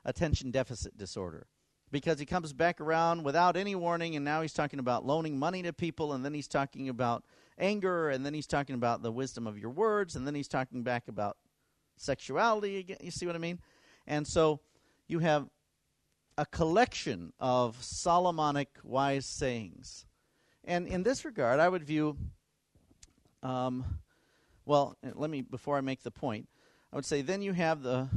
[0.05, 1.47] attention deficit disorder
[1.91, 5.63] because he comes back around without any warning, and now he's talking about loaning money
[5.63, 7.23] to people, and then he's talking about
[7.57, 10.83] anger, and then he's talking about the wisdom of your words, and then he's talking
[10.83, 11.37] back about
[11.97, 12.97] sexuality again.
[13.01, 13.59] You see what I mean?
[14.05, 14.61] And so
[15.07, 15.47] you have
[16.37, 20.05] a collection of Solomonic wise sayings.
[20.63, 22.17] And in this regard, I would view,
[23.41, 23.83] um,
[24.65, 26.47] well, let me, before I make the point,
[26.91, 28.07] I would say then you have the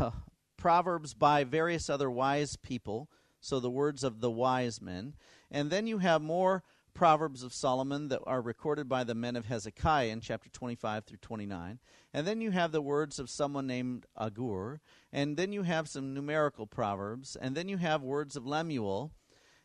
[0.00, 0.10] uh,
[0.56, 3.08] Proverbs by various other wise people,
[3.40, 5.14] so the words of the wise men.
[5.50, 6.62] And then you have more
[6.94, 11.18] Proverbs of Solomon that are recorded by the men of Hezekiah in chapter 25 through
[11.18, 11.80] 29.
[12.12, 14.80] And then you have the words of someone named Agur.
[15.12, 17.36] And then you have some numerical proverbs.
[17.36, 19.10] And then you have words of Lemuel.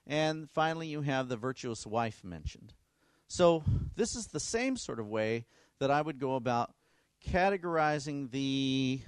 [0.08, 2.74] And finally, you have the virtuous wife mentioned.
[3.28, 3.64] So,
[3.96, 5.46] this is the same sort of way
[5.78, 6.74] that I would go about
[7.28, 9.02] categorizing the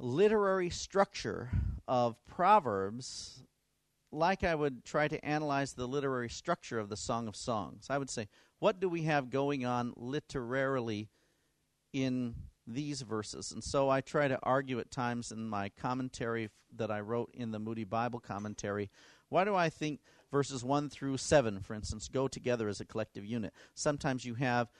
[0.00, 1.50] literary structure
[1.86, 3.44] of Proverbs
[4.12, 7.86] like I would try to analyze the literary structure of the Song of Songs.
[7.88, 8.28] I would say,
[8.58, 11.08] what do we have going on literarily
[11.92, 12.34] in
[12.66, 13.50] these verses?
[13.50, 17.50] And so I try to argue at times in my commentary that I wrote in
[17.50, 18.90] the Moody Bible commentary.
[19.30, 23.24] Why do I think verses 1 through 7, for instance, go together as a collective
[23.24, 23.54] unit?
[23.74, 24.70] Sometimes you have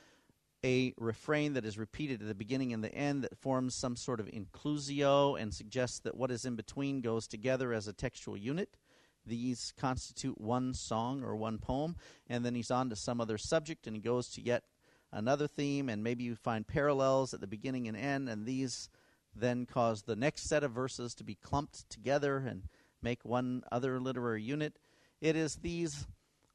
[0.64, 4.20] a refrain that is repeated at the beginning and the end that forms some sort
[4.20, 8.76] of inclusio and suggests that what is in between goes together as a textual unit.
[9.24, 11.96] These constitute one song or one poem,
[12.28, 14.64] and then he's on to some other subject and he goes to yet
[15.12, 18.88] another theme, and maybe you find parallels at the beginning and end, and these
[19.34, 22.64] then cause the next set of verses to be clumped together and
[23.02, 24.78] make one other literary unit.
[25.20, 26.06] It is these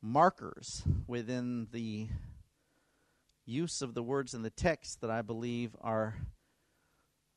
[0.02, 2.08] markers within the
[3.46, 6.16] use of the words in the text that I believe are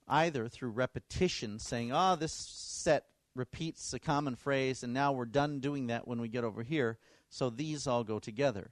[0.09, 3.05] either through repetition, saying, ah, oh, this set
[3.35, 6.99] repeats a common phrase, and now we're done doing that when we get over here,
[7.29, 8.71] so these all go together.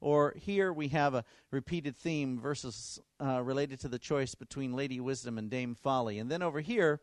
[0.00, 5.00] Or here we have a repeated theme versus uh, related to the choice between Lady
[5.00, 6.18] Wisdom and Dame Folly.
[6.18, 7.00] And then over here,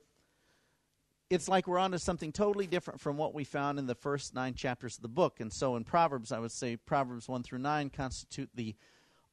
[1.29, 4.33] it's like we're on to something totally different from what we found in the first
[4.33, 5.39] nine chapters of the book.
[5.39, 8.75] And so in Proverbs, I would say Proverbs 1 through 9 constitute the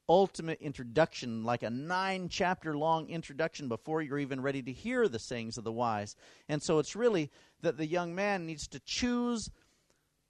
[0.08, 5.18] ultimate introduction, like a nine chapter long introduction before you're even ready to hear the
[5.18, 6.16] sayings of the wise.
[6.48, 7.30] And so it's really
[7.62, 9.50] that the young man needs to choose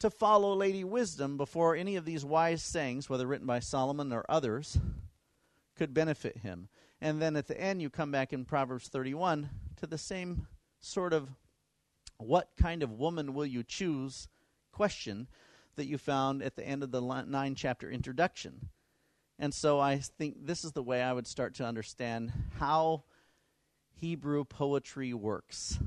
[0.00, 4.24] to follow Lady Wisdom before any of these wise sayings, whether written by Solomon or
[4.28, 4.78] others,
[5.76, 6.68] could benefit him.
[7.00, 10.46] And then at the end, you come back in Proverbs 31 to the same
[10.80, 11.30] sort of
[12.18, 14.28] what kind of woman will you choose
[14.72, 15.28] question
[15.76, 18.68] that you found at the end of the nine chapter introduction.
[19.42, 23.04] And so I think this is the way I would start to understand how
[24.00, 25.78] Hebrew poetry works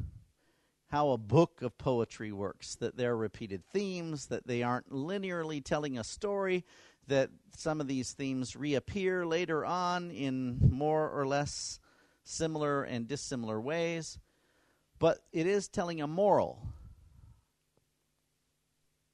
[0.96, 5.62] how a book of poetry works that there are repeated themes, that they aren't linearly
[5.62, 6.64] telling a story,
[7.08, 11.82] that some of these themes reappear later on in more or less
[12.24, 14.20] similar and dissimilar ways.
[14.98, 16.66] But it is telling a moral.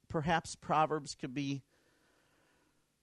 [0.08, 1.62] Perhaps Proverbs could be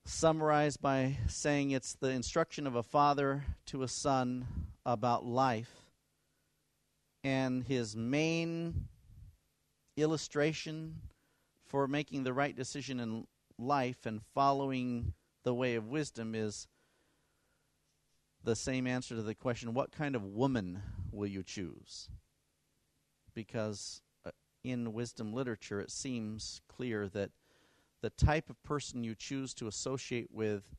[0.10, 4.46] summarized by saying it's the instruction of a father to a son
[4.84, 5.84] about life
[7.24, 8.88] and his main
[9.96, 10.96] illustration
[11.68, 13.28] for making the right decision in
[13.60, 15.14] life and following
[15.44, 16.68] the way of wisdom is
[18.44, 20.82] the same answer to the question what kind of woman
[21.12, 22.10] will you choose?
[23.36, 24.32] Because uh,
[24.64, 27.30] in wisdom literature, it seems clear that
[28.02, 30.76] the type of person you choose to associate with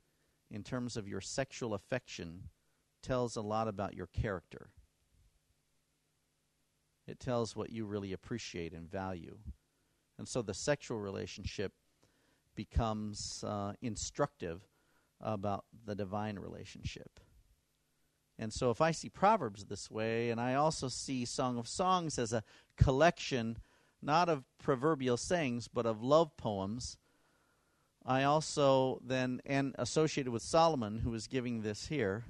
[0.50, 2.44] in terms of your sexual affection
[3.02, 4.70] tells a lot about your character.
[7.06, 9.38] It tells what you really appreciate and value.
[10.18, 11.72] And so the sexual relationship
[12.54, 14.62] becomes uh, instructive
[15.20, 17.20] about the divine relationship.
[18.38, 22.18] And so if I see Proverbs this way, and I also see Song of Songs
[22.18, 22.42] as a
[22.76, 23.58] collection
[24.02, 26.96] not of proverbial sayings, but of love poems,
[28.10, 32.24] I also then, and associated with Solomon, who is giving this here,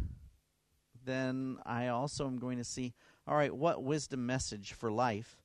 [1.07, 2.93] then I also am going to see
[3.27, 5.41] all right, what wisdom message for life,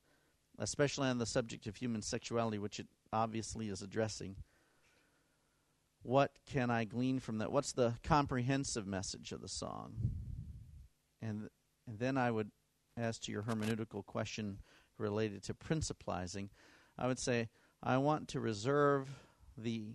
[0.58, 4.36] especially on the subject of human sexuality, which it obviously is addressing,
[6.02, 7.50] what can I glean from that?
[7.50, 9.94] What's the comprehensive message of the song?
[11.22, 11.48] And,
[11.88, 12.50] and then I would,
[12.98, 14.58] as to your hermeneutical question
[14.98, 16.50] related to principalizing,
[16.98, 17.48] I would say
[17.82, 19.08] I want to reserve
[19.56, 19.94] the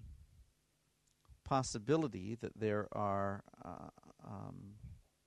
[1.52, 3.90] possibility that there are uh,
[4.26, 4.56] um,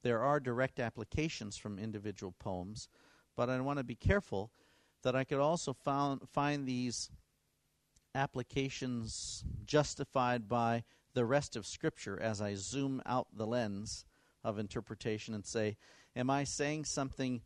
[0.02, 2.88] there are direct applications from individual poems,
[3.36, 4.50] but I want to be careful
[5.02, 7.10] that I could also found, find these
[8.14, 14.06] applications justified by the rest of Scripture as I zoom out the lens
[14.42, 15.76] of interpretation and say,
[16.16, 17.42] Am I saying something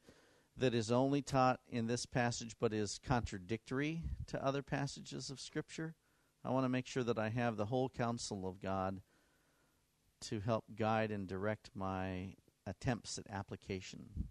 [0.57, 5.97] that is only taught in this passage but is contradictory to other passages of Scripture?
[6.45, 9.01] I want to make sure that I have the whole counsel of God
[10.23, 12.35] to help guide and direct my
[12.67, 14.29] attempts at application.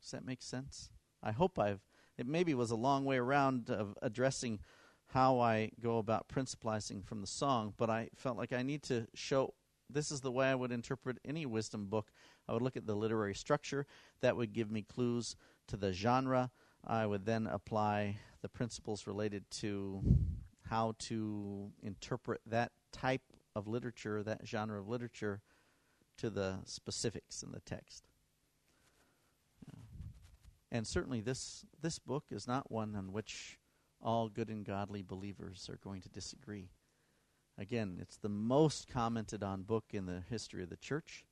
[0.00, 0.90] Does that make sense?
[1.22, 1.80] I hope I've.
[2.16, 4.60] It maybe was a long way around of addressing
[5.08, 9.06] how I go about principalizing from the song, but I felt like I need to
[9.14, 9.54] show
[9.90, 12.10] this is the way I would interpret any wisdom book.
[12.46, 13.86] I would look at the literary structure,
[14.20, 15.36] that would give me clues
[15.68, 16.50] to the genre.
[16.86, 20.02] I would then apply the principles related to
[20.68, 23.22] how to interpret that type
[23.54, 25.40] of literature, that genre of literature,
[26.18, 28.08] to the specifics in the text.
[30.70, 33.58] And certainly, this, this book is not one on which
[34.02, 36.68] all good and godly believers are going to disagree.
[37.56, 41.24] Again, it's the most commented on book in the history of the church.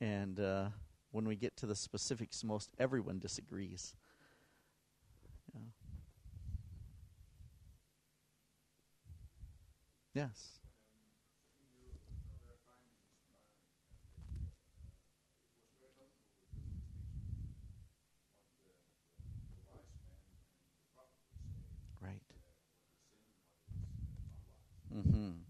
[0.00, 0.70] And uh,
[1.12, 3.94] when we get to the specifics, most everyone disagrees.
[10.14, 10.60] Yes.
[22.02, 22.22] Right.
[24.94, 25.49] Mm-hmm.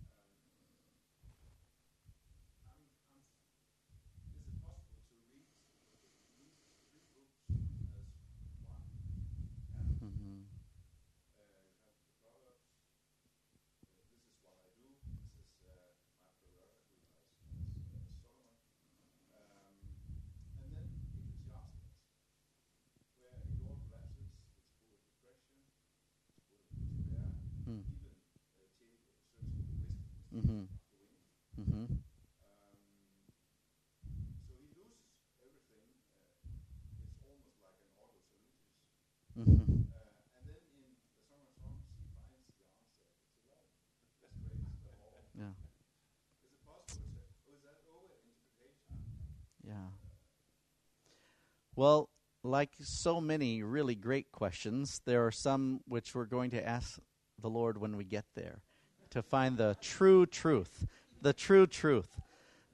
[51.80, 52.10] Well,
[52.44, 57.00] like so many really great questions, there are some which we're going to ask
[57.40, 58.60] the Lord when we get there
[59.08, 60.86] to find the true truth.
[61.22, 62.20] The true truth.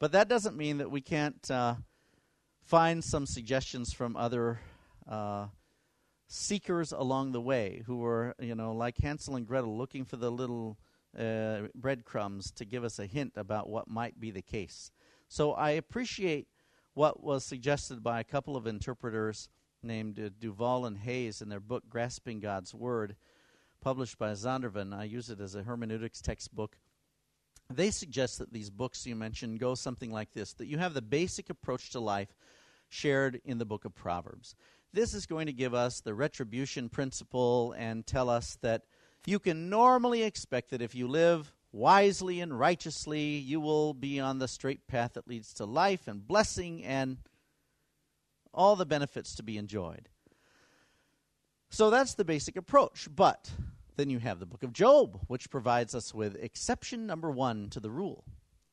[0.00, 1.76] But that doesn't mean that we can't uh,
[2.64, 4.58] find some suggestions from other
[5.08, 5.46] uh,
[6.26, 10.32] seekers along the way who were, you know, like Hansel and Gretel, looking for the
[10.32, 10.78] little
[11.16, 14.90] uh, breadcrumbs to give us a hint about what might be the case.
[15.28, 16.48] So I appreciate
[16.96, 19.50] what was suggested by a couple of interpreters
[19.82, 23.16] named uh, Duvall and Hays in their book Grasping God's Word,
[23.82, 24.96] published by Zondervan.
[24.96, 26.78] I use it as a hermeneutics textbook.
[27.70, 31.02] They suggest that these books you mentioned go something like this that you have the
[31.02, 32.34] basic approach to life
[32.88, 34.54] shared in the book of Proverbs.
[34.94, 38.84] This is going to give us the retribution principle and tell us that
[39.26, 44.38] you can normally expect that if you live wisely and righteously, you will be on
[44.38, 47.18] the straight path that leads to life and blessing and
[48.54, 50.08] all the benefits to be enjoyed.
[51.68, 53.08] So that's the basic approach.
[53.14, 53.50] But
[53.96, 57.80] then you have the book of Job, which provides us with exception number one to
[57.80, 58.24] the rule.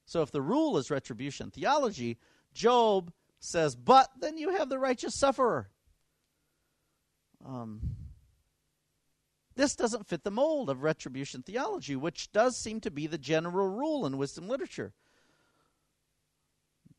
[0.06, 2.18] So if the rule is retribution theology,
[2.54, 5.70] Job says, but then you have the righteous sufferer.
[7.46, 7.82] Um,
[9.56, 13.68] this doesn't fit the mold of retribution theology, which does seem to be the general
[13.68, 14.94] rule in wisdom literature.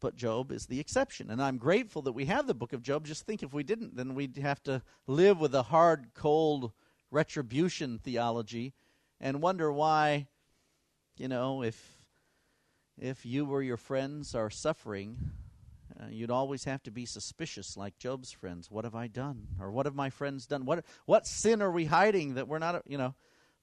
[0.00, 1.30] But Job is the exception.
[1.30, 3.06] And I'm grateful that we have the book of Job.
[3.06, 6.72] Just think if we didn't, then we'd have to live with a hard, cold
[7.10, 8.74] retribution theology
[9.20, 10.26] and wonder why,
[11.16, 12.04] you know, if
[12.98, 15.32] if you or your friends are suffering,
[16.00, 18.70] uh, you'd always have to be suspicious, like Job's friends.
[18.70, 19.46] What have I done?
[19.60, 20.64] Or what have my friends done?
[20.64, 23.14] What, what sin are we hiding that we're not, you know?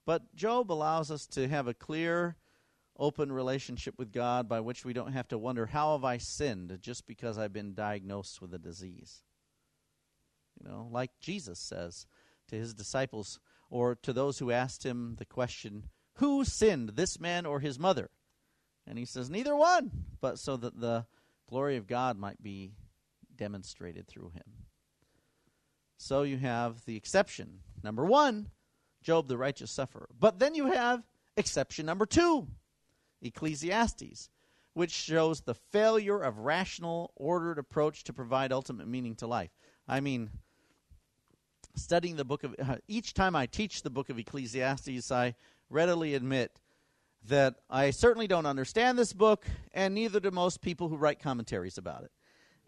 [0.05, 2.37] But Job allows us to have a clear,
[2.97, 6.77] open relationship with God by which we don't have to wonder, how have I sinned
[6.81, 9.23] just because I've been diagnosed with a disease?
[10.59, 12.05] You know, like Jesus says
[12.47, 13.39] to his disciples
[13.69, 18.09] or to those who asked him the question, Who sinned, this man or his mother?
[18.87, 21.05] And he says, Neither one, but so that the
[21.51, 22.71] glory of God might be
[23.35, 24.65] demonstrated through him.
[25.97, 27.59] So you have the exception.
[27.83, 28.47] Number one,
[29.03, 30.07] Job the righteous sufferer.
[30.17, 31.03] But then you have
[31.35, 32.47] exception number two,
[33.21, 34.29] Ecclesiastes,
[34.73, 39.51] which shows the failure of rational, ordered approach to provide ultimate meaning to life.
[39.87, 40.29] I mean,
[41.75, 45.35] studying the book of uh, each time I teach the book of Ecclesiastes, I
[45.69, 46.51] readily admit
[47.27, 51.77] that I certainly don't understand this book, and neither do most people who write commentaries
[51.77, 52.11] about it.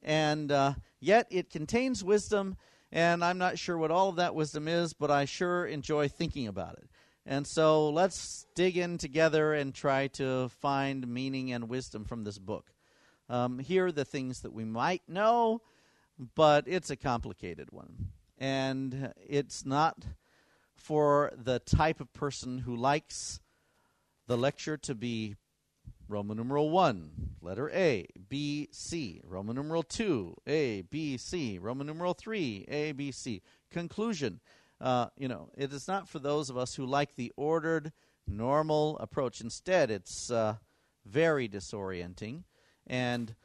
[0.03, 2.57] And uh, yet it contains wisdom,
[2.91, 6.47] and I'm not sure what all of that wisdom is, but I sure enjoy thinking
[6.47, 6.89] about it.
[7.25, 12.37] And so let's dig in together and try to find meaning and wisdom from this
[12.37, 12.73] book.
[13.29, 15.61] Um, here are the things that we might know,
[16.35, 18.09] but it's a complicated one.
[18.37, 20.05] And it's not
[20.75, 23.39] for the type of person who likes
[24.27, 25.35] the lecture to be
[26.07, 29.21] Roman numeral 1, letter A, B, C.
[29.23, 31.57] Roman numeral 2, A, B, C.
[31.57, 33.41] Roman numeral 3, A, B, C.
[33.71, 34.39] Conclusion.
[34.79, 37.91] Uh, you know, it is not for those of us who like the ordered,
[38.27, 39.41] normal approach.
[39.41, 40.55] Instead, it's uh,
[41.05, 42.43] very disorienting
[42.85, 43.35] and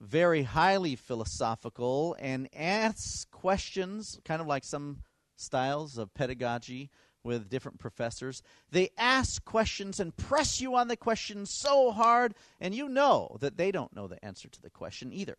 [0.00, 5.02] very highly philosophical and asks questions, kind of like some
[5.36, 6.90] styles of pedagogy
[7.22, 8.42] with different professors.
[8.70, 13.56] They ask questions and press you on the question so hard, and you know that
[13.56, 15.36] they don't know the answer to the question either.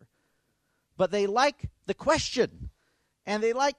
[0.96, 2.70] But they like the question,
[3.26, 3.76] and they like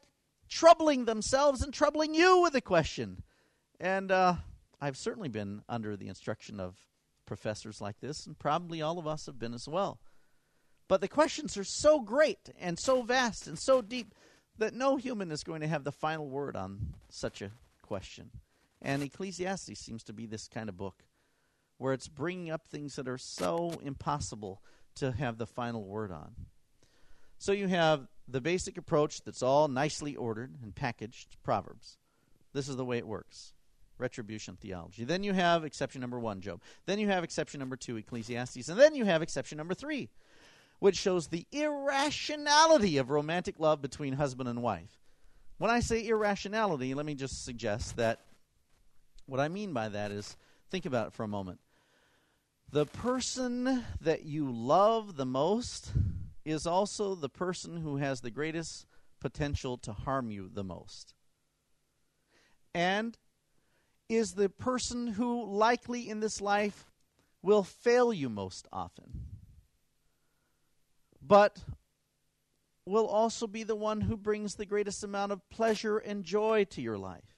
[0.49, 3.23] troubling themselves and troubling you with the question.
[3.79, 4.35] And uh,
[4.81, 6.77] I've certainly been under the instruction of
[7.25, 9.99] professors like this, and probably all of us have been as well.
[10.87, 14.13] But the questions are so great and so vast and so deep
[14.57, 17.51] that no human is going to have the final word on such a
[17.93, 18.31] question.
[18.81, 21.03] And Ecclesiastes seems to be this kind of book
[21.77, 24.63] where it's bringing up things that are so impossible
[24.95, 26.31] to have the final word on.
[27.37, 31.99] So you have the basic approach that's all nicely ordered and packaged Proverbs.
[32.51, 33.53] This is the way it works
[33.99, 35.03] retribution theology.
[35.03, 36.61] Then you have exception number one, Job.
[36.87, 38.69] Then you have exception number two, Ecclesiastes.
[38.69, 40.09] And then you have exception number three,
[40.79, 45.02] which shows the irrationality of romantic love between husband and wife.
[45.57, 48.19] When I say irrationality, let me just suggest that
[49.25, 50.35] what I mean by that is
[50.69, 51.59] think about it for a moment.
[52.71, 55.91] The person that you love the most
[56.43, 58.85] is also the person who has the greatest
[59.19, 61.13] potential to harm you the most.
[62.73, 63.17] And
[64.09, 66.91] is the person who likely in this life
[67.41, 69.21] will fail you most often.
[71.21, 71.59] But
[72.85, 76.81] will also be the one who brings the greatest amount of pleasure and joy to
[76.81, 77.37] your life,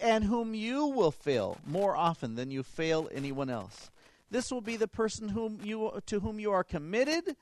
[0.00, 3.90] and whom you will fail more often than you fail anyone else.
[4.30, 7.36] This will be the person whom you to whom you are committed,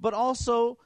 [0.00, 0.78] but also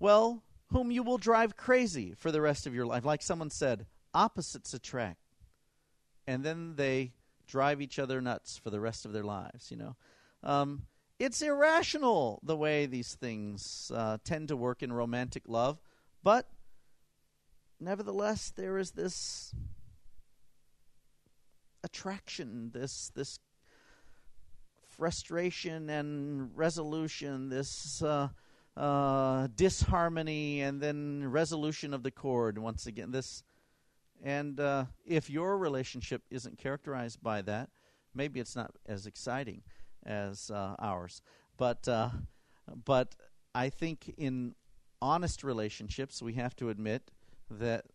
[0.00, 3.04] well, whom you will drive crazy for the rest of your life.
[3.04, 5.20] Like someone said, opposites attract.
[6.26, 7.12] And then they
[7.46, 9.96] drive each other nuts for the rest of their lives, you know.
[10.42, 10.82] Um,
[11.18, 15.78] it's irrational the way these things uh, tend to work in romantic love,
[16.22, 16.48] but
[17.80, 19.54] nevertheless, there is this
[21.82, 23.40] attraction, this this
[24.88, 28.28] frustration and resolution, this uh,
[28.76, 32.58] uh, disharmony, and then resolution of the chord.
[32.58, 33.42] Once again, this,
[34.22, 37.70] and uh, if your relationship isn't characterized by that,
[38.14, 39.62] maybe it's not as exciting
[40.04, 41.22] as uh, ours.
[41.56, 42.10] But uh,
[42.84, 43.14] but
[43.54, 44.54] I think in
[45.00, 47.10] honest relationships, we have to admit
[47.50, 47.86] that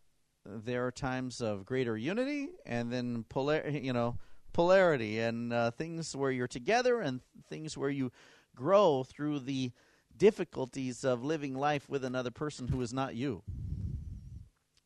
[0.46, 4.18] there are times of greater unity and then polar, you know,
[4.52, 8.12] polarity and uh, things where you're together and things where you
[8.56, 9.72] grow through the
[10.16, 13.42] difficulties of living life with another person who is not you.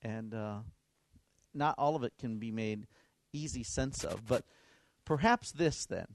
[0.02, 0.60] And uh,
[1.54, 2.88] not all of it can be made
[3.34, 4.46] easy sense of, but
[5.06, 6.08] perhaps this then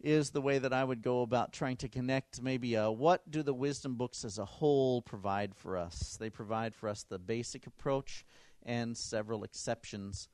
[0.00, 3.42] is the way that I would go about trying to connect maybe uh, what do
[3.42, 6.16] the wisdom books as a whole provide for us?
[6.18, 8.24] They provide for us the basic approach
[8.64, 10.28] and several exceptions.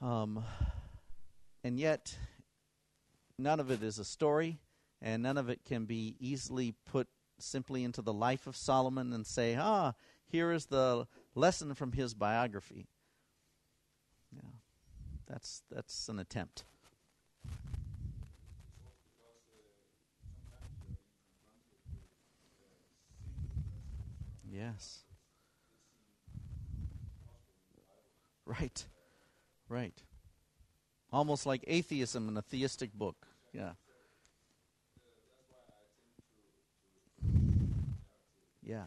[0.00, 0.42] Um,
[1.62, 2.16] and yet,
[3.38, 4.58] none of it is a story,
[5.02, 9.26] and none of it can be easily put simply into the life of Solomon and
[9.26, 9.94] say, ah,
[10.26, 12.86] here is the lesson from his biography.
[14.34, 14.50] Yeah,
[15.26, 16.64] that's that's an attempt.
[24.54, 25.00] Yes.
[28.46, 28.84] Right.
[29.68, 30.00] Right.
[31.12, 33.26] Almost like atheism in a theistic book.
[33.52, 33.72] Yeah.
[38.62, 38.86] Yeah.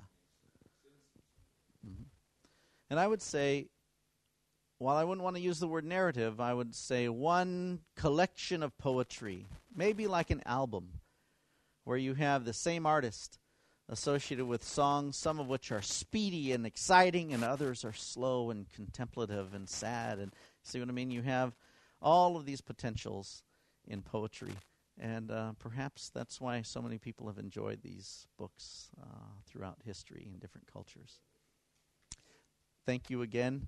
[1.86, 2.04] Mm-hmm.
[2.90, 3.68] And I would say,
[4.78, 8.78] while I wouldn't want to use the word narrative, I would say one collection of
[8.78, 11.02] poetry, maybe like an album,
[11.84, 13.40] where you have the same artist
[13.90, 18.70] associated with songs, some of which are speedy and exciting, and others are slow and
[18.70, 20.20] contemplative and sad.
[20.20, 20.34] And
[20.64, 21.12] see what I mean?
[21.12, 21.56] You have
[22.02, 23.44] all of these potentials
[23.88, 24.54] in poetry.
[25.00, 29.06] And uh, perhaps that's why so many people have enjoyed these books uh,
[29.46, 31.20] throughout history in different cultures.
[32.86, 33.68] Thank you again.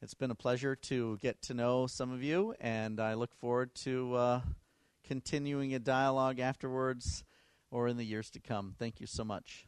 [0.00, 3.74] It's been a pleasure to get to know some of you, and I look forward
[3.76, 4.40] to uh,
[5.02, 7.24] continuing a dialogue afterwards
[7.70, 8.74] or in the years to come.
[8.78, 9.67] Thank you so much.